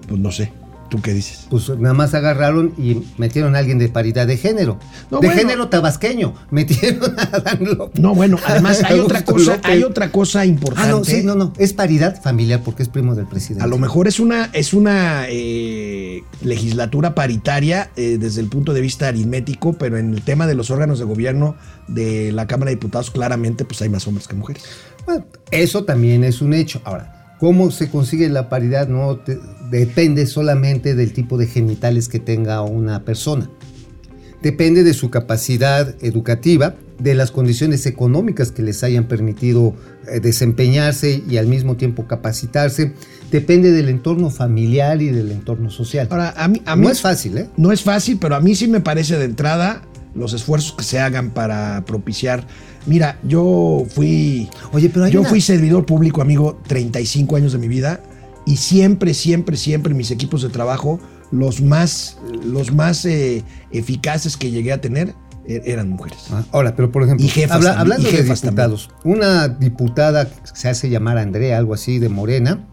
Pues 0.07 0.19
no 0.19 0.31
sé. 0.31 0.51
¿Tú 0.89 1.01
qué 1.01 1.13
dices? 1.13 1.47
Pues 1.49 1.67
nada 1.77 1.93
más 1.93 2.13
agarraron 2.13 2.73
y 2.77 3.03
metieron 3.17 3.55
a 3.55 3.59
alguien 3.59 3.77
de 3.77 3.89
paridad 3.89 4.25
de 4.25 4.37
género. 4.37 4.79
No, 5.11 5.19
de 5.19 5.27
bueno. 5.27 5.41
género 5.41 5.67
tabasqueño. 5.67 6.33
Metieron 6.51 7.19
a 7.19 7.39
Dan 7.39 7.59
López. 7.77 8.01
No, 8.01 8.15
bueno, 8.15 8.37
además 8.45 8.81
hay 8.83 8.99
otra 8.99 9.25
cosa, 9.25 9.55
López. 9.55 9.65
hay 9.71 9.83
otra 9.83 10.11
cosa 10.11 10.45
importante. 10.45 10.89
Ah, 10.89 10.91
no, 10.93 11.03
sí, 11.03 11.23
no, 11.23 11.35
no. 11.35 11.51
Es 11.57 11.73
paridad 11.73 12.21
familiar 12.21 12.61
porque 12.63 12.83
es 12.83 12.89
primo 12.89 13.15
del 13.15 13.25
presidente. 13.27 13.63
A 13.63 13.67
lo 13.67 13.77
mejor 13.77 14.07
es 14.07 14.19
una, 14.19 14.45
es 14.53 14.73
una 14.73 15.25
eh, 15.27 16.23
legislatura 16.41 17.13
paritaria 17.15 17.89
eh, 17.95 18.17
desde 18.19 18.41
el 18.41 18.47
punto 18.47 18.73
de 18.73 18.81
vista 18.81 19.07
aritmético, 19.09 19.73
pero 19.73 19.97
en 19.97 20.13
el 20.13 20.21
tema 20.21 20.47
de 20.47 20.55
los 20.55 20.71
órganos 20.71 20.99
de 20.99 21.05
gobierno 21.05 21.55
de 21.87 22.31
la 22.31 22.47
Cámara 22.47 22.69
de 22.69 22.75
Diputados, 22.75 23.11
claramente, 23.11 23.65
pues 23.65 23.81
hay 23.81 23.89
más 23.89 24.07
hombres 24.07 24.27
que 24.27 24.35
mujeres. 24.35 24.63
Bueno, 25.05 25.25
eso 25.51 25.83
también 25.83 26.23
es 26.23 26.41
un 26.41 26.53
hecho. 26.53 26.81
Ahora, 26.85 27.35
¿cómo 27.39 27.71
se 27.71 27.89
consigue 27.89 28.29
la 28.29 28.49
paridad? 28.49 28.87
No 28.87 29.17
te- 29.17 29.39
depende 29.69 30.25
solamente 30.25 30.95
del 30.95 31.13
tipo 31.13 31.37
de 31.37 31.47
genitales 31.47 32.07
que 32.09 32.19
tenga 32.19 32.61
una 32.61 33.03
persona. 33.05 33.49
Depende 34.41 34.83
de 34.83 34.93
su 34.93 35.09
capacidad 35.09 35.95
educativa, 36.03 36.75
de 36.99 37.13
las 37.13 37.31
condiciones 37.31 37.85
económicas 37.85 38.51
que 38.51 38.63
les 38.63 38.83
hayan 38.83 39.07
permitido 39.07 39.75
eh, 40.11 40.19
desempeñarse 40.19 41.21
y 41.29 41.37
al 41.37 41.45
mismo 41.47 41.75
tiempo 41.75 42.07
capacitarse. 42.07 42.93
Depende 43.31 43.71
del 43.71 43.89
entorno 43.89 44.29
familiar 44.29 45.01
y 45.01 45.09
del 45.09 45.31
entorno 45.31 45.69
social. 45.69 46.07
Ahora, 46.09 46.33
a 46.37 46.47
mí, 46.47 46.61
a 46.65 46.75
mí 46.75 46.85
no 46.85 46.91
es 46.91 47.01
fácil, 47.01 47.37
¿eh? 47.37 47.49
No 47.57 47.71
es 47.71 47.83
fácil, 47.83 48.17
pero 48.19 48.35
a 48.35 48.39
mí 48.41 48.55
sí 48.55 48.67
me 48.67 48.79
parece 48.79 49.17
de 49.17 49.25
entrada 49.25 49.83
los 50.15 50.33
esfuerzos 50.33 50.73
que 50.77 50.83
se 50.83 50.99
hagan 50.99 51.31
para 51.31 51.83
propiciar. 51.85 52.47
Mira, 52.87 53.19
yo 53.23 53.85
fui. 53.89 54.49
Oye, 54.71 54.89
pero 54.89 55.05
hay 55.05 55.11
yo 55.11 55.19
una- 55.21 55.29
fui 55.29 55.41
servidor 55.41 55.85
público, 55.85 56.21
amigo, 56.21 56.59
35 56.67 57.35
años 57.35 57.51
de 57.53 57.59
mi 57.59 57.67
vida. 57.67 58.01
Y 58.47 58.55
siempre, 58.57 59.13
siempre, 59.13 59.57
siempre 59.57 59.93
mis 59.93 60.09
equipos 60.09 60.41
de 60.41 60.49
trabajo, 60.49 60.99
los 61.31 61.61
más, 61.61 62.17
los 62.45 62.71
más 62.73 63.05
eh, 63.05 63.43
eficaces 63.71 64.37
que 64.37 64.49
llegué 64.49 64.71
a 64.71 64.81
tener, 64.81 65.13
e- 65.45 65.61
eran 65.65 65.89
mujeres. 65.89 66.19
Ah, 66.31 66.43
Ahora, 66.51 66.75
pero 66.75 66.91
por 66.91 67.03
ejemplo, 67.03 67.25
Y 67.25 67.29
habla- 67.43 67.47
también, 67.49 67.77
hablando 67.77 68.09
y 68.09 68.11
de 68.13 68.23
diputados, 68.23 68.89
una 69.03 69.47
diputada 69.49 70.25
que 70.29 70.31
se 70.53 70.69
hace 70.69 70.89
llamar 70.89 71.17
Andrea, 71.17 71.57
algo 71.57 71.73
así, 71.73 71.99
de 71.99 72.07
Morena, 72.09 72.65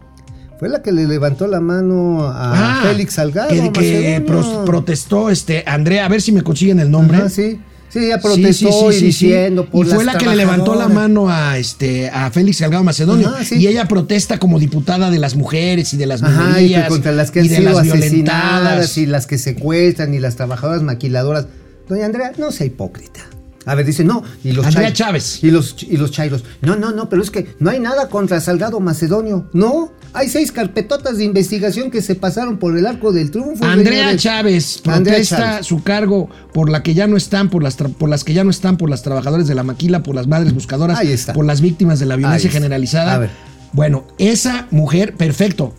fue 0.57 0.69
la 0.69 0.81
que 0.81 0.93
le 0.93 1.05
levantó 1.05 1.47
la 1.47 1.59
mano 1.59 2.23
a 2.25 2.79
Ah, 2.79 2.83
Félix 2.83 3.15
Salgado. 3.15 3.49
Que, 3.73 4.23
protestó, 4.65 5.29
este, 5.29 5.63
Andrea, 5.67 6.05
a 6.05 6.07
ver 6.09 6.21
si 6.21 6.31
me 6.31 6.41
consiguen 6.41 6.79
el 6.79 6.89
nombre. 6.89 7.17
Ajá, 7.17 7.29
sí. 7.29 7.59
Sí, 7.89 7.99
ella 7.99 8.19
protestó 8.19 8.91
sí, 8.91 8.97
sí, 8.99 9.05
y 9.07 9.11
sí, 9.13 9.25
diciendo 9.27 9.65
por 9.65 9.85
y 9.85 9.89
fue 9.89 10.03
las 10.03 10.15
la 10.15 10.19
que 10.19 10.27
le 10.27 10.35
levantó 10.35 10.75
la 10.75 10.89
mano 10.89 11.29
a 11.29 11.57
este 11.57 12.09
a 12.09 12.29
Félix 12.29 12.57
Salgado 12.57 12.83
Macedonio. 12.83 13.29
Ajá, 13.29 13.55
y 13.55 13.67
ella 13.67 13.87
protesta 13.87 14.37
como 14.37 14.59
diputada 14.59 15.09
de 15.09 15.19
las 15.19 15.35
mujeres 15.35 15.93
y 15.93 15.97
de 15.97 16.05
las 16.05 16.21
Ajá, 16.21 16.59
y 16.59 16.65
minorías 16.65 16.89
contra 16.89 17.11
las 17.13 17.31
que 17.31 17.39
y 17.39 17.43
han 17.43 17.47
de 17.49 17.55
sido 17.57 17.69
las 17.69 17.77
asesinadas 17.87 18.11
violentadas. 18.11 18.97
y 18.97 19.05
las 19.05 19.27
que 19.27 19.37
secuestran 19.37 20.13
y 20.13 20.19
las 20.19 20.35
trabajadoras 20.35 20.81
maquiladoras. 20.81 21.47
Doña 21.87 22.05
Andrea, 22.05 22.33
no 22.37 22.51
sea 22.51 22.65
hipócrita. 22.65 23.21
A 23.65 23.75
ver, 23.75 23.85
dice, 23.85 24.03
no, 24.03 24.23
y 24.43 24.51
los 24.51 24.65
Andrea 24.65 24.93
Chávez. 24.93 25.43
Y 25.43 25.49
los, 25.51 25.75
y 25.81 25.97
los 25.97 26.11
chairos. 26.11 26.43
No, 26.61 26.75
no, 26.75 26.91
no, 26.91 27.09
pero 27.09 27.21
es 27.23 27.31
que 27.31 27.55
no 27.59 27.69
hay 27.69 27.79
nada 27.79 28.09
contra 28.09 28.39
Salgado 28.39 28.79
Macedonio. 28.79 29.49
No, 29.53 29.91
hay 30.13 30.29
seis 30.29 30.51
carpetotas 30.51 31.17
de 31.17 31.23
investigación 31.23 31.89
que 31.89 32.01
se 32.01 32.15
pasaron 32.15 32.57
por 32.57 32.77
el 32.77 32.85
arco 32.85 33.11
del 33.11 33.31
triunfo. 33.31 33.65
Andrea. 33.65 34.15
Chávez 34.15 34.81
protesta 34.83 35.37
Chávez. 35.37 35.65
su 35.65 35.83
cargo 35.83 36.29
por 36.53 36.69
la 36.69 36.83
que 36.83 36.93
ya 36.93 37.07
no 37.07 37.17
están, 37.17 37.49
por 37.49 37.63
las, 37.63 37.75
por 37.75 38.07
las 38.09 38.23
que 38.23 38.33
ya 38.33 38.43
no 38.43 38.51
están, 38.51 38.77
por 38.77 38.89
las 38.89 39.01
trabajadoras 39.01 39.47
de 39.47 39.55
la 39.55 39.63
maquila, 39.63 40.03
por 40.03 40.15
las 40.15 40.27
madres 40.27 40.53
buscadoras, 40.53 40.99
Ahí 40.99 41.11
está. 41.11 41.33
por 41.33 41.45
las 41.45 41.59
víctimas 41.61 41.99
de 41.99 42.05
la 42.05 42.15
violencia 42.15 42.49
generalizada. 42.51 43.15
A 43.15 43.17
ver. 43.17 43.29
Bueno, 43.73 44.05
esa 44.19 44.67
mujer, 44.71 45.15
perfecto, 45.15 45.73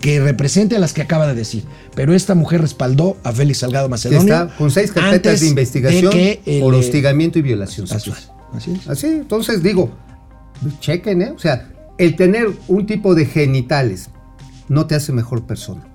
que- 0.00 0.20
represente 0.20 0.76
a 0.76 0.78
las 0.78 0.92
que 0.92 1.02
acaba 1.02 1.26
de 1.26 1.34
decir, 1.34 1.64
pero 1.94 2.14
esta 2.14 2.34
mujer 2.34 2.60
respaldó 2.60 3.16
a 3.24 3.32
Félix 3.32 3.58
Salgado 3.58 3.88
Macedonio. 3.88 4.20
está 4.22 4.56
con 4.56 4.70
seis 4.70 4.92
carpetas 4.92 5.40
de 5.40 5.48
investigación 5.48 6.12
que 6.12 6.58
por 6.60 6.74
hostigamiento 6.74 7.38
y 7.38 7.42
violación 7.42 7.86
sexual. 7.86 8.18
así 8.54 8.72
es. 8.72 8.88
Así, 8.88 9.06
entonces 9.06 9.62
digo, 9.62 9.90
chequen, 10.80 11.22
¿eh? 11.22 11.32
O 11.34 11.38
sea, 11.38 11.68
el 11.98 12.16
tener 12.16 12.48
un 12.68 12.86
tipo 12.86 13.14
de 13.14 13.26
genitales 13.26 14.10
no 14.68 14.86
te 14.86 14.94
hace 14.94 15.12
mejor 15.12 15.42
persona, 15.46 15.86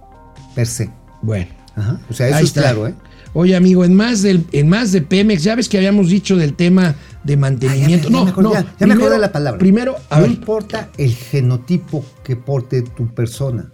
per 0.55 0.67
se. 0.67 0.89
Bueno. 1.21 1.47
Ajá. 1.75 1.99
O 2.09 2.13
sea, 2.13 2.27
eso 2.29 2.37
es 2.39 2.43
está. 2.45 2.61
claro, 2.61 2.87
¿eh? 2.87 2.93
Oye, 3.33 3.53
amigo, 3.53 3.83
en 3.83 3.93
más, 3.93 4.21
del, 4.21 4.45
en 4.53 4.69
más 4.69 4.93
de 4.93 5.01
Pemex, 5.01 5.43
ya 5.43 5.55
ves 5.55 5.67
que 5.67 5.75
habíamos 5.77 6.07
dicho 6.09 6.37
del 6.37 6.53
tema 6.53 6.95
de 7.25 7.35
mantenimiento. 7.35 8.07
Ah, 8.07 8.11
ya, 8.11 8.13
ya 8.13 8.17
no, 8.17 8.23
me 8.23 8.31
acordé, 8.31 8.47
no. 8.47 8.53
ya, 8.53 8.75
ya 8.79 8.87
me 8.87 8.93
acordé 8.93 9.17
la 9.19 9.31
palabra. 9.33 9.59
Primero, 9.59 9.97
a 10.09 10.15
no 10.15 10.21
ver, 10.21 10.31
importa 10.31 10.89
el 10.97 11.13
genotipo 11.13 12.05
que 12.23 12.37
porte 12.37 12.81
tu 12.81 13.13
persona. 13.13 13.73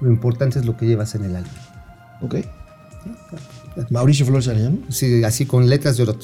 Lo 0.00 0.10
importante 0.10 0.58
es 0.58 0.66
lo 0.66 0.76
que 0.76 0.86
llevas 0.86 1.14
en 1.14 1.24
el 1.24 1.36
alma. 1.36 1.50
ok. 2.20 2.36
Mauricio 3.90 4.26
Flores 4.26 4.48
Arellano. 4.48 4.78
Sí, 4.88 5.22
así 5.24 5.46
con 5.46 5.68
letras 5.68 5.96
de 5.96 6.02
oro. 6.02 6.18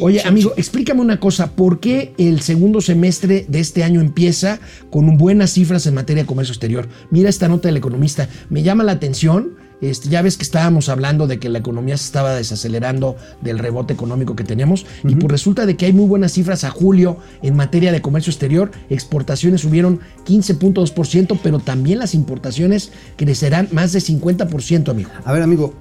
Oye, 0.00 0.22
amigo, 0.24 0.54
explícame 0.56 1.00
una 1.00 1.20
cosa. 1.20 1.50
¿Por 1.50 1.80
qué 1.80 2.14
el 2.18 2.40
segundo 2.40 2.80
semestre 2.80 3.44
de 3.46 3.60
este 3.60 3.84
año 3.84 4.00
empieza 4.00 4.58
con 4.90 5.16
buenas 5.18 5.50
cifras 5.52 5.86
en 5.86 5.94
materia 5.94 6.22
de 6.22 6.26
comercio 6.26 6.52
exterior? 6.52 6.88
Mira 7.10 7.28
esta 7.28 7.48
nota 7.48 7.68
del 7.68 7.76
economista. 7.76 8.28
Me 8.48 8.62
llama 8.62 8.84
la 8.84 8.92
atención. 8.92 9.54
Este, 9.90 10.08
ya 10.08 10.22
ves 10.22 10.36
que 10.36 10.42
estábamos 10.44 10.88
hablando 10.88 11.26
de 11.26 11.38
que 11.38 11.48
la 11.48 11.58
economía 11.58 11.96
se 11.98 12.04
estaba 12.06 12.32
desacelerando 12.34 13.16
del 13.42 13.58
rebote 13.58 13.92
económico 13.92 14.34
que 14.34 14.44
tenemos. 14.44 14.86
Y 15.04 15.14
pues 15.16 15.30
resulta 15.30 15.66
de 15.66 15.76
que 15.76 15.86
hay 15.86 15.92
muy 15.92 16.06
buenas 16.06 16.32
cifras 16.32 16.64
a 16.64 16.70
julio 16.70 17.18
en 17.42 17.54
materia 17.54 17.92
de 17.92 18.00
comercio 18.00 18.30
exterior. 18.30 18.70
Exportaciones 18.88 19.60
subieron 19.60 20.00
15.2%, 20.26 21.38
pero 21.42 21.58
también 21.58 21.98
las 21.98 22.14
importaciones 22.14 22.92
crecerán 23.16 23.68
más 23.72 23.92
de 23.92 24.00
50%, 24.00 24.88
amigo. 24.90 25.10
A 25.24 25.32
ver, 25.32 25.42
amigo, 25.42 25.74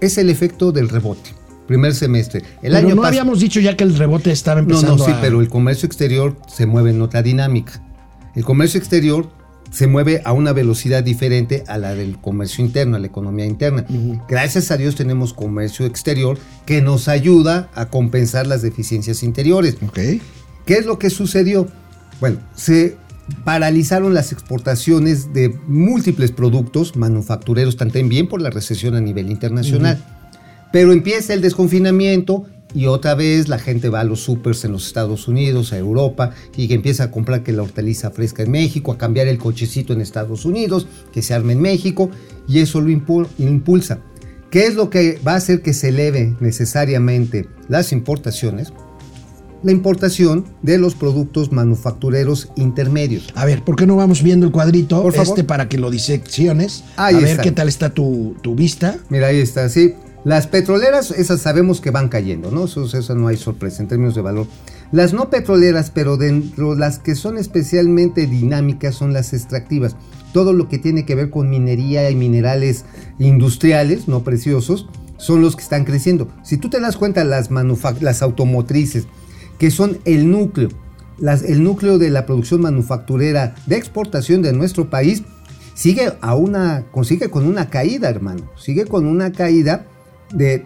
es 0.00 0.18
el 0.18 0.30
efecto 0.30 0.72
del 0.72 0.88
rebote. 0.88 1.30
Primer 1.66 1.94
semestre. 1.94 2.40
El 2.62 2.72
pero 2.72 2.86
año 2.86 2.94
no 2.94 3.04
habíamos 3.04 3.40
dicho 3.40 3.60
ya 3.60 3.76
que 3.76 3.84
el 3.84 3.96
rebote 3.96 4.30
estaba 4.30 4.62
No, 4.62 4.68
empezando 4.70 4.96
no, 4.96 5.04
sí, 5.04 5.10
a- 5.12 5.20
pero 5.20 5.40
el 5.40 5.48
comercio 5.48 5.86
exterior 5.86 6.36
se 6.48 6.66
mueve 6.66 6.90
en 6.90 7.02
otra 7.02 7.22
dinámica. 7.22 7.82
El 8.34 8.44
comercio 8.44 8.78
exterior 8.78 9.28
se 9.70 9.86
mueve 9.86 10.22
a 10.24 10.32
una 10.32 10.52
velocidad 10.52 11.02
diferente 11.02 11.64
a 11.66 11.78
la 11.78 11.94
del 11.94 12.18
comercio 12.18 12.64
interno, 12.64 12.96
a 12.96 13.00
la 13.00 13.06
economía 13.06 13.46
interna. 13.46 13.84
Gracias 14.28 14.70
a 14.70 14.76
Dios 14.76 14.94
tenemos 14.94 15.34
comercio 15.34 15.86
exterior 15.86 16.38
que 16.66 16.82
nos 16.82 17.08
ayuda 17.08 17.70
a 17.74 17.86
compensar 17.86 18.46
las 18.46 18.62
deficiencias 18.62 19.22
interiores. 19.22 19.76
¿Qué 19.92 20.74
es 20.74 20.86
lo 20.86 20.98
que 20.98 21.10
sucedió? 21.10 21.68
Bueno, 22.20 22.38
se 22.54 22.96
paralizaron 23.44 24.14
las 24.14 24.32
exportaciones 24.32 25.32
de 25.32 25.54
múltiples 25.66 26.32
productos 26.32 26.96
manufactureros, 26.96 27.76
también 27.76 28.08
bien 28.08 28.28
por 28.28 28.40
la 28.40 28.50
recesión 28.50 28.94
a 28.94 29.00
nivel 29.00 29.30
internacional. 29.30 30.02
Pero 30.72 30.92
empieza 30.92 31.34
el 31.34 31.40
desconfinamiento 31.40 32.46
y 32.74 32.86
otra 32.86 33.14
vez 33.14 33.48
la 33.48 33.58
gente 33.58 33.88
va 33.88 34.00
a 34.00 34.04
los 34.04 34.20
supers 34.20 34.64
en 34.64 34.72
los 34.72 34.86
Estados 34.86 35.26
Unidos, 35.28 35.72
a 35.72 35.78
Europa, 35.78 36.32
y 36.56 36.68
que 36.68 36.74
empieza 36.74 37.04
a 37.04 37.10
comprar 37.10 37.42
que 37.42 37.52
la 37.52 37.62
hortaliza 37.62 38.10
fresca 38.10 38.42
en 38.42 38.50
México, 38.50 38.92
a 38.92 38.98
cambiar 38.98 39.26
el 39.28 39.38
cochecito 39.38 39.92
en 39.92 40.00
Estados 40.00 40.44
Unidos, 40.44 40.86
que 41.12 41.22
se 41.22 41.34
arme 41.34 41.54
en 41.54 41.60
México, 41.60 42.10
y 42.46 42.58
eso 42.58 42.80
lo 42.80 42.90
impu- 42.90 43.26
impulsa. 43.38 44.00
¿Qué 44.50 44.66
es 44.66 44.74
lo 44.74 44.88
que 44.90 45.18
va 45.26 45.32
a 45.32 45.36
hacer 45.36 45.60
que 45.62 45.74
se 45.74 45.88
eleve 45.90 46.34
necesariamente 46.40 47.46
las 47.68 47.92
importaciones? 47.92 48.72
La 49.62 49.72
importación 49.72 50.44
de 50.62 50.78
los 50.78 50.94
productos 50.94 51.50
manufactureros 51.50 52.48
intermedios. 52.56 53.26
A 53.34 53.44
ver, 53.44 53.64
¿por 53.64 53.74
qué 53.74 53.86
no 53.86 53.96
vamos 53.96 54.22
viendo 54.22 54.46
el 54.46 54.52
cuadrito 54.52 55.02
Por 55.02 55.12
favor. 55.12 55.28
este 55.28 55.42
para 55.42 55.68
que 55.68 55.78
lo 55.78 55.90
disecciones? 55.90 56.84
Ahí 56.96 57.16
a 57.16 57.18
ver 57.18 57.28
está. 57.30 57.42
qué 57.42 57.50
tal 57.50 57.66
está 57.68 57.90
tu, 57.90 58.36
tu 58.40 58.54
vista. 58.54 58.96
Mira, 59.08 59.26
ahí 59.26 59.40
está, 59.40 59.68
sí. 59.68 59.94
Las 60.28 60.46
petroleras, 60.46 61.10
esas 61.10 61.40
sabemos 61.40 61.80
que 61.80 61.90
van 61.90 62.10
cayendo, 62.10 62.50
¿no? 62.50 62.66
Eso, 62.66 62.84
eso 62.84 63.14
no 63.14 63.28
hay 63.28 63.38
sorpresa 63.38 63.80
en 63.82 63.88
términos 63.88 64.14
de 64.14 64.20
valor. 64.20 64.46
Las 64.92 65.14
no 65.14 65.30
petroleras, 65.30 65.90
pero 65.90 66.18
dentro 66.18 66.74
las 66.74 66.98
que 66.98 67.14
son 67.14 67.38
especialmente 67.38 68.26
dinámicas 68.26 68.94
son 68.94 69.14
las 69.14 69.32
extractivas. 69.32 69.96
Todo 70.34 70.52
lo 70.52 70.68
que 70.68 70.76
tiene 70.76 71.06
que 71.06 71.14
ver 71.14 71.30
con 71.30 71.48
minería 71.48 72.10
y 72.10 72.14
minerales 72.14 72.84
industriales, 73.18 74.06
no 74.06 74.22
preciosos, 74.22 74.86
son 75.16 75.40
los 75.40 75.56
que 75.56 75.62
están 75.62 75.86
creciendo. 75.86 76.28
Si 76.42 76.58
tú 76.58 76.68
te 76.68 76.78
das 76.78 76.98
cuenta, 76.98 77.24
las, 77.24 77.48
las 78.02 78.20
automotrices, 78.20 79.06
que 79.58 79.70
son 79.70 79.96
el 80.04 80.30
núcleo, 80.30 80.68
las- 81.16 81.42
el 81.42 81.64
núcleo 81.64 81.96
de 81.96 82.10
la 82.10 82.26
producción 82.26 82.60
manufacturera 82.60 83.54
de 83.64 83.76
exportación 83.78 84.42
de 84.42 84.52
nuestro 84.52 84.90
país, 84.90 85.22
sigue 85.72 86.12
a 86.20 86.34
una, 86.34 86.84
sigue 87.02 87.30
con 87.30 87.46
una 87.46 87.70
caída, 87.70 88.10
hermano. 88.10 88.42
Sigue 88.58 88.84
con 88.84 89.06
una 89.06 89.32
caída 89.32 89.86
de, 90.32 90.64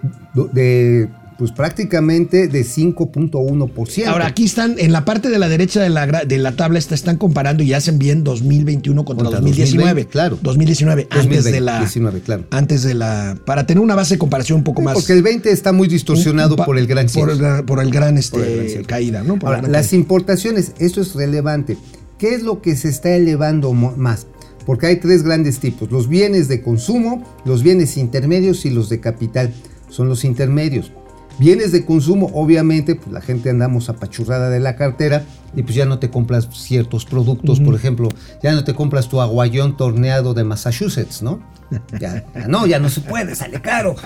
de 0.52 1.08
pues 1.38 1.50
prácticamente 1.50 2.46
de 2.46 2.64
5.1%. 2.64 4.06
Ahora, 4.06 4.26
aquí 4.26 4.44
están, 4.44 4.76
en 4.78 4.92
la 4.92 5.04
parte 5.04 5.28
de 5.28 5.38
la 5.38 5.48
derecha 5.48 5.80
de 5.82 5.90
la, 5.90 6.06
de 6.06 6.38
la 6.38 6.52
tabla, 6.52 6.78
esta 6.78 6.94
están 6.94 7.16
comparando 7.16 7.62
y 7.64 7.72
hacen 7.72 7.98
bien 7.98 8.22
2021 8.22 9.04
contra, 9.04 9.24
Contra 9.24 9.40
2019. 9.40 9.82
2020, 10.04 10.10
claro. 10.12 10.38
2019, 10.40 11.02
antes 11.10 11.18
2020, 11.18 11.50
de 11.52 11.60
la. 11.60 11.78
19, 11.80 12.20
claro. 12.20 12.44
Antes 12.50 12.82
de 12.82 12.94
la. 12.94 13.36
Para 13.44 13.66
tener 13.66 13.82
una 13.82 13.94
base 13.96 14.14
de 14.14 14.18
comparación 14.18 14.58
un 14.58 14.64
poco 14.64 14.82
más. 14.82 14.94
Porque 14.94 15.12
el 15.14 15.22
20 15.22 15.50
está 15.50 15.72
muy 15.72 15.88
distorsionado 15.88 16.54
un 16.56 16.64
por 16.64 16.78
el 16.78 16.86
gran 16.86 17.08
por 17.08 17.30
el, 17.30 17.64
por 17.64 17.82
el 17.82 17.90
gran, 17.90 18.18
este, 18.18 18.38
Por 18.38 18.46
el 18.46 18.54
gran 18.56 18.68
cierre. 18.68 18.84
caída, 18.84 19.22
¿no? 19.24 19.38
Por 19.38 19.48
Ahora, 19.48 19.56
la 19.56 19.62
gran 19.62 19.72
las 19.72 19.86
caída. 19.88 20.00
importaciones, 20.00 20.72
esto 20.78 21.00
es 21.00 21.14
relevante. 21.14 21.76
¿Qué 22.18 22.34
es 22.34 22.42
lo 22.44 22.62
que 22.62 22.76
se 22.76 22.88
está 22.88 23.10
elevando 23.16 23.72
más? 23.72 24.26
Porque 24.66 24.86
hay 24.86 24.96
tres 24.96 25.22
grandes 25.22 25.58
tipos, 25.58 25.90
los 25.90 26.08
bienes 26.08 26.48
de 26.48 26.62
consumo, 26.62 27.24
los 27.44 27.62
bienes 27.62 27.96
intermedios 27.96 28.64
y 28.64 28.70
los 28.70 28.88
de 28.88 29.00
capital. 29.00 29.52
Son 29.88 30.08
los 30.08 30.24
intermedios. 30.24 30.92
Bienes 31.38 31.72
de 31.72 31.84
consumo, 31.84 32.30
obviamente, 32.34 32.94
pues 32.94 33.10
la 33.10 33.20
gente 33.20 33.50
andamos 33.50 33.88
apachurrada 33.88 34.50
de 34.50 34.60
la 34.60 34.76
cartera 34.76 35.24
y 35.56 35.62
pues 35.62 35.74
ya 35.74 35.86
no 35.86 35.98
te 35.98 36.10
compras 36.10 36.48
ciertos 36.52 37.04
productos, 37.04 37.60
por 37.60 37.74
ejemplo, 37.74 38.08
ya 38.42 38.52
no 38.52 38.64
te 38.64 38.74
compras 38.74 39.08
tu 39.08 39.20
aguayón 39.20 39.76
torneado 39.76 40.34
de 40.34 40.44
Massachusetts, 40.44 41.22
¿no? 41.22 41.40
Ya, 41.98 42.24
ya 42.34 42.48
no, 42.48 42.66
ya 42.66 42.78
no 42.78 42.88
se 42.90 43.00
puede, 43.00 43.34
sale 43.34 43.60
caro. 43.60 43.96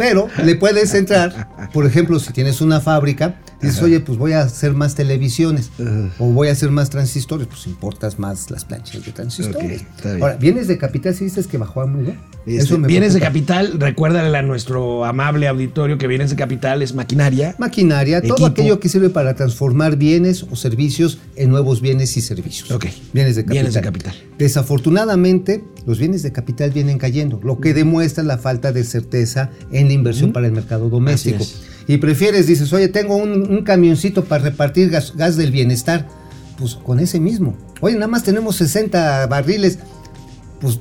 Pero 0.00 0.28
le 0.42 0.56
puedes 0.56 0.94
entrar, 0.94 1.70
por 1.74 1.84
ejemplo, 1.84 2.18
si 2.18 2.32
tienes 2.32 2.62
una 2.62 2.80
fábrica, 2.80 3.38
dices, 3.60 3.82
oye, 3.82 4.00
pues 4.00 4.16
voy 4.16 4.32
a 4.32 4.40
hacer 4.40 4.72
más 4.72 4.94
televisiones 4.94 5.70
o 6.18 6.26
voy 6.26 6.48
a 6.48 6.52
hacer 6.52 6.70
más 6.70 6.88
transistores, 6.88 7.46
pues 7.46 7.66
importas 7.66 8.18
más 8.18 8.50
las 8.50 8.64
planchas 8.64 9.04
de 9.04 9.12
transistores. 9.12 9.82
Ok, 9.82 9.88
está 9.96 10.10
bien. 10.12 10.22
Ahora, 10.22 10.36
bienes 10.36 10.68
de 10.68 10.78
capital, 10.78 11.14
si 11.14 11.24
dices 11.24 11.46
que 11.46 11.58
bajó 11.58 11.86
muy 11.86 12.04
bien. 12.04 12.18
Este, 12.46 12.74
bienes 12.78 13.12
de 13.12 13.20
capital, 13.20 13.78
recuérdale 13.78 14.34
a 14.36 14.40
nuestro 14.40 15.04
amable 15.04 15.46
auditorio 15.46 15.98
que 15.98 16.06
bienes 16.06 16.30
de 16.30 16.36
capital 16.36 16.80
es 16.80 16.94
maquinaria. 16.94 17.54
Maquinaria, 17.58 18.22
todo 18.22 18.46
aquello 18.46 18.80
que 18.80 18.88
sirve 18.88 19.10
para 19.10 19.34
transformar 19.34 19.96
bienes 19.96 20.44
o 20.50 20.56
servicios 20.56 21.18
en 21.36 21.50
nuevos 21.50 21.82
bienes 21.82 22.16
y 22.16 22.22
servicios. 22.22 22.70
Ok. 22.70 22.86
Bienes 23.12 23.36
de 23.36 23.42
capital. 23.42 23.52
Bienes 23.52 23.74
de 23.74 23.80
capital. 23.82 24.14
Desafortunadamente, 24.38 25.62
los 25.84 25.98
bienes 25.98 26.22
de 26.22 26.32
capital 26.32 26.70
vienen 26.70 26.96
cayendo, 26.96 27.40
lo 27.42 27.60
que 27.60 27.74
demuestra 27.74 28.24
la 28.24 28.38
falta 28.38 28.72
de 28.72 28.84
certeza 28.84 29.50
en 29.70 29.89
inversión 29.92 30.32
para 30.32 30.46
el 30.46 30.52
mercado 30.52 30.88
doméstico. 30.88 31.44
Y 31.86 31.96
prefieres, 31.98 32.46
dices, 32.46 32.72
oye, 32.72 32.88
tengo 32.88 33.16
un, 33.16 33.50
un 33.50 33.62
camioncito 33.62 34.24
para 34.24 34.44
repartir 34.44 34.90
gas, 34.90 35.14
gas 35.16 35.36
del 35.36 35.50
bienestar. 35.50 36.06
Pues 36.58 36.74
con 36.74 37.00
ese 37.00 37.18
mismo. 37.20 37.56
Oye, 37.80 37.94
nada 37.94 38.06
más 38.08 38.22
tenemos 38.22 38.56
60 38.56 39.26
barriles. 39.28 39.78
Pues 40.60 40.78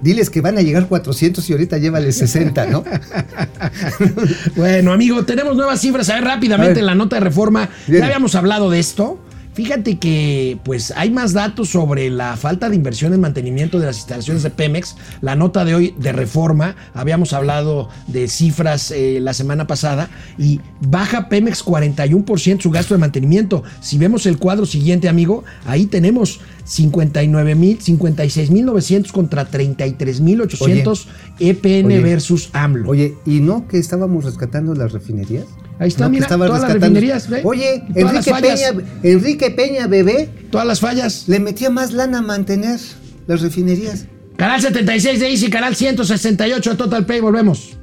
diles 0.00 0.30
que 0.30 0.40
van 0.40 0.56
a 0.58 0.62
llegar 0.62 0.86
400 0.86 1.48
y 1.50 1.52
ahorita 1.52 1.78
llévale 1.78 2.12
60, 2.12 2.66
¿no? 2.66 2.84
Bueno, 4.56 4.92
amigo, 4.92 5.24
tenemos 5.24 5.56
nuevas 5.56 5.80
cifras. 5.80 6.08
A 6.10 6.14
ver, 6.14 6.24
rápidamente 6.24 6.70
A 6.70 6.74
ver. 6.74 6.78
en 6.78 6.86
la 6.86 6.94
nota 6.94 7.16
de 7.16 7.20
reforma. 7.20 7.68
Bien. 7.86 8.00
Ya 8.00 8.06
habíamos 8.06 8.34
hablado 8.34 8.70
de 8.70 8.78
esto. 8.78 9.18
Fíjate 9.58 9.98
que 9.98 10.56
pues 10.62 10.92
hay 10.94 11.10
más 11.10 11.32
datos 11.32 11.70
sobre 11.70 12.10
la 12.10 12.36
falta 12.36 12.70
de 12.70 12.76
inversión 12.76 13.12
en 13.12 13.20
mantenimiento 13.20 13.80
de 13.80 13.86
las 13.86 13.96
instalaciones 13.96 14.44
de 14.44 14.50
Pemex. 14.50 14.94
La 15.20 15.34
nota 15.34 15.64
de 15.64 15.74
hoy 15.74 15.94
de 15.98 16.12
reforma, 16.12 16.76
habíamos 16.94 17.32
hablado 17.32 17.88
de 18.06 18.28
cifras 18.28 18.92
eh, 18.92 19.18
la 19.20 19.34
semana 19.34 19.66
pasada 19.66 20.10
y 20.38 20.60
baja 20.80 21.28
Pemex 21.28 21.64
41% 21.64 22.60
su 22.60 22.70
gasto 22.70 22.94
de 22.94 23.00
mantenimiento. 23.00 23.64
Si 23.80 23.98
vemos 23.98 24.26
el 24.26 24.38
cuadro 24.38 24.64
siguiente, 24.64 25.08
amigo, 25.08 25.42
ahí 25.66 25.86
tenemos 25.86 26.38
59 26.62 27.56
mil, 27.56 27.80
56 27.80 28.52
mil 28.52 28.64
900 28.64 29.10
contra 29.10 29.46
33 29.46 30.20
mil 30.20 30.40
800 30.40 31.08
EPN 31.40 31.86
Oye. 31.86 32.00
versus 32.00 32.50
AMLO. 32.52 32.90
Oye, 32.90 33.16
¿y 33.26 33.40
no 33.40 33.66
que 33.66 33.78
estábamos 33.78 34.24
rescatando 34.24 34.72
las 34.76 34.92
refinerías? 34.92 35.46
Ahí 35.78 35.88
está, 35.88 36.04
¿No 36.04 36.10
mira, 36.10 36.26
las 36.28 36.38
rescatando- 36.50 36.72
refinerías, 36.80 37.28
ve. 37.28 37.40
Oye, 37.44 37.84
las 37.94 38.26
Enrique. 38.26 38.32
Peña, 38.48 38.84
Enrique 39.02 39.50
Peña, 39.52 39.86
bebé, 39.86 40.28
Todas 40.50 40.66
las 40.66 40.80
fallas. 40.80 41.24
le 41.28 41.38
metía 41.38 41.70
más 41.70 41.92
lana 41.92 42.18
a 42.18 42.22
mantener 42.22 42.80
las 43.26 43.40
refinerías. 43.42 44.06
Canal 44.36 44.60
76 44.60 45.20
de 45.20 45.30
Easy, 45.30 45.50
canal 45.50 45.76
168 45.76 46.70
de 46.70 46.76
Total 46.76 47.06
Play, 47.06 47.20
volvemos. 47.20 47.76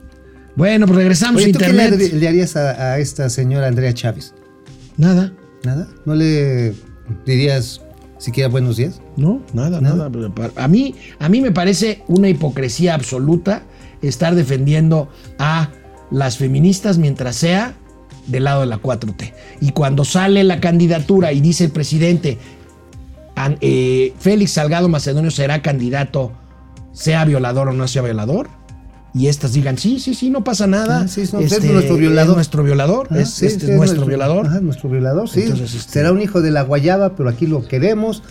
Bueno, 0.55 0.85
pues 0.87 0.97
regresamos 0.97 1.41
Oye, 1.41 1.51
¿tú 1.51 1.59
qué 1.59 1.65
internet. 1.69 1.97
le, 1.99 2.19
le 2.19 2.27
harías 2.27 2.55
a, 2.55 2.93
a 2.93 2.99
esta 2.99 3.29
señora 3.29 3.67
Andrea 3.67 3.93
Chávez? 3.93 4.33
Nada, 4.97 5.33
¿Nada? 5.63 5.87
¿No 6.05 6.15
le 6.15 6.73
dirías 7.25 7.81
siquiera 8.19 8.47
buenos 8.49 8.77
días? 8.77 9.01
no, 9.17 9.41
nada, 9.53 9.81
Nada. 9.81 10.09
nada. 10.09 10.51
A 10.55 10.67
mí, 10.67 10.95
a 11.19 11.27
mí 11.29 11.41
me 11.41 11.51
parece 11.51 12.03
una 12.07 12.29
hipocresía 12.29 12.93
absoluta 12.93 13.63
estar 14.01 14.35
defendiendo 14.35 15.09
a 15.39 15.69
las 16.11 16.37
feministas 16.37 16.97
mientras 16.97 17.35
sea 17.35 17.73
del 18.28 18.45
lado 18.45 18.61
de 18.61 18.67
la 18.67 18.82
4T. 18.82 19.34
Y 19.61 19.71
cuando 19.71 20.05
sale 20.05 20.43
la 20.43 20.59
candidatura 20.59 21.32
y 21.32 21.41
dice 21.41 21.65
el 21.65 21.71
presidente, 21.71 22.38
eh, 23.61 24.13
Félix 24.19 24.51
Salgado 24.51 24.89
Macedonio 24.89 25.32
será 25.32 25.61
candidato, 25.61 26.32
sea 26.93 27.26
violador 27.26 27.69
o 27.69 27.73
no 27.73 27.88
sea 27.88 28.01
violador, 28.01 28.49
y 29.13 29.28
estas 29.28 29.53
digan, 29.53 29.78
sí, 29.78 29.99
sí, 30.01 30.13
sí, 30.13 30.30
no 30.30 30.43
pasa 30.43 30.67
nada. 30.67 31.07
Sí, 31.07 31.23
no, 31.32 31.39
es 31.39 31.63
nuestro 31.63 31.95
violador. 31.95 32.32
Es 32.32 32.36
nuestro 32.36 32.63
violador. 32.63 33.07
Ah, 33.11 33.19
es, 33.19 33.30
sí, 33.30 33.45
este 33.45 33.67
sí, 33.67 33.71
es 33.71 33.78
nuestro 33.78 34.05
violador. 34.05 34.45
Ajá, 34.45 34.59
nuestro 34.59 34.89
violador, 34.89 35.30
sí. 35.30 35.43
Entonces, 35.43 35.73
este- 35.73 35.93
Será 35.93 36.11
un 36.11 36.21
hijo 36.21 36.41
de 36.41 36.51
la 36.51 36.63
guayaba, 36.63 37.15
pero 37.15 37.30
aquí 37.30 37.47
lo 37.47 37.65
queremos. 37.65 38.23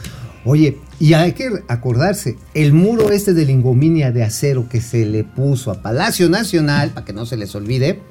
Oye, 0.45 0.77
y 1.01 1.15
hay 1.15 1.33
que 1.33 1.49
acordarse, 1.69 2.37
el 2.53 2.75
muro 2.75 3.11
este 3.11 3.33
de 3.33 3.47
lingominia 3.47 4.13
de 4.13 4.25
acero 4.25 4.69
que 4.69 4.83
se 4.83 5.07
le 5.07 5.25
puso 5.25 5.71
a 5.71 5.81
Palacio 5.81 6.29
Nacional, 6.29 6.91
para 6.91 7.07
que 7.07 7.15
no 7.15 7.25
se 7.25 7.39
les 7.39 7.55
olvide, 7.55 8.03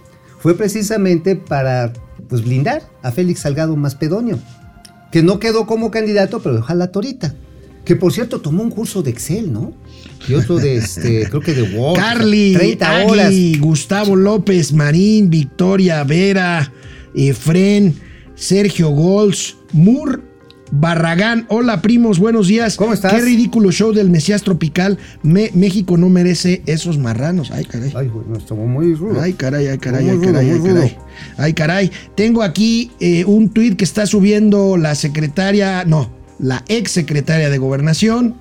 fue 0.43 0.57
precisamente 0.57 1.37
para 1.37 1.93
pues, 2.27 2.43
blindar 2.43 2.83
a 3.01 3.13
Félix 3.13 3.39
Salgado 3.39 3.77
Maspedonio, 3.77 4.37
que 5.09 5.23
no 5.23 5.39
quedó 5.39 5.65
como 5.65 5.89
candidato, 5.89 6.41
pero 6.41 6.65
la 6.67 6.91
torita. 6.91 7.33
Que 7.85 7.95
por 7.95 8.11
cierto 8.11 8.41
tomó 8.41 8.61
un 8.61 8.69
curso 8.69 9.01
de 9.01 9.11
Excel, 9.11 9.53
¿no? 9.53 9.73
Y 10.27 10.33
otro 10.33 10.57
de 10.57 10.75
este, 10.75 11.25
creo 11.29 11.39
que 11.39 11.53
de 11.53 11.77
Word. 11.77 11.97
Carly, 11.97 12.55
30 12.55 12.89
Agui, 12.89 13.09
horas. 13.09 13.33
Gustavo 13.59 14.17
López, 14.17 14.73
Marín, 14.73 15.29
Victoria, 15.29 16.03
Vera, 16.03 16.69
Efren, 17.15 17.95
Sergio 18.35 18.89
Gols, 18.89 19.55
Mur, 19.71 20.23
Barragán. 20.75 21.45
Hola, 21.49 21.83
primos, 21.83 22.17
buenos 22.17 22.47
días. 22.47 22.77
¿Cómo 22.77 22.93
estás? 22.93 23.13
Qué 23.13 23.21
ridículo 23.21 23.71
show 23.71 23.93
del 23.93 24.09
Mesías 24.09 24.41
Tropical. 24.41 24.97
Me- 25.21 25.51
México 25.53 25.97
no 25.97 26.09
merece 26.09 26.63
esos 26.65 26.97
marranos. 26.97 27.51
Ay, 27.51 27.65
caray. 27.65 27.93
Ay, 27.95 28.07
güey, 28.07 28.25
no, 28.27 28.37
estuvo 28.39 28.65
muy 28.65 28.95
rudo. 28.95 29.21
Ay, 29.21 29.33
caray, 29.33 29.67
ay, 29.67 29.77
caray, 29.77 30.09
ay, 30.09 30.17
caray, 30.19 30.49
ay, 30.49 30.57
rudo. 30.57 30.73
caray. 30.73 30.97
Ay, 31.37 31.53
caray. 31.53 31.91
Tengo 32.15 32.41
aquí 32.41 32.91
eh, 32.99 33.23
un 33.25 33.49
tuit 33.49 33.75
que 33.77 33.83
está 33.83 34.07
subiendo 34.07 34.75
la 34.77 34.95
secretaria, 34.95 35.85
no, 35.85 36.09
la 36.39 36.63
ex 36.67 36.89
secretaria 36.89 37.51
de 37.51 37.57
Gobernación, 37.59 38.35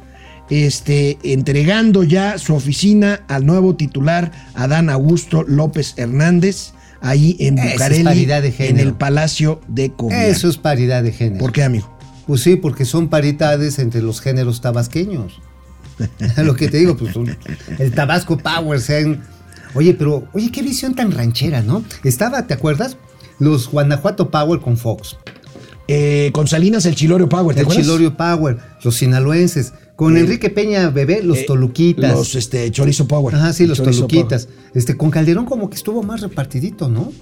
este, 0.48 1.18
entregando 1.24 2.02
ya 2.02 2.38
su 2.38 2.54
oficina 2.54 3.20
al 3.28 3.44
nuevo 3.44 3.76
titular, 3.76 4.32
Adán 4.54 4.88
Augusto 4.88 5.42
López 5.46 5.92
Hernández, 5.98 6.72
ahí 7.02 7.36
en 7.40 7.58
Eso 7.58 7.66
es 7.66 7.72
Bucareli, 7.74 8.04
paridad 8.04 8.40
de 8.40 8.48
en 8.48 8.54
género. 8.54 8.88
el 8.88 8.94
Palacio 8.94 9.60
de 9.68 9.90
Cobián. 9.92 10.22
Eso 10.22 10.48
es 10.48 10.56
paridad 10.56 11.02
de 11.02 11.12
género. 11.12 11.38
¿Por 11.38 11.52
qué, 11.52 11.62
amigo? 11.62 11.91
Pues 12.32 12.40
sí, 12.44 12.56
porque 12.56 12.86
son 12.86 13.08
paridades 13.08 13.78
entre 13.78 14.00
los 14.00 14.22
géneros 14.22 14.62
tabasqueños. 14.62 15.38
Lo 16.38 16.56
que 16.56 16.68
te 16.68 16.78
digo, 16.78 16.96
pues 16.96 17.14
el 17.78 17.92
Tabasco 17.92 18.38
Power, 18.38 18.80
sean... 18.80 19.22
Oye, 19.74 19.92
pero, 19.92 20.26
oye, 20.32 20.50
qué 20.50 20.62
visión 20.62 20.94
tan 20.94 21.12
ranchera, 21.12 21.60
¿no? 21.60 21.84
Estaba, 22.04 22.46
¿te 22.46 22.54
acuerdas? 22.54 22.96
Los 23.38 23.70
Guanajuato 23.70 24.30
Power 24.30 24.60
con 24.60 24.78
Fox. 24.78 25.18
Eh, 25.88 26.30
con 26.32 26.48
Salinas 26.48 26.86
el 26.86 26.94
Chilorio 26.94 27.28
Power, 27.28 27.54
¿te 27.54 27.60
El 27.60 27.66
acuerdas? 27.66 27.84
Chilorio 27.84 28.16
Power, 28.16 28.56
los 28.82 28.94
sinaloenses. 28.96 29.74
Con 29.94 30.16
Eh, 30.16 30.20
Enrique 30.20 30.48
Peña 30.48 30.88
Bebé, 30.88 31.22
los 31.22 31.36
Eh, 31.36 31.44
Toluquitas. 31.46 32.12
Los 32.14 32.34
este, 32.34 32.70
Chorizo 32.70 33.06
Power. 33.06 33.34
Ajá, 33.34 33.52
sí, 33.52 33.66
los 33.66 33.76
Chorizo 33.76 34.06
Toluquitas. 34.06 34.48
Este, 34.72 34.96
con 34.96 35.10
Calderón 35.10 35.44
como 35.44 35.68
que 35.68 35.76
estuvo 35.76 36.02
más 36.02 36.22
repartidito, 36.22 36.88
¿no? 36.88 37.12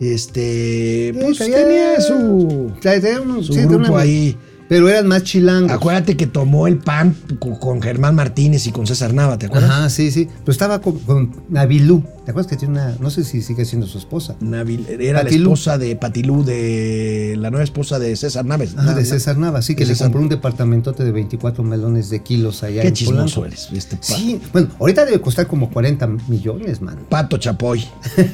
Este, 0.00 1.12
Sí, 1.14 1.20
pues 1.22 1.38
tenía 1.38 2.00
su, 2.00 2.72
traía 2.82 3.20
un- 3.20 3.42
su 3.44 3.52
sí, 3.54 3.60
grupo 3.60 3.92
una- 3.92 4.00
ahí. 4.00 4.36
Pero 4.68 4.88
eran 4.88 5.06
más 5.06 5.22
chilangos. 5.22 5.70
Acuérdate 5.72 6.16
que 6.16 6.26
tomó 6.26 6.66
el 6.66 6.78
PAN 6.78 7.14
co- 7.38 7.58
con 7.60 7.80
Germán 7.80 8.14
Martínez 8.16 8.66
y 8.66 8.72
con 8.72 8.86
César 8.86 9.14
Nava, 9.14 9.38
¿te 9.38 9.46
acuerdas? 9.46 9.70
Ajá, 9.70 9.90
sí, 9.90 10.10
sí. 10.10 10.28
Pero 10.40 10.52
estaba 10.52 10.80
con, 10.80 10.98
con 11.00 11.36
Nabilú. 11.48 12.02
¿Te 12.24 12.32
acuerdas 12.32 12.50
que 12.50 12.56
tiene 12.56 12.74
una. 12.74 12.96
No 12.98 13.08
sé 13.10 13.22
si 13.22 13.42
sigue 13.42 13.64
siendo 13.64 13.86
su 13.86 13.98
esposa. 13.98 14.34
Nabil- 14.40 14.84
era 15.00 15.20
Patilú. 15.22 15.50
la 15.50 15.54
esposa 15.54 15.78
de 15.78 15.94
Patilú, 15.94 16.44
de 16.44 17.36
la 17.38 17.50
nueva 17.50 17.62
esposa 17.62 18.00
de 18.00 18.16
César 18.16 18.44
Naves. 18.44 18.74
Na- 18.74 18.94
de 18.94 19.04
César 19.04 19.38
Nava, 19.38 19.62
sí, 19.62 19.76
que 19.76 19.84
le 19.86 19.92
César- 19.92 20.06
compró 20.06 20.22
un 20.22 20.28
departamentote 20.28 21.04
de 21.04 21.12
24 21.12 21.62
melones 21.62 22.10
de 22.10 22.22
kilos 22.24 22.64
allá 22.64 22.82
Qué 22.82 22.88
en 22.88 22.94
chismoso 22.94 23.42
Polanco. 23.42 23.46
eres, 23.46 23.68
este 23.72 23.98
Sí, 24.00 24.40
bueno, 24.52 24.68
ahorita 24.80 25.04
debe 25.04 25.20
costar 25.20 25.46
como 25.46 25.70
40 25.70 26.08
millones, 26.26 26.80
man. 26.80 26.98
Pato 27.08 27.36
Chapoy. 27.38 27.84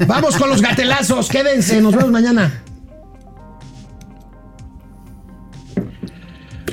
Vamos 0.09 0.37
con 0.37 0.49
los 0.49 0.63
gatelazos, 0.63 1.29
quédense, 1.29 1.83
nos 1.83 1.95
vemos 1.95 2.11
mañana. 2.11 2.63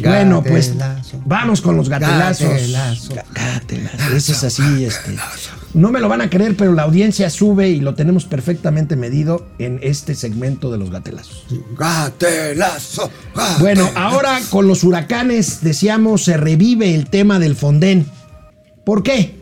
Bueno, 0.03 0.43
pues 0.43 0.69
Gatelazo. 0.77 1.21
vamos 1.25 1.61
con 1.61 1.75
los 1.77 1.89
gatelazos. 1.89 2.49
Gatelazo. 2.49 3.13
Ga- 3.15 3.25
Gatelazo. 3.33 4.15
Ese 4.15 4.31
es 4.33 4.43
así, 4.43 4.83
este. 4.85 5.15
No 5.73 5.91
me 5.91 5.99
lo 5.99 6.09
van 6.09 6.21
a 6.21 6.29
creer, 6.29 6.55
pero 6.57 6.73
la 6.73 6.83
audiencia 6.83 7.29
sube 7.29 7.69
y 7.69 7.79
lo 7.79 7.93
tenemos 7.95 8.25
perfectamente 8.25 8.95
medido 8.95 9.47
en 9.59 9.79
este 9.83 10.15
segmento 10.15 10.71
de 10.71 10.77
los 10.79 10.89
gatelazos. 10.89 11.45
Gatelazo. 11.77 13.11
gatelazo. 13.35 13.59
Bueno, 13.59 13.89
ahora 13.95 14.39
con 14.49 14.67
los 14.67 14.83
huracanes, 14.83 15.61
decíamos, 15.61 16.23
se 16.23 16.37
revive 16.37 16.95
el 16.95 17.09
tema 17.09 17.39
del 17.39 17.55
Fonden. 17.55 18.05
¿Por 18.83 19.03
qué? 19.03 19.35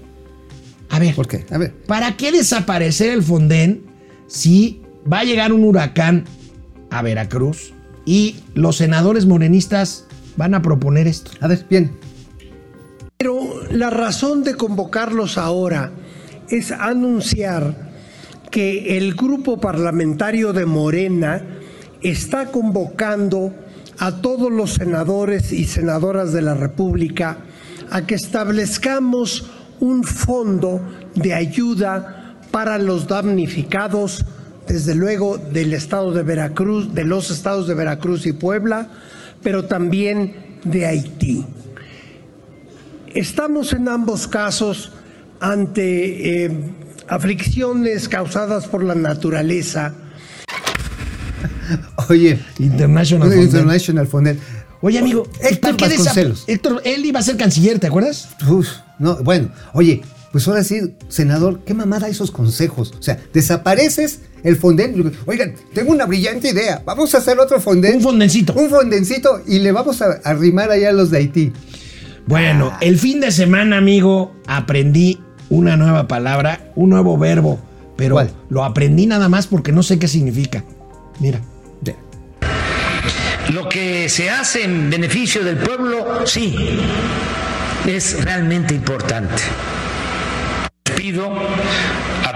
A 0.89 0.99
ver, 0.99 1.15
¿Por 1.15 1.27
qué? 1.27 1.45
A 1.51 1.57
ver. 1.57 1.73
¿para 1.85 2.15
qué 2.17 2.31
desaparecer 2.31 3.11
el 3.11 3.23
Fonden 3.23 3.85
si 4.27 4.81
va 5.11 5.19
a 5.19 5.23
llegar 5.23 5.53
un 5.53 5.63
huracán 5.63 6.25
a 6.89 7.01
Veracruz 7.01 7.73
y 8.05 8.37
los 8.53 8.77
senadores 8.77 9.25
morenistas 9.25 10.05
van 10.37 10.53
a 10.53 10.61
proponer 10.61 11.07
esto? 11.07 11.31
A 11.41 11.47
ver, 11.47 11.65
bien. 11.69 11.91
Pero 13.17 13.63
la 13.71 13.89
razón 13.89 14.43
de 14.43 14.55
convocarlos 14.55 15.37
ahora 15.37 15.91
es 16.49 16.71
anunciar 16.71 17.87
que 18.51 18.97
el 18.97 19.15
grupo 19.15 19.59
parlamentario 19.59 20.53
de 20.53 20.65
Morena 20.65 21.43
está 22.01 22.51
convocando 22.51 23.53
a 23.99 24.21
todos 24.21 24.51
los 24.51 24.75
senadores 24.75 25.51
y 25.51 25.65
senadoras 25.65 26.31
de 26.31 26.43
la 26.43 26.53
República 26.53 27.39
a 27.89 28.05
que 28.05 28.15
establezcamos 28.15 29.49
un 29.79 30.03
fondo 30.03 30.81
de 31.15 31.33
ayuda 31.33 32.35
para 32.51 32.77
los 32.77 33.07
damnificados, 33.07 34.25
desde 34.67 34.95
luego 34.95 35.37
del 35.37 35.73
estado 35.73 36.13
de 36.13 36.23
Veracruz, 36.23 36.93
de 36.93 37.03
los 37.03 37.31
estados 37.31 37.67
de 37.67 37.73
Veracruz 37.73 38.25
y 38.25 38.33
Puebla, 38.33 38.89
pero 39.47 39.63
también 39.63 40.57
de 40.65 40.85
Haití. 40.85 41.45
Estamos 43.15 43.71
en 43.71 43.87
ambos 43.87 44.27
casos 44.27 44.91
ante 45.39 46.43
eh, 46.43 46.51
aflicciones 47.07 48.09
causadas 48.09 48.67
por 48.67 48.83
la 48.83 48.93
naturaleza. 48.93 49.93
Oye, 52.09 52.37
International 52.59 53.29
Fonden. 53.29 53.45
International 53.45 54.07
Fonden. 54.07 54.39
Oye, 54.81 54.99
amigo, 54.99 55.23
Héctor 55.39 55.77
¿para 55.77 55.95
qué. 55.95 56.33
Héctor, 56.47 56.81
él 56.83 57.05
iba 57.05 57.21
a 57.21 57.23
ser 57.23 57.37
canciller, 57.37 57.79
¿te 57.79 57.87
acuerdas? 57.87 58.27
Uf, 58.49 58.67
no, 58.99 59.23
bueno, 59.23 59.49
oye, 59.71 60.01
pues 60.33 60.45
ahora 60.49 60.65
sí, 60.65 60.93
senador, 61.07 61.61
qué 61.63 61.73
mamada 61.73 62.09
esos 62.09 62.31
consejos. 62.31 62.93
O 62.99 63.01
sea, 63.01 63.17
desapareces 63.31 64.23
el 64.43 64.55
Fonden. 64.57 65.13
Oigan, 65.25 65.55
tengo 65.73 65.91
una 65.91 66.05
brillante 66.05 66.49
idea. 66.49 66.81
Vamos 66.85 67.13
a 67.15 67.19
hacer 67.19 67.39
otro 67.39 67.59
Fonden. 67.59 67.95
Un 67.95 68.01
fondencito. 68.01 68.53
Un 68.53 68.69
fondencito 68.69 69.41
y 69.47 69.59
le 69.59 69.71
vamos 69.71 70.01
a 70.01 70.19
arrimar 70.23 70.71
allá 70.71 70.89
a 70.89 70.93
los 70.93 71.11
de 71.11 71.17
Haití. 71.17 71.53
Bueno, 72.25 72.73
el 72.81 72.97
fin 72.97 73.21
de 73.21 73.31
semana, 73.31 73.77
amigo, 73.77 74.35
aprendí 74.47 75.19
una 75.49 75.77
nueva 75.77 76.07
palabra, 76.07 76.71
un 76.75 76.89
nuevo 76.89 77.17
verbo, 77.17 77.59
pero 77.95 78.15
¿Cuál? 78.15 78.31
lo 78.49 78.65
aprendí 78.65 79.05
nada 79.07 79.29
más 79.29 79.47
porque 79.47 79.71
no 79.71 79.81
sé 79.81 79.97
qué 79.97 80.07
significa. 80.07 80.63
Mira. 81.19 81.39
Lo 83.53 83.69
que 83.69 84.09
se 84.09 84.29
hace 84.29 84.65
en 84.65 84.89
beneficio 84.89 85.41
del 85.41 85.55
pueblo, 85.55 86.25
sí, 86.25 86.53
es 87.85 88.21
realmente 88.25 88.75
importante. 88.75 89.41
Pido 90.97 91.31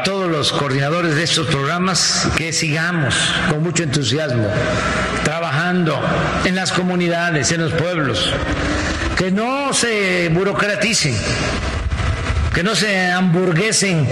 a 0.02 0.04
todos 0.04 0.32
los 0.32 0.52
coordinadores 0.52 1.14
de 1.14 1.22
estos 1.24 1.46
programas 1.46 2.28
que 2.36 2.52
sigamos 2.54 3.14
con 3.52 3.62
mucho 3.62 3.84
entusiasmo 3.84 4.48
trabajando 5.24 5.96
en 6.44 6.56
las 6.56 6.72
comunidades, 6.72 7.52
en 7.52 7.62
los 7.62 7.72
pueblos, 7.74 8.34
que 9.16 9.30
no 9.30 9.72
se 9.74 10.30
burocraticen, 10.30 11.14
que 12.52 12.64
no 12.64 12.74
se 12.74 13.12
hamburguesen 13.12 14.08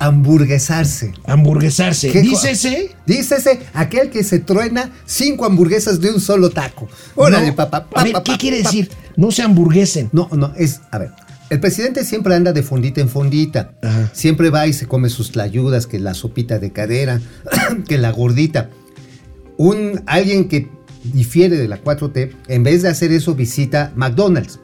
Hamburguesarse. 0.00 1.12
Hamburguesarse. 1.26 2.10
¿Qué 2.10 2.20
co- 2.22 2.28
Dícese. 2.30 2.96
Dícese 3.06 3.60
aquel 3.74 4.10
que 4.10 4.24
se 4.24 4.38
truena 4.40 4.90
cinco 5.04 5.44
hamburguesas 5.44 6.00
de 6.00 6.10
un 6.10 6.20
solo 6.20 6.50
taco. 6.50 6.88
Órale, 7.14 7.48
No, 7.48 7.54
papá. 7.54 7.86
A 7.94 8.02
ver, 8.02 8.14
¿qué 8.24 8.36
quiere 8.38 8.62
decir? 8.62 8.90
No 9.16 9.30
se 9.30 9.42
hamburguesen. 9.42 10.08
No, 10.12 10.28
no, 10.32 10.52
es, 10.56 10.80
a 10.90 10.96
ver, 10.98 11.10
el 11.50 11.60
presidente 11.60 12.04
siempre 12.04 12.34
anda 12.34 12.52
de 12.52 12.62
fondita 12.62 13.00
en 13.00 13.08
fondita. 13.08 13.74
Ajá. 13.82 14.10
Siempre 14.14 14.50
va 14.50 14.66
y 14.66 14.72
se 14.72 14.86
come 14.86 15.08
sus 15.08 15.32
tlayudas, 15.32 15.86
que 15.86 15.98
la 15.98 16.14
sopita 16.14 16.58
de 16.58 16.72
cadera, 16.72 17.20
que 17.88 17.98
la 17.98 18.12
gordita. 18.12 18.70
Un, 19.56 20.02
alguien 20.06 20.48
que 20.48 20.70
difiere 21.02 21.56
de 21.56 21.68
la 21.68 21.82
4T, 21.82 22.32
en 22.48 22.62
vez 22.62 22.82
de 22.82 22.88
hacer 22.88 23.12
eso, 23.12 23.34
visita 23.34 23.92
McDonald's. 23.96 24.60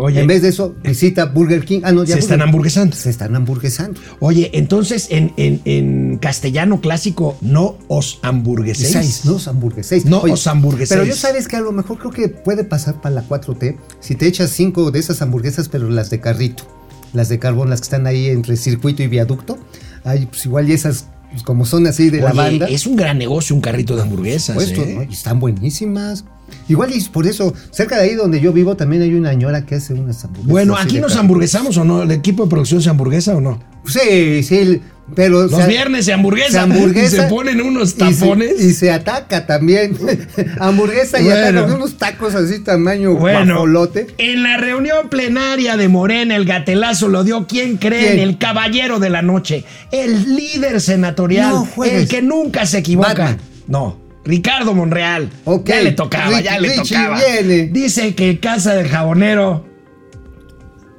Oye. 0.00 0.20
En 0.20 0.26
vez 0.26 0.42
de 0.42 0.48
eso, 0.48 0.74
visita 0.82 1.26
Burger 1.26 1.64
King. 1.64 1.80
Ah, 1.84 1.92
no, 1.92 2.04
ya 2.04 2.14
Se 2.14 2.20
están 2.20 2.42
hamburguesando. 2.42 2.96
Se 2.96 3.10
están 3.10 3.36
hamburguesando. 3.36 4.00
Oye, 4.20 4.50
entonces 4.54 5.08
en, 5.10 5.32
en- 5.36 5.60
en 5.64 6.18
castellano 6.18 6.80
clásico, 6.80 7.36
no 7.40 7.76
os 7.88 8.18
hamburgueséis. 8.22 8.90
Seis, 8.92 9.24
no 9.24 9.34
os 9.36 9.46
hamburgueséis. 9.48 10.06
No 10.06 10.22
os 10.22 10.46
hamburgueséis. 10.46 10.88
Pero 10.98 11.04
yo 11.04 11.14
sabes 11.14 11.46
que 11.48 11.56
a 11.56 11.60
lo 11.60 11.72
mejor 11.72 11.98
creo 11.98 12.10
que 12.12 12.28
puede 12.28 12.64
pasar 12.64 13.00
para 13.00 13.14
la 13.16 13.28
4T 13.28 13.76
si 14.00 14.14
te 14.14 14.26
echas 14.26 14.50
cinco 14.50 14.90
de 14.90 14.98
esas 14.98 15.20
hamburguesas, 15.22 15.68
pero 15.68 15.88
las 15.90 16.10
de 16.10 16.20
carrito. 16.20 16.64
las 17.12 17.28
de 17.28 17.38
carbón, 17.38 17.68
las 17.70 17.80
que 17.80 17.84
están 17.84 18.06
ahí 18.06 18.28
entre 18.28 18.56
circuito 18.56 19.02
y 19.02 19.08
viaducto. 19.08 19.58
Hay, 20.04 20.26
pues 20.26 20.46
igual 20.46 20.70
y 20.70 20.72
esas, 20.72 21.06
pues, 21.30 21.42
como 21.42 21.66
son 21.66 21.86
así 21.86 22.08
de 22.08 22.20
la 22.20 22.30
Oye, 22.30 22.36
banda. 22.36 22.66
es 22.68 22.86
un 22.86 22.96
gran 22.96 23.18
negocio 23.18 23.54
un 23.54 23.60
carrito 23.60 23.96
de 23.96 24.02
hamburguesas. 24.02 24.54
Puesto, 24.54 24.82
¿eh? 24.82 24.94
¿no? 24.94 25.02
Y 25.02 25.12
están 25.12 25.40
buenísimas. 25.40 26.24
Igual 26.68 26.90
y 26.94 27.00
por 27.08 27.26
eso, 27.26 27.52
cerca 27.70 27.96
de 27.96 28.02
ahí 28.10 28.14
donde 28.14 28.40
yo 28.40 28.52
vivo 28.52 28.76
también 28.76 29.02
hay 29.02 29.14
una 29.14 29.30
señora 29.30 29.64
que 29.66 29.76
hace 29.76 29.94
unas 29.94 30.22
hamburguesas. 30.24 30.50
Bueno, 30.50 30.76
¿aquí 30.76 31.00
nos 31.00 31.16
hamburguesamos 31.16 31.76
o 31.76 31.84
no? 31.84 32.02
¿El 32.02 32.10
equipo 32.10 32.44
de 32.44 32.50
producción 32.50 32.82
se 32.82 32.90
hamburguesa 32.90 33.36
o 33.36 33.40
no? 33.40 33.60
Sí, 33.86 34.42
sí, 34.42 34.80
pero... 35.14 35.46
Los 35.48 35.66
viernes 35.66 36.04
se 36.04 36.12
hamburguesa, 36.12 36.50
se 36.52 36.58
hamburguesa 36.58 37.16
y 37.16 37.20
se 37.20 37.22
ponen 37.28 37.60
unos 37.62 37.88
y 37.88 37.92
se- 37.92 37.98
tapones. 37.98 38.60
Y 38.62 38.74
se, 38.74 38.90
ataca 38.92 39.46
también. 39.46 39.96
hamburguesa 40.60 41.20
y 41.20 41.24
Bueno. 41.24 41.60
ataca 41.60 41.74
unos 41.74 41.96
tacos 41.96 42.34
así 42.34 42.60
tamaño 42.60 43.14
Bueno, 43.14 43.54
guajolote. 43.54 44.08
en 44.18 44.42
la 44.42 44.56
reunión 44.58 45.08
plenaria 45.08 45.76
de 45.76 45.88
Morena, 45.88 46.36
el 46.36 46.44
gatelazo 46.44 47.08
lo 47.08 47.24
dio, 47.24 47.46
¿quién 47.46 47.76
creen? 47.78 48.16
¿Quién? 48.16 48.18
El 48.20 48.38
caballero 48.38 48.98
de 49.00 49.10
la 49.10 49.22
noche, 49.22 49.64
el 49.90 50.36
líder 50.36 50.80
senatorial, 50.80 51.50
No 51.76 51.84
el 51.84 52.06
que 52.08 52.22
nunca 52.22 52.66
se 52.66 52.78
equivoca. 52.78 53.08
Batman. 53.08 53.38
No, 53.66 53.99
Ricardo 54.24 54.74
Monreal. 54.74 55.30
Ya 55.64 55.80
le 55.80 55.92
tocaba, 55.92 56.40
ya 56.40 56.58
le 56.58 56.68
Richie 56.68 56.96
tocaba. 56.96 57.18
viene. 57.18 57.68
Dice 57.68 58.14
que 58.14 58.38
casa 58.38 58.74
del 58.74 58.88
jabonero. 58.88 59.66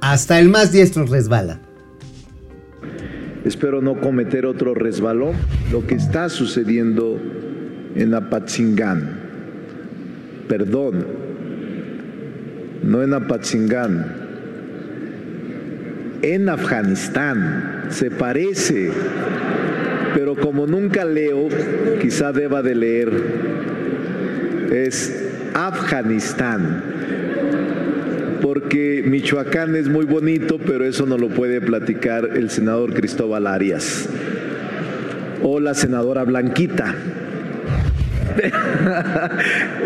Hasta 0.00 0.38
el 0.38 0.48
más 0.48 0.72
diestro 0.72 1.06
resbala. 1.06 1.60
Espero 3.44 3.80
no 3.80 4.00
cometer 4.00 4.46
otro 4.46 4.74
resbalón. 4.74 5.34
Lo 5.70 5.86
que 5.86 5.94
está 5.94 6.28
sucediendo 6.28 7.20
en 7.94 8.14
Apatzingán, 8.14 9.20
perdón, 10.48 11.06
no 12.82 13.02
en 13.02 13.14
Apatzingán, 13.14 14.16
en 16.22 16.48
Afganistán, 16.48 17.86
se 17.90 18.10
parece, 18.10 18.90
pero 20.14 20.36
como 20.36 20.66
nunca 20.66 21.04
leo, 21.04 21.48
quizá 22.00 22.32
deba 22.32 22.62
de 22.62 22.74
leer, 22.74 23.12
es 24.72 25.30
Afganistán 25.54 26.92
porque 28.42 29.04
Michoacán 29.06 29.76
es 29.76 29.88
muy 29.88 30.04
bonito, 30.04 30.58
pero 30.58 30.84
eso 30.84 31.06
no 31.06 31.16
lo 31.16 31.28
puede 31.28 31.60
platicar 31.60 32.30
el 32.34 32.50
senador 32.50 32.92
Cristóbal 32.92 33.46
Arias 33.46 34.08
o 35.42 35.60
la 35.60 35.74
senadora 35.74 36.24
Blanquita. 36.24 36.94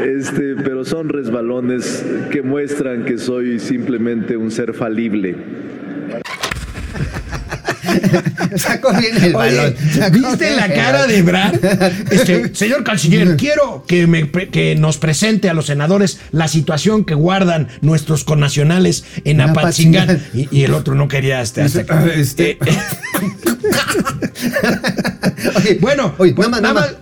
Este, 0.06 0.54
pero 0.56 0.84
son 0.84 1.08
resbalones 1.08 2.04
que 2.30 2.42
muestran 2.42 3.04
que 3.04 3.18
soy 3.18 3.58
simplemente 3.58 4.36
un 4.36 4.50
ser 4.50 4.72
falible. 4.72 5.34
Sacó 8.56 8.92
bien 8.92 9.16
el 9.16 9.34
Oye, 9.36 9.56
balón. 9.56 9.74
¿Viste 10.12 10.56
la 10.56 10.72
cara 10.72 11.06
de 11.06 11.22
Brad? 11.22 11.54
Este, 12.10 12.48
señor 12.54 12.84
canciller, 12.84 13.36
quiero 13.36 13.84
que, 13.86 14.06
me 14.06 14.30
que 14.30 14.74
nos 14.76 14.98
presente 14.98 15.48
a 15.48 15.54
los 15.54 15.66
senadores 15.66 16.18
la 16.32 16.48
situación 16.48 17.04
que 17.04 17.14
guardan 17.14 17.68
nuestros 17.80 18.24
connacionales 18.24 19.04
en 19.24 19.40
Apatzingán. 19.40 20.22
Y, 20.34 20.48
y 20.50 20.64
el 20.64 20.74
otro 20.74 20.94
no 20.94 21.08
quería 21.08 21.40
este. 21.40 21.62
Dice, 21.64 21.80
hasta- 21.80 22.06
este- 22.14 22.50
Eh, 22.52 22.58
Oye, 25.56 25.78
Bueno, 25.80 26.14
oye, 26.18 26.32
pues, 26.34 26.48
nada 26.48 26.62
más, 26.62 26.74
nada 26.74 26.86
más. 26.92 26.96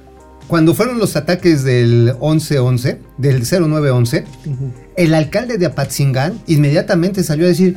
Cuando 0.46 0.74
fueron 0.74 0.98
los 0.98 1.16
ataques 1.16 1.64
del 1.64 2.12
11-11, 2.20 2.98
del 3.16 3.44
0911, 3.46 4.24
el 4.96 5.14
alcalde 5.14 5.56
de 5.56 5.66
Apatzingán 5.66 6.38
inmediatamente 6.46 7.24
salió 7.24 7.46
a 7.46 7.48
decir 7.48 7.76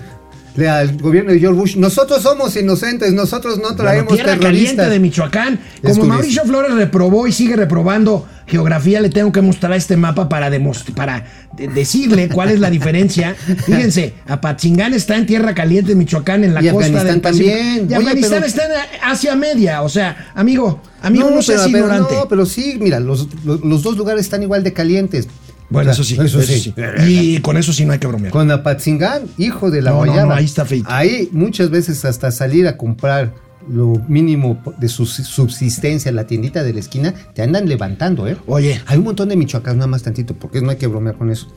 al 0.65 0.97
gobierno 0.97 1.31
de 1.31 1.39
George 1.39 1.59
Bush, 1.59 1.75
nosotros 1.75 2.23
somos 2.23 2.55
inocentes, 2.55 3.13
nosotros 3.13 3.59
no 3.59 3.75
traemos 3.75 4.13
tierra 4.13 4.37
caliente 4.39 4.89
de 4.89 4.99
Michoacán. 4.99 5.59
Como. 5.83 6.05
Mauricio 6.05 6.43
Flores 6.45 6.73
reprobó 6.73 7.27
y 7.27 7.31
sigue 7.31 7.55
reprobando 7.55 8.25
geografía, 8.47 9.01
le 9.01 9.09
tengo 9.09 9.31
que 9.31 9.41
mostrar 9.41 9.73
este 9.73 9.97
mapa 9.97 10.29
para, 10.29 10.49
para 10.95 11.25
de- 11.57 11.67
decirle 11.67 12.29
cuál 12.29 12.49
es 12.49 12.59
la 12.59 12.69
diferencia. 12.69 13.35
Fíjense, 13.65 14.13
Apatzingán 14.25 14.93
está 14.93 15.15
en 15.17 15.25
tierra 15.25 15.53
caliente 15.53 15.89
de 15.89 15.95
Michoacán, 15.95 16.43
en 16.43 16.53
la 16.53 16.63
Y 16.63 16.69
costa 16.69 16.85
Afganistán 16.85 17.07
del 17.13 17.21
Pacífico. 17.21 17.51
también. 17.57 17.77
Y 17.81 17.85
Oye, 17.87 17.95
Afganistán 17.97 18.31
pero- 18.31 18.45
está 18.45 18.65
en 18.65 18.71
Asia 19.03 19.35
Media. 19.35 19.81
O 19.83 19.89
sea, 19.89 20.31
amigo, 20.33 20.81
amigo, 21.01 21.29
no, 21.29 21.41
seas 21.41 21.61
pero, 21.61 21.71
pero 21.73 21.85
ignorante. 21.85 22.15
no, 22.15 22.27
pero 22.27 22.45
sí, 22.45 22.77
mira, 22.79 22.99
los, 22.99 23.27
los- 23.43 23.61
los 23.63 23.83
dos 23.83 23.97
lugares 23.97 24.21
están 24.21 24.41
igual 24.43 24.63
de 24.63 24.73
calientes. 24.73 25.27
Bueno, 25.69 25.91
eso 25.91 26.03
sí, 26.03 26.17
eso, 26.21 26.41
sí. 26.41 26.73
Y 27.07 27.39
con 27.39 27.57
eso 27.57 27.73
sí 27.73 27.85
no 27.85 27.93
hay 27.93 27.99
que 27.99 28.07
bromear. 28.07 28.31
Con 28.31 28.49
Apatzingán, 28.51 29.23
hijo 29.37 29.69
de 29.71 29.81
la 29.81 29.91
No, 29.91 29.97
no, 29.97 30.05
guayaba. 30.05 30.29
no, 30.29 30.33
ahí 30.35 30.45
está 30.45 30.65
feito. 30.65 30.87
Ahí 30.89 31.29
muchas 31.31 31.69
veces 31.69 32.05
hasta 32.05 32.31
salir 32.31 32.67
a 32.67 32.77
comprar 32.77 33.33
lo 33.69 34.01
mínimo 34.07 34.61
de 34.77 34.87
su 34.87 35.05
subsistencia 35.05 36.09
en 36.09 36.15
la 36.15 36.25
tiendita 36.25 36.63
de 36.63 36.71
la 36.73 36.79
esquina, 36.79 37.13
te 37.33 37.41
andan 37.41 37.67
levantando, 37.67 38.27
¿eh? 38.27 38.37
Oye. 38.47 38.81
Hay 38.85 38.97
un 38.97 39.03
montón 39.03 39.27
de 39.27 39.35
michoacanos, 39.35 39.77
nada 39.77 39.87
más 39.87 40.03
tantito, 40.03 40.33
porque 40.33 40.61
no 40.61 40.69
hay 40.69 40.77
que 40.77 40.87
bromear 40.87 41.17
con 41.17 41.29
eso. 41.29 41.47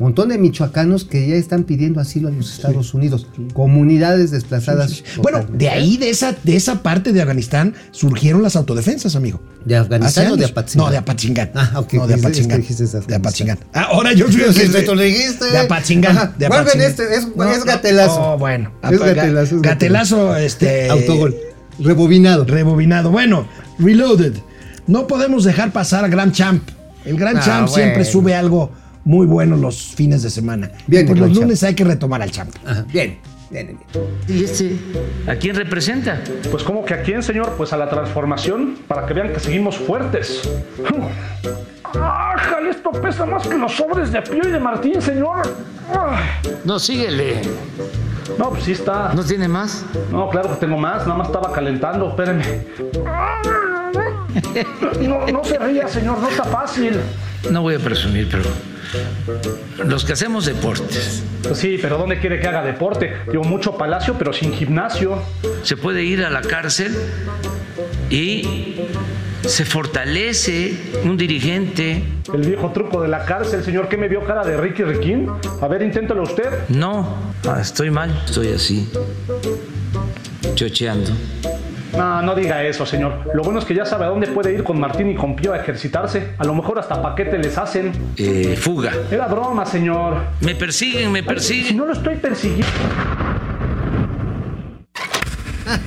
Montón 0.00 0.30
de 0.30 0.38
michoacanos 0.38 1.04
que 1.04 1.28
ya 1.28 1.34
están 1.36 1.64
pidiendo 1.64 2.00
asilo 2.00 2.28
a 2.28 2.30
los 2.30 2.54
Estados 2.54 2.94
Unidos. 2.94 3.26
Comunidades 3.52 4.30
desplazadas. 4.30 5.04
Bueno, 5.18 5.44
de 5.52 5.68
ahí, 5.68 5.98
de 5.98 6.08
esa, 6.08 6.34
de 6.42 6.56
esa 6.56 6.82
parte 6.82 7.12
de 7.12 7.20
Afganistán, 7.20 7.74
surgieron 7.90 8.42
las 8.42 8.56
autodefensas, 8.56 9.14
amigo. 9.14 9.40
¿De 9.64 9.76
Afganistán 9.76 10.32
o 10.32 10.36
de. 10.36 10.46
Apatzingán? 10.46 10.86
No, 10.86 10.90
de 10.90 10.96
Apatzingán. 10.96 11.50
Ah, 11.54 11.72
ok. 11.76 11.92
No, 11.92 12.06
de 12.06 12.14
Es- 12.14 12.18
es 12.18 12.22
que 12.22 12.26
Apatzingán. 12.28 12.60
dijiste 12.62 12.84
de 13.06 13.14
Apatzingán. 13.14 13.58
Ah, 13.74 13.88
ahora 13.90 14.12
yo 14.14 14.26
que- 14.26 14.82
tú 14.82 14.94
lo 14.94 15.02
dijiste. 15.02 15.44
De 15.50 15.58
Apatzingán. 15.58 16.16
Ajá. 16.16 16.34
De 16.38 16.46
Apatzingán. 16.46 16.90
este, 16.90 17.14
es- 17.14 17.28
No, 17.36 17.44
es 17.52 17.58
no. 17.58 17.64
gatelazo. 17.66 18.20
Oh, 18.32 18.38
bueno. 18.38 18.72
Es 18.90 18.98
gatelazo, 18.98 19.56
es 19.56 19.62
Gatelazo, 19.62 20.36
este. 20.38 20.88
Autogol. 20.88 21.36
Rebobinado. 21.78 22.44
Rebobinado. 22.46 23.10
Bueno, 23.10 23.46
Reloaded. 23.78 24.32
No 24.86 25.06
podemos 25.06 25.44
dejar 25.44 25.72
pasar 25.72 26.04
a 26.04 26.08
Grand 26.08 26.32
Champ. 26.32 26.62
El 27.04 27.16
Grand 27.16 27.36
Ah, 27.38 27.42
Champ 27.44 27.68
siempre 27.68 28.04
sube 28.06 28.34
algo 28.34 28.72
muy 29.04 29.26
bueno 29.26 29.56
los 29.56 29.94
fines 29.94 30.22
de 30.22 30.30
semana. 30.30 30.70
Bien, 30.86 31.06
Pues 31.06 31.18
el 31.18 31.26
los 31.28 31.36
lunes 31.36 31.62
hay 31.62 31.74
que 31.74 31.84
retomar 31.84 32.22
al 32.22 32.30
Champ. 32.30 32.54
Ajá. 32.66 32.84
Bien, 32.92 33.18
bien, 33.50 33.66
bien. 33.66 33.78
¿Y 34.28 34.44
este 34.44 34.76
a 35.26 35.34
quién 35.36 35.56
representa? 35.56 36.20
Pues 36.50 36.62
como 36.62 36.84
que 36.84 36.94
a 36.94 37.02
quién, 37.02 37.22
señor, 37.22 37.54
pues 37.56 37.72
a 37.72 37.76
la 37.76 37.88
transformación, 37.88 38.78
para 38.86 39.06
que 39.06 39.14
vean 39.14 39.32
que 39.32 39.40
seguimos 39.40 39.76
fuertes. 39.76 40.48
¡Ájale! 41.92 42.70
Esto 42.70 42.92
pesa 42.92 43.26
más 43.26 43.46
que 43.46 43.56
los 43.58 43.72
sobres 43.72 44.12
de 44.12 44.22
Pío 44.22 44.42
y 44.46 44.50
de 44.50 44.60
Martín, 44.60 45.02
señor. 45.02 45.42
No, 46.64 46.78
síguele. 46.78 47.40
No, 48.38 48.50
pues 48.50 48.64
sí 48.64 48.72
está. 48.72 49.12
¿No 49.12 49.24
tiene 49.24 49.48
más? 49.48 49.84
No, 50.12 50.28
claro 50.28 50.50
que 50.50 50.56
tengo 50.56 50.76
más, 50.76 51.02
nada 51.06 51.18
más 51.18 51.26
estaba 51.26 51.52
calentando, 51.52 52.10
espérenme. 52.10 52.44
No, 55.00 55.26
no 55.26 55.44
se 55.44 55.58
ría, 55.58 55.88
señor, 55.88 56.18
no 56.20 56.28
está 56.28 56.44
fácil. 56.44 57.00
No 57.50 57.62
voy 57.62 57.74
a 57.74 57.78
presumir, 57.80 58.28
pero 58.30 58.44
los 59.84 60.04
que 60.04 60.12
hacemos 60.12 60.46
deportes, 60.46 61.22
sí, 61.54 61.78
pero 61.80 61.98
¿dónde 61.98 62.18
quiere 62.18 62.40
que 62.40 62.48
haga 62.48 62.62
deporte? 62.62 63.14
Digo, 63.30 63.44
mucho 63.44 63.76
palacio, 63.76 64.16
pero 64.18 64.32
sin 64.32 64.52
gimnasio. 64.52 65.22
se 65.62 65.76
puede 65.76 66.04
ir 66.04 66.24
a 66.24 66.30
la 66.30 66.42
cárcel 66.42 66.96
y 68.08 68.76
se 69.46 69.64
fortalece 69.64 70.74
un 71.04 71.16
dirigente. 71.16 72.02
El 72.32 72.42
viejo 72.42 72.70
truco 72.72 73.02
de 73.02 73.08
la 73.08 73.24
cárcel, 73.24 73.64
señor, 73.64 73.88
¿qué 73.88 73.96
me 73.96 74.08
vio 74.08 74.24
cara 74.24 74.44
de 74.44 74.56
Ricky 74.56 74.82
Riquín? 74.82 75.28
A 75.60 75.68
ver, 75.68 75.82
inténtalo 75.82 76.22
usted. 76.22 76.68
No, 76.68 77.16
ah, 77.48 77.58
estoy 77.60 77.90
mal, 77.90 78.22
estoy 78.26 78.48
así, 78.52 78.88
chocheando. 80.54 81.10
No, 81.96 82.22
no 82.22 82.34
diga 82.34 82.62
eso, 82.64 82.86
señor. 82.86 83.30
Lo 83.34 83.42
bueno 83.42 83.58
es 83.58 83.64
que 83.64 83.74
ya 83.74 83.84
sabe 83.84 84.04
a 84.04 84.08
dónde 84.08 84.28
puede 84.28 84.52
ir 84.52 84.62
con 84.64 84.78
Martín 84.78 85.10
y 85.10 85.14
con 85.14 85.36
Pío 85.36 85.52
a 85.52 85.58
ejercitarse. 85.58 86.28
A 86.38 86.44
lo 86.44 86.54
mejor 86.54 86.78
hasta 86.78 87.00
paquete 87.02 87.38
les 87.38 87.56
hacen. 87.58 87.92
Eh, 88.16 88.56
fuga. 88.58 88.92
Era 89.10 89.26
broma, 89.26 89.66
señor. 89.66 90.18
Me 90.40 90.54
persiguen, 90.54 91.12
me 91.12 91.20
Si 91.20 91.26
persiguen. 91.26 91.76
no 91.76 91.86
lo 91.86 91.92
estoy 91.92 92.16
persiguiendo. 92.16 92.66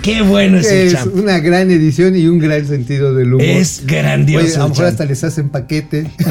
Qué 0.01 0.21
bueno 0.21 0.57
es 0.59 0.71
el 0.71 0.87
Es 0.87 0.93
Champ. 0.93 1.13
una 1.15 1.39
gran 1.39 1.69
edición 1.69 2.15
y 2.15 2.27
un 2.27 2.39
gran 2.39 2.65
sentido 2.65 3.13
del 3.13 3.33
humor. 3.33 3.45
Es 3.45 3.85
grandioso 3.85 4.45
Oye, 4.45 4.55
a 4.55 4.59
lo 4.59 4.69
mejor 4.69 4.85
hasta 4.85 5.05
les 5.05 5.23
hacen 5.23 5.49
paquete. 5.49 6.09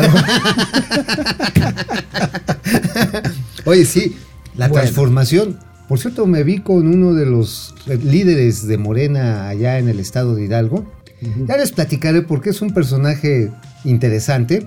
Oye, 3.65 3.85
sí, 3.85 4.17
la 4.57 4.69
Bueno. 4.69 4.83
transformación. 4.83 5.59
Por 5.93 5.99
cierto, 5.99 6.27
me 6.27 6.43
vi 6.43 6.61
con 6.61 6.87
uno 6.87 7.13
de 7.13 7.27
los 7.27 7.75
líderes 7.87 8.67
de 8.67 8.79
Morena 8.79 9.47
allá 9.47 9.79
en 9.79 9.91
el 9.91 10.01
estado 10.01 10.35
de 10.35 10.47
Hidalgo. 10.47 10.91
Ya 11.47 11.59
les 11.59 11.71
platicaré 11.73 12.23
porque 12.23 12.49
es 12.49 12.63
un 12.63 12.73
personaje 12.73 13.51
interesante, 13.85 14.67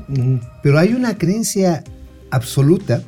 pero 0.62 0.78
hay 0.78 0.94
una 0.94 1.18
creencia 1.18 1.84
absoluta 2.30 3.02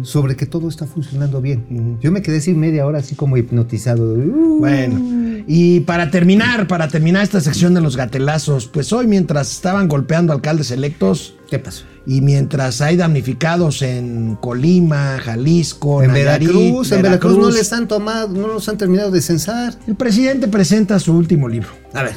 sobre 0.00 0.36
que 0.36 0.46
todo 0.46 0.70
está 0.70 0.86
funcionando 0.86 1.42
bien. 1.42 1.98
Yo 2.00 2.10
me 2.10 2.22
quedé 2.22 2.38
así 2.38 2.54
media 2.54 2.86
hora 2.86 3.00
así 3.00 3.14
como 3.14 3.36
hipnotizado. 3.36 4.14
Uh, 4.14 4.60
Bueno, 4.60 5.44
y 5.46 5.80
para 5.80 6.10
terminar, 6.10 6.66
para 6.66 6.88
terminar 6.88 7.24
esta 7.24 7.42
sección 7.42 7.74
de 7.74 7.82
los 7.82 7.94
gatelazos, 7.94 8.68
pues 8.68 8.90
hoy 8.90 9.06
mientras 9.06 9.52
estaban 9.52 9.86
golpeando 9.86 10.32
alcaldes 10.32 10.70
electos, 10.70 11.34
¿Qué 11.50 11.58
pasó? 11.58 11.84
Y 12.06 12.20
mientras 12.20 12.80
hay 12.80 12.96
damnificados 12.96 13.82
en 13.82 14.36
Colima, 14.36 15.18
Jalisco, 15.22 16.02
En 16.02 16.12
Nayarit, 16.12 16.48
Veracruz, 16.48 16.92
en 16.92 17.02
Veracruz 17.02 17.38
no 17.38 17.50
les 17.50 17.72
han 17.72 17.88
tomado, 17.88 18.28
no 18.28 18.48
los 18.48 18.68
han 18.68 18.78
terminado 18.78 19.10
de 19.10 19.20
censar. 19.20 19.74
El 19.86 19.96
presidente 19.96 20.48
presenta 20.48 20.98
su 20.98 21.14
último 21.14 21.48
libro. 21.48 21.70
A 21.92 22.02
ver. 22.02 22.14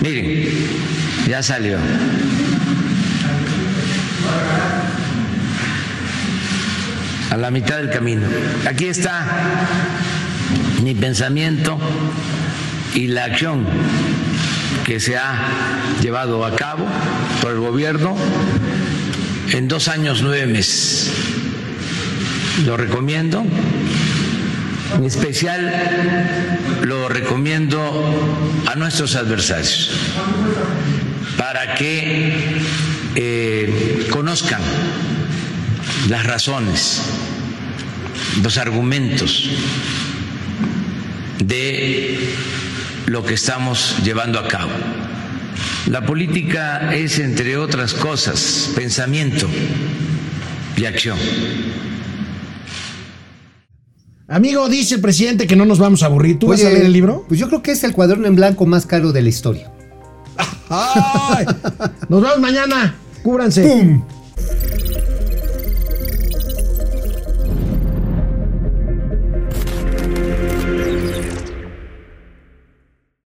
Miren, 0.00 0.48
ya 1.28 1.42
salió. 1.42 1.76
A 7.30 7.36
la 7.36 7.50
mitad 7.50 7.78
del 7.78 7.90
camino. 7.90 8.22
Aquí 8.68 8.86
está 8.86 9.26
mi 10.82 10.94
pensamiento 10.94 11.78
y 12.94 13.06
la 13.06 13.24
acción 13.24 13.64
que 14.84 15.00
se 15.00 15.16
ha 15.16 15.98
llevado 16.00 16.44
a 16.44 16.54
cabo 16.56 16.86
por 17.40 17.52
el 17.52 17.60
gobierno 17.60 18.16
en 19.52 19.68
dos 19.68 19.88
años 19.88 20.22
nueve 20.22 20.46
meses. 20.46 21.10
Lo 22.64 22.76
recomiendo. 22.76 23.44
En 24.96 25.04
especial 25.04 25.72
lo 26.82 27.08
recomiendo 27.08 27.80
a 28.66 28.74
nuestros 28.74 29.14
adversarios 29.16 29.90
para 31.38 31.74
que 31.74 32.60
eh, 33.14 34.06
conozcan 34.10 34.60
las 36.08 36.26
razones, 36.26 37.02
los 38.42 38.58
argumentos 38.58 39.48
de 41.38 42.34
lo 43.06 43.24
que 43.24 43.34
estamos 43.34 43.96
llevando 44.04 44.38
a 44.38 44.48
cabo. 44.48 44.70
La 45.86 46.04
política 46.04 46.94
es, 46.94 47.18
entre 47.18 47.56
otras 47.56 47.94
cosas, 47.94 48.70
pensamiento 48.74 49.48
y 50.76 50.84
acción. 50.84 51.18
Amigo, 54.28 54.68
dice 54.68 54.94
el 54.94 55.00
presidente 55.00 55.46
que 55.46 55.56
no 55.56 55.66
nos 55.66 55.78
vamos 55.78 56.02
a 56.02 56.06
aburrir. 56.06 56.38
¿Tú 56.38 56.50
Oye, 56.50 56.62
vas 56.62 56.70
a 56.70 56.74
leer 56.74 56.86
el 56.86 56.92
libro? 56.92 57.24
Pues 57.28 57.38
yo 57.38 57.48
creo 57.48 57.62
que 57.62 57.72
es 57.72 57.84
el 57.84 57.92
cuaderno 57.92 58.26
en 58.26 58.34
blanco 58.34 58.64
más 58.64 58.86
caro 58.86 59.12
de 59.12 59.20
la 59.20 59.28
historia. 59.28 59.70
¡Ay! 60.70 61.44
Nos 62.08 62.22
vemos 62.22 62.38
mañana. 62.38 62.94
Cúbranse. 63.22 63.62
¡Pum! 63.62 64.02